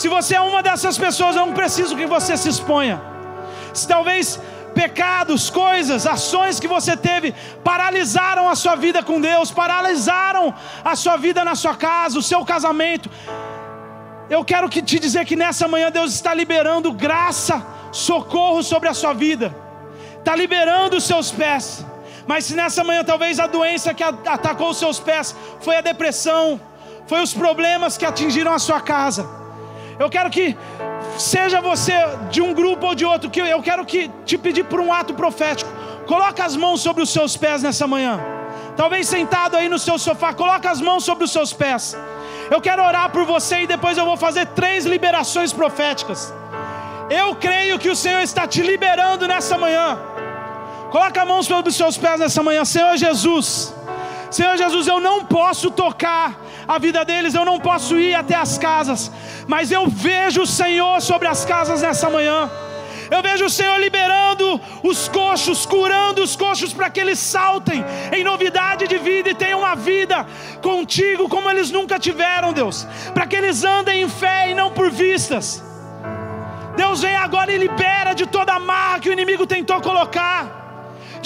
Se 0.00 0.08
você 0.08 0.36
é 0.36 0.40
uma 0.40 0.62
dessas 0.62 0.96
pessoas, 1.06 1.36
eu 1.36 1.44
não 1.44 1.52
preciso 1.52 1.98
que 2.00 2.06
você 2.06 2.34
se 2.42 2.48
exponha. 2.54 2.96
Se 3.74 3.86
talvez 3.86 4.40
pecados, 4.74 5.50
coisas, 5.50 6.06
ações 6.06 6.58
que 6.62 6.68
você 6.76 6.96
teve 6.96 7.34
paralisaram 7.62 8.48
a 8.48 8.56
sua 8.62 8.74
vida 8.86 9.02
com 9.02 9.20
Deus, 9.20 9.50
paralisaram 9.50 10.54
a 10.92 10.96
sua 10.96 11.18
vida 11.18 11.44
na 11.44 11.54
sua 11.54 11.74
casa, 11.74 12.18
o 12.18 12.26
seu 12.30 12.42
casamento. 12.52 13.10
Eu 14.30 14.42
quero 14.50 14.70
que 14.70 14.80
te 14.80 14.98
dizer 14.98 15.26
que 15.26 15.36
nessa 15.44 15.68
manhã 15.68 15.90
Deus 15.90 16.10
está 16.14 16.32
liberando 16.32 16.90
graça, 17.06 17.62
socorro 17.92 18.62
sobre 18.62 18.88
a 18.88 18.94
sua 18.94 19.12
vida 19.12 19.65
está 20.26 20.34
liberando 20.34 20.96
os 20.96 21.04
seus 21.04 21.30
pés. 21.30 21.86
Mas 22.26 22.46
se 22.46 22.54
nessa 22.56 22.82
manhã 22.82 23.04
talvez 23.04 23.38
a 23.38 23.46
doença 23.46 23.94
que 23.94 24.02
atacou 24.02 24.70
os 24.70 24.76
seus 24.76 24.98
pés 24.98 25.36
foi 25.60 25.76
a 25.76 25.80
depressão, 25.80 26.60
foi 27.06 27.20
os 27.22 27.32
problemas 27.32 27.96
que 27.96 28.04
atingiram 28.04 28.52
a 28.52 28.58
sua 28.58 28.80
casa. 28.80 29.24
Eu 30.00 30.10
quero 30.10 30.28
que 30.28 30.56
seja 31.16 31.60
você 31.60 31.94
de 32.28 32.42
um 32.42 32.52
grupo 32.52 32.86
ou 32.86 32.94
de 32.96 33.04
outro, 33.04 33.30
que 33.30 33.38
eu 33.38 33.62
quero 33.62 33.86
que 33.86 34.10
te 34.24 34.36
pedir 34.36 34.64
por 34.64 34.80
um 34.80 34.92
ato 34.92 35.14
profético. 35.14 35.70
Coloca 36.08 36.44
as 36.44 36.56
mãos 36.56 36.80
sobre 36.80 37.04
os 37.04 37.10
seus 37.10 37.36
pés 37.36 37.62
nessa 37.62 37.86
manhã. 37.86 38.18
Talvez 38.76 39.08
sentado 39.08 39.56
aí 39.56 39.68
no 39.68 39.78
seu 39.78 39.96
sofá, 39.96 40.34
coloca 40.34 40.68
as 40.68 40.80
mãos 40.80 41.04
sobre 41.04 41.22
os 41.22 41.30
seus 41.30 41.52
pés. 41.52 41.96
Eu 42.50 42.60
quero 42.60 42.82
orar 42.82 43.10
por 43.10 43.24
você 43.24 43.60
e 43.60 43.66
depois 43.68 43.96
eu 43.96 44.04
vou 44.04 44.16
fazer 44.16 44.46
três 44.46 44.84
liberações 44.84 45.52
proféticas. 45.52 46.34
Eu 47.08 47.36
creio 47.36 47.78
que 47.78 47.88
o 47.88 47.94
Senhor 47.94 48.22
está 48.22 48.44
te 48.48 48.60
liberando 48.60 49.28
nessa 49.28 49.56
manhã. 49.56 50.15
Coloca 50.96 51.20
a 51.20 51.26
mão 51.26 51.42
sobre 51.42 51.68
os 51.68 51.76
seus 51.76 51.98
pés 51.98 52.18
nessa 52.18 52.42
manhã, 52.42 52.64
Senhor 52.64 52.96
Jesus. 52.96 53.46
Senhor 54.30 54.56
Jesus, 54.56 54.86
eu 54.86 54.98
não 54.98 55.26
posso 55.26 55.70
tocar 55.70 56.34
a 56.66 56.78
vida 56.78 57.04
deles, 57.04 57.34
eu 57.34 57.44
não 57.44 57.60
posso 57.60 57.98
ir 58.00 58.14
até 58.14 58.34
as 58.34 58.56
casas, 58.56 59.12
mas 59.46 59.70
eu 59.70 59.86
vejo 59.88 60.40
o 60.40 60.46
Senhor 60.46 61.02
sobre 61.02 61.28
as 61.28 61.44
casas 61.44 61.82
nessa 61.82 62.08
manhã. 62.08 62.50
Eu 63.10 63.22
vejo 63.22 63.44
o 63.44 63.50
Senhor 63.50 63.78
liberando 63.78 64.58
os 64.82 65.06
coxos, 65.06 65.66
curando 65.66 66.22
os 66.22 66.34
coxos 66.34 66.72
para 66.72 66.88
que 66.88 66.98
eles 66.98 67.18
saltem 67.18 67.84
em 68.10 68.24
novidade 68.24 68.88
de 68.88 68.96
vida 68.96 69.28
e 69.28 69.34
tenham 69.34 69.58
uma 69.58 69.76
vida 69.76 70.26
contigo 70.62 71.28
como 71.28 71.50
eles 71.50 71.70
nunca 71.70 71.98
tiveram, 71.98 72.54
Deus. 72.54 72.86
Para 73.12 73.26
que 73.26 73.36
eles 73.36 73.64
andem 73.64 74.00
em 74.04 74.08
fé 74.08 74.50
e 74.50 74.54
não 74.54 74.70
por 74.70 74.90
vistas. 74.90 75.62
Deus 76.74 77.02
vem 77.02 77.16
agora 77.16 77.52
e 77.52 77.58
libera 77.58 78.14
de 78.14 78.24
toda 78.24 78.54
a 78.54 78.58
marra 78.58 78.98
que 78.98 79.10
o 79.10 79.12
inimigo 79.12 79.46
tentou 79.46 79.78
colocar 79.82 80.64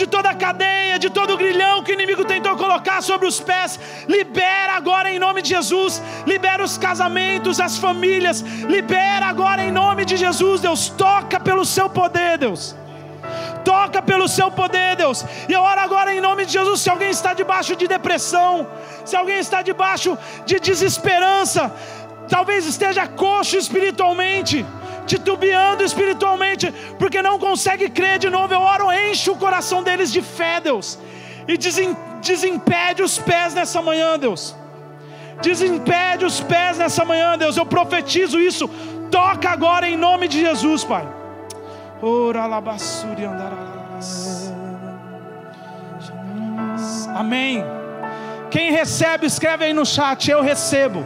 de 0.01 0.07
toda 0.15 0.29
a 0.31 0.35
cadeia, 0.35 0.99
de 1.05 1.11
todo 1.19 1.35
o 1.35 1.41
grilhão 1.43 1.83
que 1.85 1.93
o 1.93 1.97
inimigo 1.99 2.25
tentou 2.25 2.57
colocar 2.57 2.99
sobre 3.03 3.27
os 3.31 3.39
pés. 3.49 3.79
Libera 4.09 4.73
agora 4.81 5.13
em 5.13 5.19
nome 5.19 5.43
de 5.43 5.51
Jesus. 5.57 6.03
Libera 6.33 6.63
os 6.69 6.77
casamentos, 6.87 7.61
as 7.69 7.77
famílias. 7.85 8.41
Libera 8.75 9.27
agora 9.27 9.63
em 9.63 9.73
nome 9.83 10.05
de 10.11 10.17
Jesus. 10.25 10.63
Deus, 10.63 10.89
toca 11.07 11.39
pelo 11.49 11.65
seu 11.77 11.89
poder, 12.01 12.39
Deus. 12.39 12.75
Toca 13.73 14.01
pelo 14.11 14.27
seu 14.27 14.51
poder, 14.51 14.97
Deus. 14.97 15.19
E 15.49 15.53
eu 15.53 15.63
oro 15.71 15.81
agora 15.81 16.15
em 16.15 16.21
nome 16.29 16.47
de 16.47 16.53
Jesus. 16.59 16.81
Se 16.81 16.91
alguém 16.95 17.11
está 17.11 17.35
debaixo 17.35 17.77
de 17.77 17.87
depressão, 17.97 18.67
se 19.05 19.15
alguém 19.15 19.39
está 19.39 19.61
debaixo 19.71 20.17
de 20.47 20.59
desesperança, 20.59 21.63
talvez 22.35 22.67
esteja 22.75 23.07
coxo 23.07 23.57
espiritualmente 23.65 24.65
titubeando 25.11 25.83
espiritualmente, 25.83 26.73
porque 26.99 27.21
não 27.29 27.37
consegue 27.47 27.89
crer 27.99 28.19
de 28.25 28.31
novo. 28.37 28.55
Eu 28.55 28.61
oro, 28.61 28.93
enche 28.93 29.29
o 29.31 29.37
coração 29.45 29.83
deles 29.83 30.13
de 30.17 30.23
fé, 30.23 30.61
Deus, 30.61 30.99
e 31.49 31.57
desimpede 32.31 33.03
os 33.03 33.19
pés 33.19 33.53
nessa 33.59 33.81
manhã, 33.83 34.19
Deus. 34.27 34.55
Desimpede 35.43 36.25
os 36.25 36.39
pés 36.53 36.79
nessa 36.79 37.05
manhã, 37.05 37.37
Deus. 37.37 37.57
Eu 37.57 37.67
profetizo 37.67 38.39
isso. 38.39 38.69
Toca 39.11 39.49
agora 39.51 39.89
em 39.89 39.97
nome 39.97 40.29
de 40.29 40.39
Jesus, 40.47 40.85
Pai. 40.85 41.07
Amém. 47.23 47.65
Quem 48.51 48.71
recebe, 48.71 49.27
escreve 49.27 49.65
aí 49.65 49.73
no 49.73 49.87
chat. 49.87 50.31
Eu 50.31 50.43
recebo. 50.43 51.05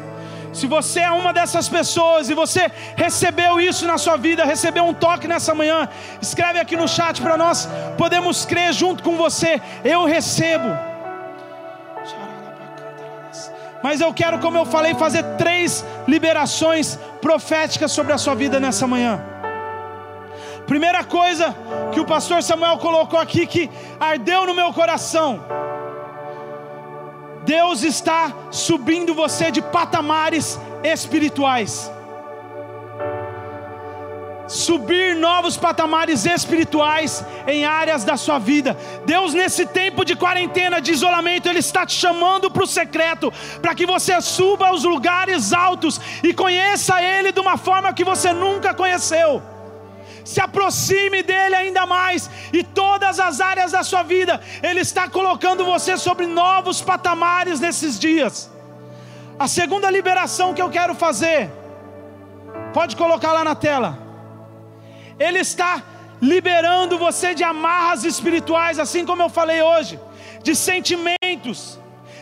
Se 0.54 0.68
você 0.68 1.00
é 1.00 1.10
uma 1.10 1.32
dessas 1.32 1.68
pessoas 1.68 2.30
e 2.30 2.34
você 2.34 2.70
recebeu 2.96 3.60
isso 3.60 3.84
na 3.86 3.98
sua 3.98 4.16
vida, 4.16 4.44
recebeu 4.44 4.84
um 4.84 4.94
toque 4.94 5.26
nessa 5.26 5.52
manhã, 5.52 5.88
escreve 6.22 6.60
aqui 6.60 6.76
no 6.76 6.86
chat 6.86 7.20
para 7.20 7.36
nós 7.36 7.68
podemos 7.98 8.46
crer 8.46 8.72
junto 8.72 9.02
com 9.02 9.16
você. 9.16 9.60
Eu 9.84 10.04
recebo. 10.04 10.68
Mas 13.82 14.00
eu 14.00 14.14
quero, 14.14 14.38
como 14.38 14.56
eu 14.56 14.64
falei, 14.64 14.94
fazer 14.94 15.24
três 15.36 15.84
liberações 16.06 16.98
proféticas 17.20 17.90
sobre 17.90 18.12
a 18.12 18.18
sua 18.18 18.34
vida 18.34 18.60
nessa 18.60 18.86
manhã. 18.86 19.20
Primeira 20.66 21.02
coisa 21.04 21.54
que 21.92 22.00
o 22.00 22.06
pastor 22.06 22.42
Samuel 22.42 22.78
colocou 22.78 23.18
aqui 23.18 23.46
que 23.46 23.68
ardeu 24.00 24.46
no 24.46 24.54
meu 24.54 24.72
coração 24.72 25.44
Deus 27.44 27.82
está 27.82 28.32
subindo 28.50 29.14
você 29.14 29.50
de 29.50 29.60
patamares 29.60 30.58
espirituais. 30.82 31.90
Subir 34.46 35.14
novos 35.16 35.56
patamares 35.56 36.26
espirituais 36.26 37.24
em 37.46 37.64
áreas 37.64 38.04
da 38.04 38.16
sua 38.16 38.38
vida. 38.38 38.76
Deus, 39.06 39.32
nesse 39.32 39.64
tempo 39.66 40.04
de 40.04 40.14
quarentena, 40.14 40.80
de 40.80 40.92
isolamento, 40.92 41.48
Ele 41.48 41.60
está 41.60 41.86
te 41.86 41.94
chamando 41.94 42.50
para 42.50 42.64
o 42.64 42.66
secreto, 42.66 43.32
para 43.62 43.74
que 43.74 43.86
você 43.86 44.20
suba 44.20 44.68
aos 44.68 44.84
lugares 44.84 45.52
altos 45.52 46.00
e 46.22 46.34
conheça 46.34 47.02
Ele 47.02 47.32
de 47.32 47.40
uma 47.40 47.56
forma 47.56 47.92
que 47.92 48.04
você 48.04 48.32
nunca 48.32 48.74
conheceu 48.74 49.53
se 50.24 50.40
aproxime 50.40 51.22
dele 51.22 51.54
ainda 51.54 51.84
mais, 51.84 52.30
e 52.52 52.62
todas 52.62 53.20
as 53.20 53.40
áreas 53.40 53.72
da 53.72 53.82
sua 53.82 54.02
vida, 54.02 54.40
ele 54.62 54.80
está 54.80 55.08
colocando 55.08 55.64
você 55.64 55.96
sobre 55.96 56.26
novos 56.26 56.80
patamares 56.80 57.60
nesses 57.60 57.98
dias. 57.98 58.50
A 59.38 59.46
segunda 59.46 59.90
liberação 59.90 60.54
que 60.54 60.62
eu 60.62 60.70
quero 60.70 60.94
fazer, 60.94 61.50
pode 62.72 62.96
colocar 62.96 63.32
lá 63.32 63.44
na 63.44 63.54
tela. 63.54 63.98
Ele 65.18 65.38
está 65.38 65.82
liberando 66.20 66.98
você 66.98 67.34
de 67.34 67.44
amarras 67.44 68.04
espirituais, 68.04 68.78
assim 68.78 69.04
como 69.04 69.22
eu 69.22 69.28
falei 69.28 69.60
hoje, 69.62 70.00
de 70.42 70.54
sentimentos, 70.56 71.78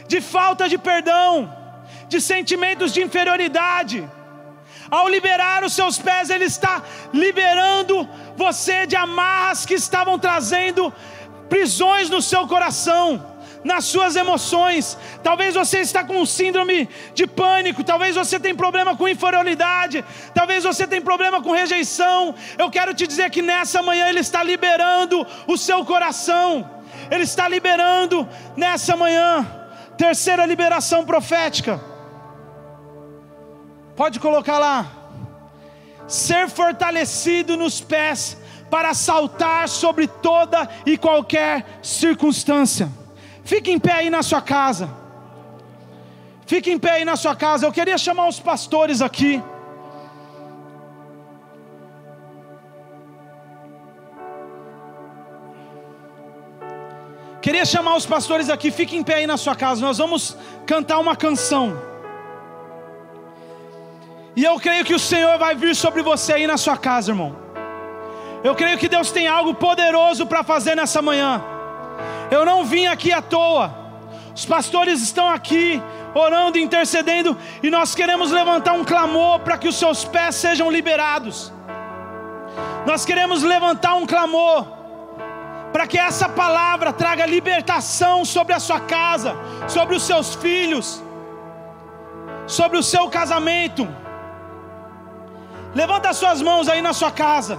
de 0.09 0.20
falta 0.20 0.68
de 0.68 0.76
perdão, 0.76 1.53
de 2.09 2.20
sentimentos 2.20 2.92
de 2.92 3.00
inferioridade 3.00 4.09
ao 4.93 5.09
liberar 5.09 5.64
os 5.64 5.72
seus 5.72 5.99
pés, 5.99 6.28
Ele 6.28 6.45
está 6.45 6.82
liberando 7.14 8.07
você 8.36 8.86
de 8.86 8.95
amarras 8.95 9.64
que 9.64 9.72
estavam 9.72 10.18
trazendo 10.18 10.93
prisões 11.49 12.11
no 12.11 12.20
seu 12.20 12.47
coração 12.47 13.32
nas 13.64 13.84
suas 13.84 14.16
emoções. 14.16 14.99
Talvez 15.22 15.55
você 15.55 15.78
está 15.78 16.03
com 16.03 16.26
síndrome 16.26 16.88
de 17.14 17.28
pânico, 17.28 17.84
talvez 17.84 18.16
você 18.16 18.38
tenha 18.38 18.57
problema 18.57 18.97
com 18.97 19.09
inferioridade, 19.09 20.05
talvez 20.34 20.64
você 20.64 20.84
tenha 20.84 21.01
problema 21.01 21.40
com 21.40 21.53
rejeição. 21.53 22.34
Eu 22.59 22.68
quero 22.70 22.93
te 22.93 23.07
dizer 23.07 23.30
que 23.30 23.40
nessa 23.40 23.80
manhã 23.80 24.09
ele 24.09 24.20
está 24.20 24.43
liberando 24.43 25.24
o 25.47 25.57
seu 25.57 25.84
coração. 25.84 26.68
Ele 27.09 27.22
está 27.22 27.49
liberando 27.49 28.28
nessa 28.57 28.97
manhã. 28.97 29.47
Terceira 29.97 30.45
liberação 30.45 31.07
profética. 31.07 31.91
Pode 33.97 34.18
colocar 34.18 34.59
lá. 34.59 34.86
Ser 36.09 36.49
fortalecido 36.49 37.57
nos 37.57 37.80
pés 37.80 38.36
para 38.70 38.95
saltar 38.95 39.68
sobre 39.68 40.07
toda 40.07 40.68
e 40.86 40.97
qualquer 40.97 41.64
circunstância. 41.82 42.88
Fique 43.45 43.70
em 43.70 43.78
pé 43.78 43.93
aí 43.93 44.11
na 44.11 44.22
sua 44.22 44.40
casa. 44.40 44.88
Fique 46.47 46.70
em 46.70 46.78
pé 46.78 46.93
aí 46.93 47.05
na 47.05 47.16
sua 47.16 47.36
casa. 47.36 47.66
Eu 47.66 47.72
queria 47.72 47.99
chamar 47.99 48.28
os 48.28 48.40
pastores 48.40 49.03
aqui. 49.03 49.43
Queria 57.43 57.64
chamar 57.64 57.97
os 57.97 58.07
pastores 58.07 58.49
aqui. 58.49 58.70
Fique 58.70 58.97
em 58.97 59.03
pé 59.03 59.16
aí 59.16 59.26
na 59.26 59.36
sua 59.36 59.55
casa. 59.55 59.80
Nós 59.80 59.99
vamos 59.99 60.36
cantar 60.64 60.99
uma 60.99 61.16
canção. 61.16 61.91
E 64.35 64.45
eu 64.45 64.59
creio 64.59 64.85
que 64.85 64.95
o 64.95 64.99
Senhor 64.99 65.39
vai 65.39 65.55
vir 65.55 65.74
sobre 65.76 66.03
você 66.03 66.35
aí 66.35 66.47
na 66.47 66.57
sua 66.57 66.76
casa, 66.76 67.11
irmão. 67.11 67.37
Eu 68.43 68.55
creio 68.55 68.78
que 68.78 68.89
Deus 68.89 69.11
tem 69.11 69.26
algo 69.26 69.55
poderoso 69.55 70.26
para 70.26 70.43
fazer 70.43 70.74
nessa 70.74 71.03
manhã. 71.03 71.43
Eu 72.30 72.45
não 72.45 72.64
vim 72.64 72.87
aqui 72.87 73.12
à 73.12 73.20
toa. 73.20 73.72
Os 74.35 74.47
pastores 74.47 75.03
estão 75.03 75.28
aqui 75.28 75.80
orando, 76.14 76.59
intercedendo, 76.59 77.37
e 77.62 77.70
nós 77.70 77.95
queremos 77.95 78.30
levantar 78.30 78.72
um 78.72 78.85
clamor 78.85 79.41
para 79.41 79.57
que 79.59 79.68
os 79.68 79.76
seus 79.76 80.05
pés 80.05 80.35
sejam 80.35 80.70
liberados. 80.70 81.53
Nós 82.87 83.05
queremos 83.05 83.43
levantar 83.43 83.95
um 83.95 84.07
clamor 84.07 84.66
para 85.72 85.87
que 85.87 85.99
essa 85.99 86.28
palavra 86.28 86.93
traga 86.93 87.24
libertação 87.24 88.24
sobre 88.24 88.53
a 88.55 88.61
sua 88.61 88.80
casa, 88.80 89.37
sobre 89.68 89.95
os 89.95 90.03
seus 90.03 90.35
filhos, 90.35 91.03
sobre 92.47 92.78
o 92.78 92.83
seu 92.83 93.09
casamento. 93.09 93.89
Levanta 95.75 96.11
as 96.11 96.16
suas 96.16 96.43
mãos 96.43 96.68
aí 96.68 96.83
na 96.83 96.93
sua 96.93 97.11
casa. 97.11 97.59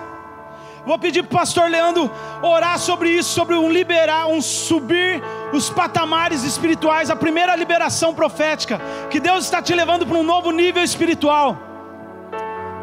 Vou 0.86 1.00
pedir 1.00 1.24
para 1.24 1.36
o 1.36 1.40
pastor 1.40 1.70
Leandro 1.70 2.12
orar 2.42 2.78
sobre 2.78 3.10
isso, 3.10 3.30
sobre 3.30 3.56
um 3.56 3.72
liberar, 3.72 4.28
um 4.28 4.42
subir 4.42 5.24
os 5.54 5.70
patamares 5.70 6.44
espirituais, 6.44 7.10
a 7.10 7.16
primeira 7.16 7.56
liberação 7.56 8.14
profética, 8.14 8.82
que 9.10 9.20
Deus 9.20 9.46
está 9.46 9.62
te 9.62 9.74
levando 9.74 10.06
para 10.06 10.18
um 10.18 10.24
novo 10.24 10.52
nível 10.52 10.84
espiritual. 10.84 11.73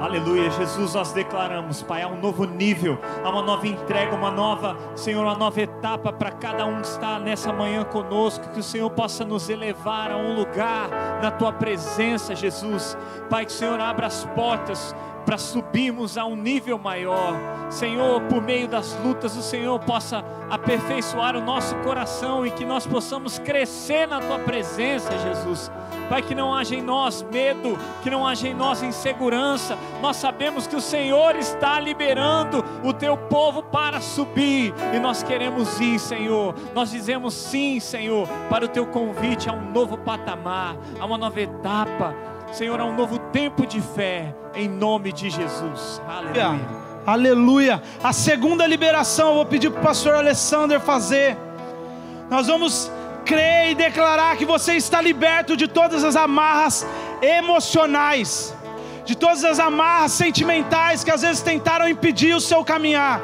Aleluia, 0.00 0.50
Jesus, 0.52 0.94
nós 0.94 1.12
declaramos, 1.12 1.82
Pai, 1.82 2.00
há 2.00 2.08
um 2.08 2.18
novo 2.18 2.46
nível, 2.46 2.98
há 3.22 3.28
uma 3.28 3.42
nova 3.42 3.66
entrega, 3.68 4.16
uma 4.16 4.30
nova, 4.30 4.74
Senhor, 4.96 5.22
uma 5.22 5.34
nova 5.34 5.60
etapa 5.60 6.10
para 6.10 6.30
cada 6.30 6.64
um 6.64 6.80
que 6.80 6.86
está 6.86 7.18
nessa 7.18 7.52
manhã 7.52 7.84
conosco, 7.84 8.48
que 8.48 8.60
o 8.60 8.62
Senhor 8.62 8.88
possa 8.88 9.26
nos 9.26 9.50
elevar 9.50 10.10
a 10.10 10.16
um 10.16 10.34
lugar 10.34 10.88
na 11.20 11.30
tua 11.30 11.52
presença, 11.52 12.34
Jesus. 12.34 12.96
Pai, 13.28 13.44
que 13.44 13.52
o 13.52 13.54
Senhor 13.54 13.78
abra 13.78 14.06
as 14.06 14.24
portas 14.34 14.96
para 15.26 15.36
subirmos 15.36 16.16
a 16.16 16.24
um 16.24 16.34
nível 16.34 16.78
maior. 16.78 17.34
Senhor, 17.68 18.22
por 18.22 18.40
meio 18.40 18.66
das 18.66 18.98
lutas, 19.04 19.36
o 19.36 19.42
Senhor 19.42 19.78
possa 19.80 20.24
aperfeiçoar 20.48 21.36
o 21.36 21.42
nosso 21.42 21.76
coração 21.76 22.46
e 22.46 22.50
que 22.50 22.64
nós 22.64 22.86
possamos 22.86 23.38
crescer 23.38 24.08
na 24.08 24.18
tua 24.18 24.38
presença, 24.38 25.16
Jesus. 25.18 25.70
Pai, 26.10 26.22
que 26.22 26.34
não 26.34 26.52
haja 26.52 26.74
em 26.74 26.82
nós 26.82 27.24
medo, 27.30 27.78
que 28.02 28.10
não 28.10 28.26
haja 28.26 28.48
em 28.48 28.52
nós 28.52 28.82
insegurança. 28.82 29.78
Nós 30.02 30.16
sabemos 30.16 30.66
que 30.66 30.74
o 30.74 30.80
Senhor 30.80 31.36
está 31.36 31.78
liberando 31.78 32.64
o 32.82 32.92
teu 32.92 33.16
povo 33.16 33.62
para 33.62 34.00
subir 34.00 34.74
e 34.92 34.98
nós 34.98 35.22
queremos 35.22 35.80
ir, 35.80 36.00
Senhor. 36.00 36.52
Nós 36.74 36.90
dizemos 36.90 37.32
sim, 37.32 37.78
Senhor, 37.78 38.28
para 38.48 38.64
o 38.64 38.68
teu 38.68 38.88
convite 38.88 39.48
a 39.48 39.52
um 39.52 39.70
novo 39.70 39.96
patamar, 39.98 40.76
a 40.98 41.06
uma 41.06 41.16
nova 41.16 41.40
etapa. 41.40 42.12
Senhor, 42.50 42.80
a 42.80 42.84
um 42.84 42.96
novo 42.96 43.16
tempo 43.16 43.64
de 43.64 43.80
fé, 43.80 44.34
em 44.52 44.68
nome 44.68 45.12
de 45.12 45.30
Jesus. 45.30 46.02
Aleluia. 46.08 46.60
Aleluia. 47.06 47.82
A 48.02 48.12
segunda 48.12 48.66
liberação, 48.66 49.28
eu 49.28 49.34
vou 49.36 49.46
pedir 49.46 49.70
para 49.70 49.80
o 49.80 49.84
pastor 49.84 50.16
Alessandro 50.16 50.80
fazer. 50.80 51.36
Nós 52.28 52.48
vamos 52.48 52.90
crer 53.24 53.70
e 53.70 53.74
declarar 53.74 54.36
que 54.36 54.44
você 54.44 54.74
está 54.74 55.00
liberto 55.00 55.56
de 55.56 55.68
todas 55.68 56.04
as 56.04 56.16
amarras 56.16 56.86
emocionais, 57.22 58.54
de 59.04 59.16
todas 59.16 59.44
as 59.44 59.58
amarras 59.58 60.12
sentimentais 60.12 61.04
que 61.04 61.10
às 61.10 61.22
vezes 61.22 61.42
tentaram 61.42 61.88
impedir 61.88 62.34
o 62.34 62.40
seu 62.40 62.64
caminhar. 62.64 63.20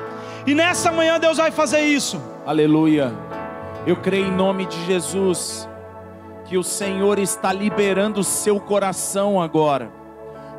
E 0.46 0.54
nessa 0.54 0.92
manhã 0.92 1.18
Deus 1.18 1.38
vai 1.38 1.50
fazer 1.50 1.80
isso. 1.80 2.20
Aleluia. 2.46 3.12
Eu 3.86 3.96
creio 3.96 4.26
em 4.26 4.32
nome 4.32 4.66
de 4.66 4.84
Jesus 4.84 5.68
que 6.44 6.56
o 6.56 6.62
Senhor 6.62 7.18
está 7.18 7.52
liberando 7.52 8.20
o 8.20 8.24
seu 8.24 8.60
coração 8.60 9.40
agora. 9.40 9.90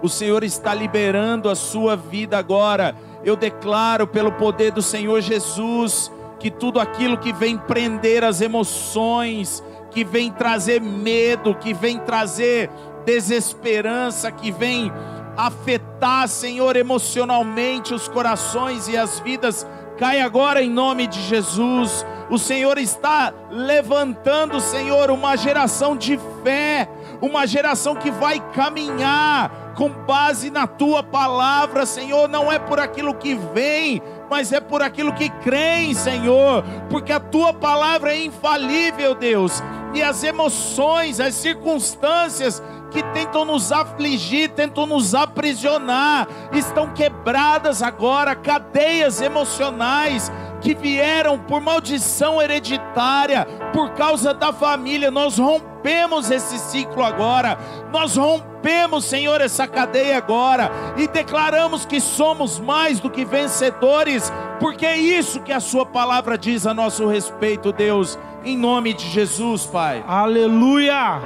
O 0.02 0.10
Senhor 0.10 0.44
está 0.44 0.74
liberando 0.74 1.50
a 1.50 1.56
sua 1.56 1.96
vida 1.96 2.38
agora. 2.38 2.96
Eu 3.24 3.36
declaro 3.36 4.06
pelo 4.06 4.32
poder 4.34 4.72
do 4.72 4.82
Senhor 4.82 5.22
Jesus 5.22 6.12
que 6.40 6.52
tudo 6.52 6.80
aquilo 6.80 7.18
que 7.18 7.34
vem 7.34 7.58
prender 7.58 8.24
as 8.24 8.42
emoções, 8.42 9.64
que 9.92 10.04
vem 10.04 10.32
trazer 10.32 10.82
medo, 10.82 11.56
que 11.56 11.74
vem 11.74 11.98
trazer 12.00 12.70
desesperança, 13.06 14.32
que 14.32 14.52
vem 14.52 14.92
afetar, 15.36 16.28
Senhor, 16.28 16.76
emocionalmente 16.76 17.94
os 17.94 18.08
corações 18.08 18.88
e 18.88 18.98
as 18.98 19.20
vidas, 19.20 19.66
cai 19.98 20.20
agora 20.20 20.62
em 20.62 20.70
nome 20.70 21.08
de 21.08 21.22
Jesus. 21.22 22.06
O 22.30 22.38
Senhor 22.38 22.78
está 22.78 23.34
levantando, 23.50 24.60
Senhor, 24.60 25.10
uma 25.10 25.36
geração 25.36 25.96
de 25.96 26.20
fé, 26.44 26.90
uma 27.22 27.48
geração 27.48 27.96
que 27.96 28.12
vai 28.12 28.40
caminhar 28.54 29.74
com 29.76 29.90
base 29.90 30.50
na 30.50 30.66
tua 30.66 31.04
palavra, 31.04 31.86
Senhor, 31.86 32.28
não 32.28 32.52
é 32.52 32.58
por 32.58 32.80
aquilo 32.80 33.14
que 33.14 33.36
vem, 33.36 34.02
mas 34.30 34.52
é 34.52 34.60
por 34.60 34.82
aquilo 34.82 35.14
que 35.14 35.30
creem, 35.30 35.94
Senhor, 35.94 36.64
porque 36.90 37.12
a 37.12 37.20
tua 37.20 37.54
palavra 37.54 38.14
é 38.14 38.24
infalível, 38.24 39.16
Deus, 39.16 39.64
e 39.94 40.04
as 40.04 40.24
emoções, 40.24 41.20
as 41.20 41.36
circunstâncias 41.36 42.62
que 42.92 43.04
tentam 43.14 43.46
nos 43.46 43.72
afligir, 43.72 44.50
tentam 44.50 44.86
nos 44.86 45.14
aprisionar, 45.14 46.28
estão 46.54 46.94
quebradas 46.94 47.82
agora, 47.82 48.36
cadeias 48.36 49.22
emocionais 49.22 50.32
que 50.62 50.74
vieram 50.74 51.38
por 51.38 51.62
maldição 51.62 52.42
hereditária, 52.42 53.46
por 53.74 53.92
causa 53.92 54.34
da 54.34 54.52
família, 54.52 55.12
nós 55.12 55.38
rompemos 55.38 55.77
esse 55.88 56.58
ciclo 56.60 57.04
agora, 57.04 57.58
nós 57.92 58.18
rompemos, 58.18 59.06
Senhor, 59.06 59.40
essa 59.42 59.68
cadeia 59.68 60.18
agora 60.18 60.72
e 60.98 61.08
declaramos 61.08 61.86
que 61.86 62.00
somos 62.02 62.60
mais 62.60 63.00
do 63.00 63.10
que 63.10 63.24
vencedores, 63.24 64.32
porque 64.60 64.86
é 64.86 64.98
isso 64.98 65.42
que 65.42 65.54
a 65.54 65.60
Sua 65.60 65.86
palavra 65.86 66.38
diz 66.38 66.66
a 66.66 66.74
nosso 66.74 67.08
respeito, 67.08 67.72
Deus, 67.72 68.18
em 68.44 68.58
nome 68.58 68.94
de 68.94 69.10
Jesus, 69.10 69.66
Pai. 69.66 70.04
Aleluia, 70.08 71.22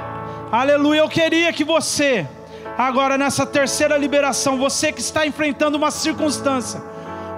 aleluia. 0.50 1.00
Eu 1.00 1.08
queria 1.08 1.52
que 1.52 1.64
você, 1.64 2.26
agora 2.78 3.18
nessa 3.18 3.44
terceira 3.44 3.96
liberação, 3.96 4.58
você 4.58 4.92
que 4.92 5.00
está 5.00 5.26
enfrentando 5.26 5.76
uma 5.76 5.90
circunstância 5.90 6.82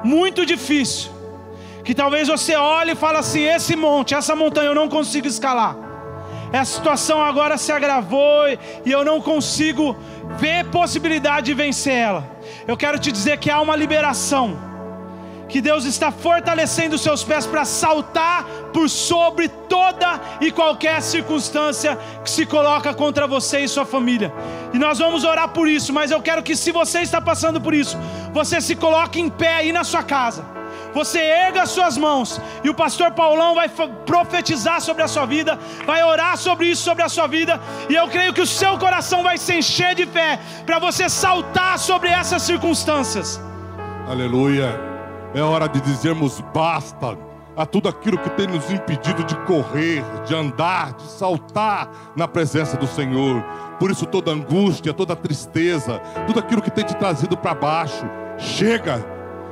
muito 0.04 0.44
difícil, 0.44 1.10
que 1.82 1.94
talvez 1.94 2.28
você 2.28 2.54
olhe 2.54 2.92
e 2.92 2.96
fale 2.96 3.18
assim: 3.18 3.42
esse 3.42 3.74
monte, 3.76 4.14
essa 4.14 4.36
montanha 4.36 4.68
eu 4.68 4.74
não 4.74 4.88
consigo 4.88 5.26
escalar. 5.26 5.93
Essa 6.54 6.76
situação 6.76 7.20
agora 7.20 7.58
se 7.58 7.72
agravou 7.72 8.44
e 8.84 8.88
eu 8.88 9.04
não 9.04 9.20
consigo 9.20 9.96
ver 10.38 10.64
possibilidade 10.66 11.46
de 11.46 11.52
vencer 11.52 11.94
ela. 11.94 12.30
Eu 12.64 12.76
quero 12.76 12.96
te 12.96 13.10
dizer 13.10 13.38
que 13.38 13.50
há 13.50 13.60
uma 13.60 13.74
liberação, 13.74 14.56
que 15.48 15.60
Deus 15.60 15.84
está 15.84 16.12
fortalecendo 16.12 16.94
os 16.94 17.00
seus 17.00 17.24
pés 17.24 17.44
para 17.44 17.64
saltar 17.64 18.44
por 18.72 18.88
sobre 18.88 19.48
toda 19.48 20.20
e 20.40 20.52
qualquer 20.52 21.02
circunstância 21.02 21.98
que 22.22 22.30
se 22.30 22.46
coloca 22.46 22.94
contra 22.94 23.26
você 23.26 23.58
e 23.64 23.68
sua 23.68 23.84
família. 23.84 24.32
E 24.72 24.78
nós 24.78 25.00
vamos 25.00 25.24
orar 25.24 25.48
por 25.48 25.66
isso, 25.66 25.92
mas 25.92 26.12
eu 26.12 26.22
quero 26.22 26.40
que 26.40 26.54
se 26.54 26.70
você 26.70 27.00
está 27.00 27.20
passando 27.20 27.60
por 27.60 27.74
isso, 27.74 27.98
você 28.32 28.60
se 28.60 28.76
coloque 28.76 29.20
em 29.20 29.28
pé 29.28 29.56
aí 29.56 29.72
na 29.72 29.82
sua 29.82 30.04
casa 30.04 30.54
você 30.94 31.18
erga 31.18 31.62
as 31.62 31.70
suas 31.70 31.98
mãos 31.98 32.40
e 32.62 32.70
o 32.70 32.74
pastor 32.74 33.10
Paulão 33.10 33.54
vai 33.54 33.68
profetizar 34.06 34.80
sobre 34.80 35.02
a 35.02 35.08
sua 35.08 35.26
vida, 35.26 35.58
vai 35.84 36.02
orar 36.02 36.36
sobre 36.36 36.66
isso, 36.66 36.82
sobre 36.82 37.02
a 37.02 37.08
sua 37.08 37.26
vida, 37.26 37.60
e 37.88 37.94
eu 37.94 38.08
creio 38.08 38.32
que 38.32 38.40
o 38.40 38.46
seu 38.46 38.78
coração 38.78 39.22
vai 39.22 39.36
se 39.36 39.54
encher 39.54 39.94
de 39.94 40.06
fé 40.06 40.38
para 40.64 40.78
você 40.78 41.08
saltar 41.08 41.78
sobre 41.78 42.08
essas 42.08 42.42
circunstâncias. 42.42 43.40
Aleluia. 44.08 44.94
É 45.34 45.42
hora 45.42 45.68
de 45.68 45.80
dizermos 45.80 46.40
basta 46.54 47.18
a 47.56 47.64
tudo 47.64 47.88
aquilo 47.88 48.18
que 48.18 48.30
tem 48.30 48.46
nos 48.46 48.70
impedido 48.70 49.24
de 49.24 49.36
correr, 49.38 50.02
de 50.24 50.34
andar, 50.34 50.92
de 50.94 51.04
saltar 51.04 51.88
na 52.16 52.26
presença 52.26 52.76
do 52.76 52.86
Senhor. 52.86 53.42
Por 53.78 53.90
isso, 53.90 54.06
toda 54.06 54.30
angústia, 54.30 54.92
toda 54.92 55.14
tristeza, 55.16 56.00
tudo 56.26 56.38
aquilo 56.38 56.62
que 56.62 56.70
tem 56.70 56.84
te 56.84 56.94
trazido 56.94 57.36
para 57.36 57.54
baixo, 57.54 58.04
chega, 58.38 59.04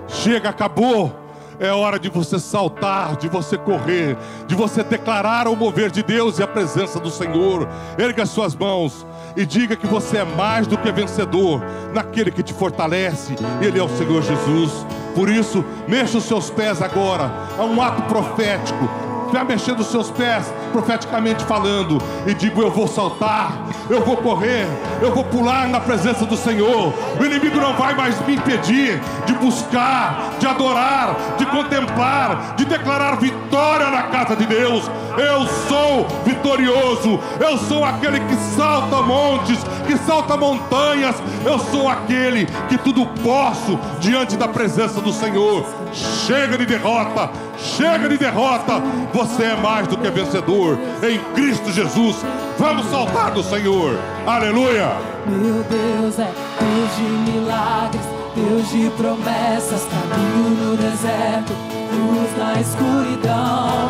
chega, 0.08 0.48
acabou. 0.48 1.21
É 1.62 1.70
hora 1.72 1.96
de 1.96 2.08
você 2.08 2.40
saltar, 2.40 3.14
de 3.14 3.28
você 3.28 3.56
correr, 3.56 4.16
de 4.48 4.54
você 4.56 4.82
declarar 4.82 5.46
o 5.46 5.54
mover 5.54 5.92
de 5.92 6.02
Deus 6.02 6.40
e 6.40 6.42
a 6.42 6.46
presença 6.48 6.98
do 6.98 7.08
Senhor. 7.08 7.68
Erga 7.96 8.24
as 8.24 8.30
suas 8.30 8.52
mãos 8.52 9.06
e 9.36 9.46
diga 9.46 9.76
que 9.76 9.86
você 9.86 10.16
é 10.18 10.24
mais 10.24 10.66
do 10.66 10.76
que 10.76 10.90
vencedor 10.90 11.62
naquele 11.94 12.32
que 12.32 12.42
te 12.42 12.52
fortalece. 12.52 13.36
Ele 13.60 13.78
é 13.78 13.82
o 13.82 13.88
Senhor 13.88 14.20
Jesus. 14.24 14.84
Por 15.14 15.30
isso, 15.30 15.64
mexa 15.86 16.18
os 16.18 16.24
seus 16.24 16.50
pés 16.50 16.82
agora. 16.82 17.30
É 17.56 17.62
um 17.62 17.80
ato 17.80 18.02
profético. 18.02 19.11
Vai 19.32 19.44
mexendo 19.44 19.80
os 19.80 19.86
seus 19.86 20.10
pés, 20.10 20.52
profeticamente 20.72 21.44
falando, 21.44 21.98
e 22.26 22.34
digo: 22.34 22.60
Eu 22.60 22.70
vou 22.70 22.86
saltar, 22.86 23.52
eu 23.88 24.04
vou 24.04 24.16
correr, 24.16 24.66
eu 25.00 25.12
vou 25.12 25.24
pular 25.24 25.66
na 25.68 25.80
presença 25.80 26.26
do 26.26 26.36
Senhor. 26.36 26.92
O 27.18 27.24
inimigo 27.24 27.56
não 27.56 27.74
vai 27.74 27.94
mais 27.94 28.20
me 28.26 28.36
impedir 28.36 29.00
de 29.24 29.32
buscar, 29.34 30.34
de 30.38 30.46
adorar, 30.46 31.16
de 31.38 31.46
contemplar, 31.46 32.54
de 32.56 32.64
declarar 32.64 33.16
vitória 33.16 33.90
na 33.90 34.04
casa 34.04 34.36
de 34.36 34.46
Deus. 34.46 34.90
Eu 35.16 35.46
sou 35.68 36.06
vitorioso, 36.24 37.18
eu 37.40 37.58
sou 37.58 37.84
aquele 37.84 38.20
que 38.20 38.36
salta 38.56 39.02
montes, 39.02 39.58
que 39.86 39.96
salta 39.98 40.36
montanhas, 40.36 41.16
eu 41.44 41.58
sou 41.58 41.88
aquele 41.88 42.46
que 42.68 42.78
tudo 42.78 43.06
posso 43.22 43.78
diante 44.00 44.36
da 44.36 44.48
presença 44.48 45.00
do 45.00 45.12
Senhor. 45.12 45.81
Chega 45.92 46.56
de 46.56 46.64
derrota, 46.64 47.30
chega 47.58 48.08
de 48.08 48.16
derrota. 48.16 48.82
Você 49.12 49.44
é 49.44 49.56
mais 49.56 49.86
do 49.86 49.96
que 49.96 50.10
vencedor 50.10 50.78
em 51.02 51.18
Cristo 51.34 51.70
Jesus. 51.70 52.16
Vamos 52.58 52.86
saltar 52.86 53.30
do 53.32 53.42
Senhor. 53.42 53.98
Aleluia. 54.26 54.92
Meu 55.26 55.62
Deus 55.64 56.18
é 56.18 56.32
Deus 56.58 56.96
de 56.96 57.32
milagres, 57.32 58.02
Deus 58.34 58.68
de 58.70 58.90
promessas, 58.96 59.86
caminho 59.86 60.50
no 60.50 60.76
deserto, 60.76 61.52
luz 61.92 62.38
na 62.38 62.60
escuridão. 62.60 63.81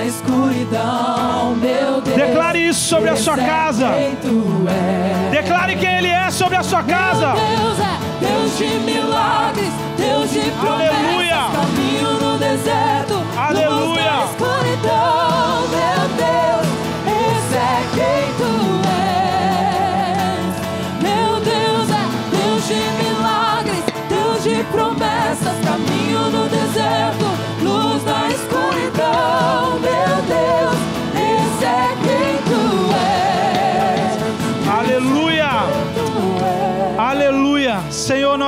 Na 0.00 0.06
escuridão. 0.06 1.56
Meu 1.56 2.00
Deus, 2.00 2.16
Declare 2.16 2.68
isso 2.68 2.88
sobre 2.88 3.10
a 3.10 3.16
sua 3.16 3.34
é 3.34 3.46
casa. 3.46 3.86
és. 3.88 5.30
Declare 5.30 5.76
quem 5.76 5.98
Ele 5.98 6.08
é 6.08 6.30
sobre 6.30 6.56
a 6.56 6.62
sua 6.62 6.82
casa. 6.82 7.34
Meu 7.34 7.36
Deus 7.36 7.78
é 7.80 8.00
Deus 8.20 8.58
de 8.58 8.64
milagres, 8.80 9.72
Deus 9.96 10.30
de 10.30 10.50
promessas, 10.52 10.96
Aleluia. 10.96 11.36
caminho 11.52 12.12
no 12.20 12.38
deserto, 12.38 13.14
luz 13.14 13.38
Aleluia. 13.38 14.04
na 14.04 14.24
escuridão. 14.24 15.19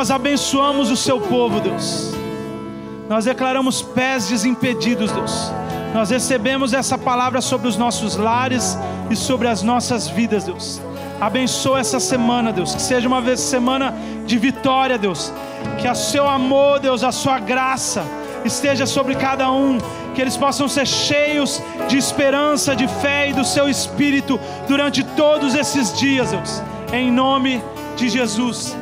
Nós 0.03 0.11
abençoamos 0.11 0.91
o 0.91 0.97
seu 0.97 1.21
povo, 1.21 1.61
Deus. 1.61 2.13
Nós 3.09 3.25
declaramos 3.25 3.83
pés 3.83 4.27
desimpedidos, 4.27 5.13
Deus. 5.13 5.53
Nós 5.95 6.11
recebemos 6.11 6.73
essa 6.73 6.99
palavra 6.99 7.41
sobre 7.41 7.69
os 7.69 7.77
nossos 7.77 8.17
lares 8.17 8.77
e 9.09 9.15
sobre 9.15 9.47
as 9.47 9.63
nossas 9.63 10.09
vidas, 10.09 10.43
Deus. 10.43 10.83
Abençoa 11.21 11.79
essa 11.79 12.01
semana, 12.01 12.53
Deus. 12.53 12.75
Que 12.75 12.83
seja 12.83 13.07
uma 13.07 13.21
vez 13.21 13.39
semana 13.39 13.95
de 14.27 14.37
vitória, 14.39 14.99
Deus. 14.99 15.33
Que 15.81 15.89
o 15.89 15.95
seu 15.95 16.29
amor, 16.29 16.81
Deus, 16.81 17.05
a 17.05 17.13
sua 17.13 17.39
graça 17.39 18.05
esteja 18.45 18.87
sobre 18.87 19.15
cada 19.15 19.53
um. 19.53 19.79
Que 20.17 20.21
eles 20.21 20.37
possam 20.37 20.67
ser 20.67 20.85
cheios 20.85 21.63
de 21.87 21.97
esperança, 21.97 22.75
de 22.75 22.89
fé 22.89 23.31
e 23.31 23.33
do 23.33 23.45
seu 23.45 23.69
espírito 23.69 24.41
durante 24.67 25.05
todos 25.05 25.55
esses 25.55 25.97
dias, 25.97 26.33
Deus. 26.33 26.61
Em 26.93 27.09
nome 27.09 27.63
de 27.95 28.09
Jesus. 28.09 28.77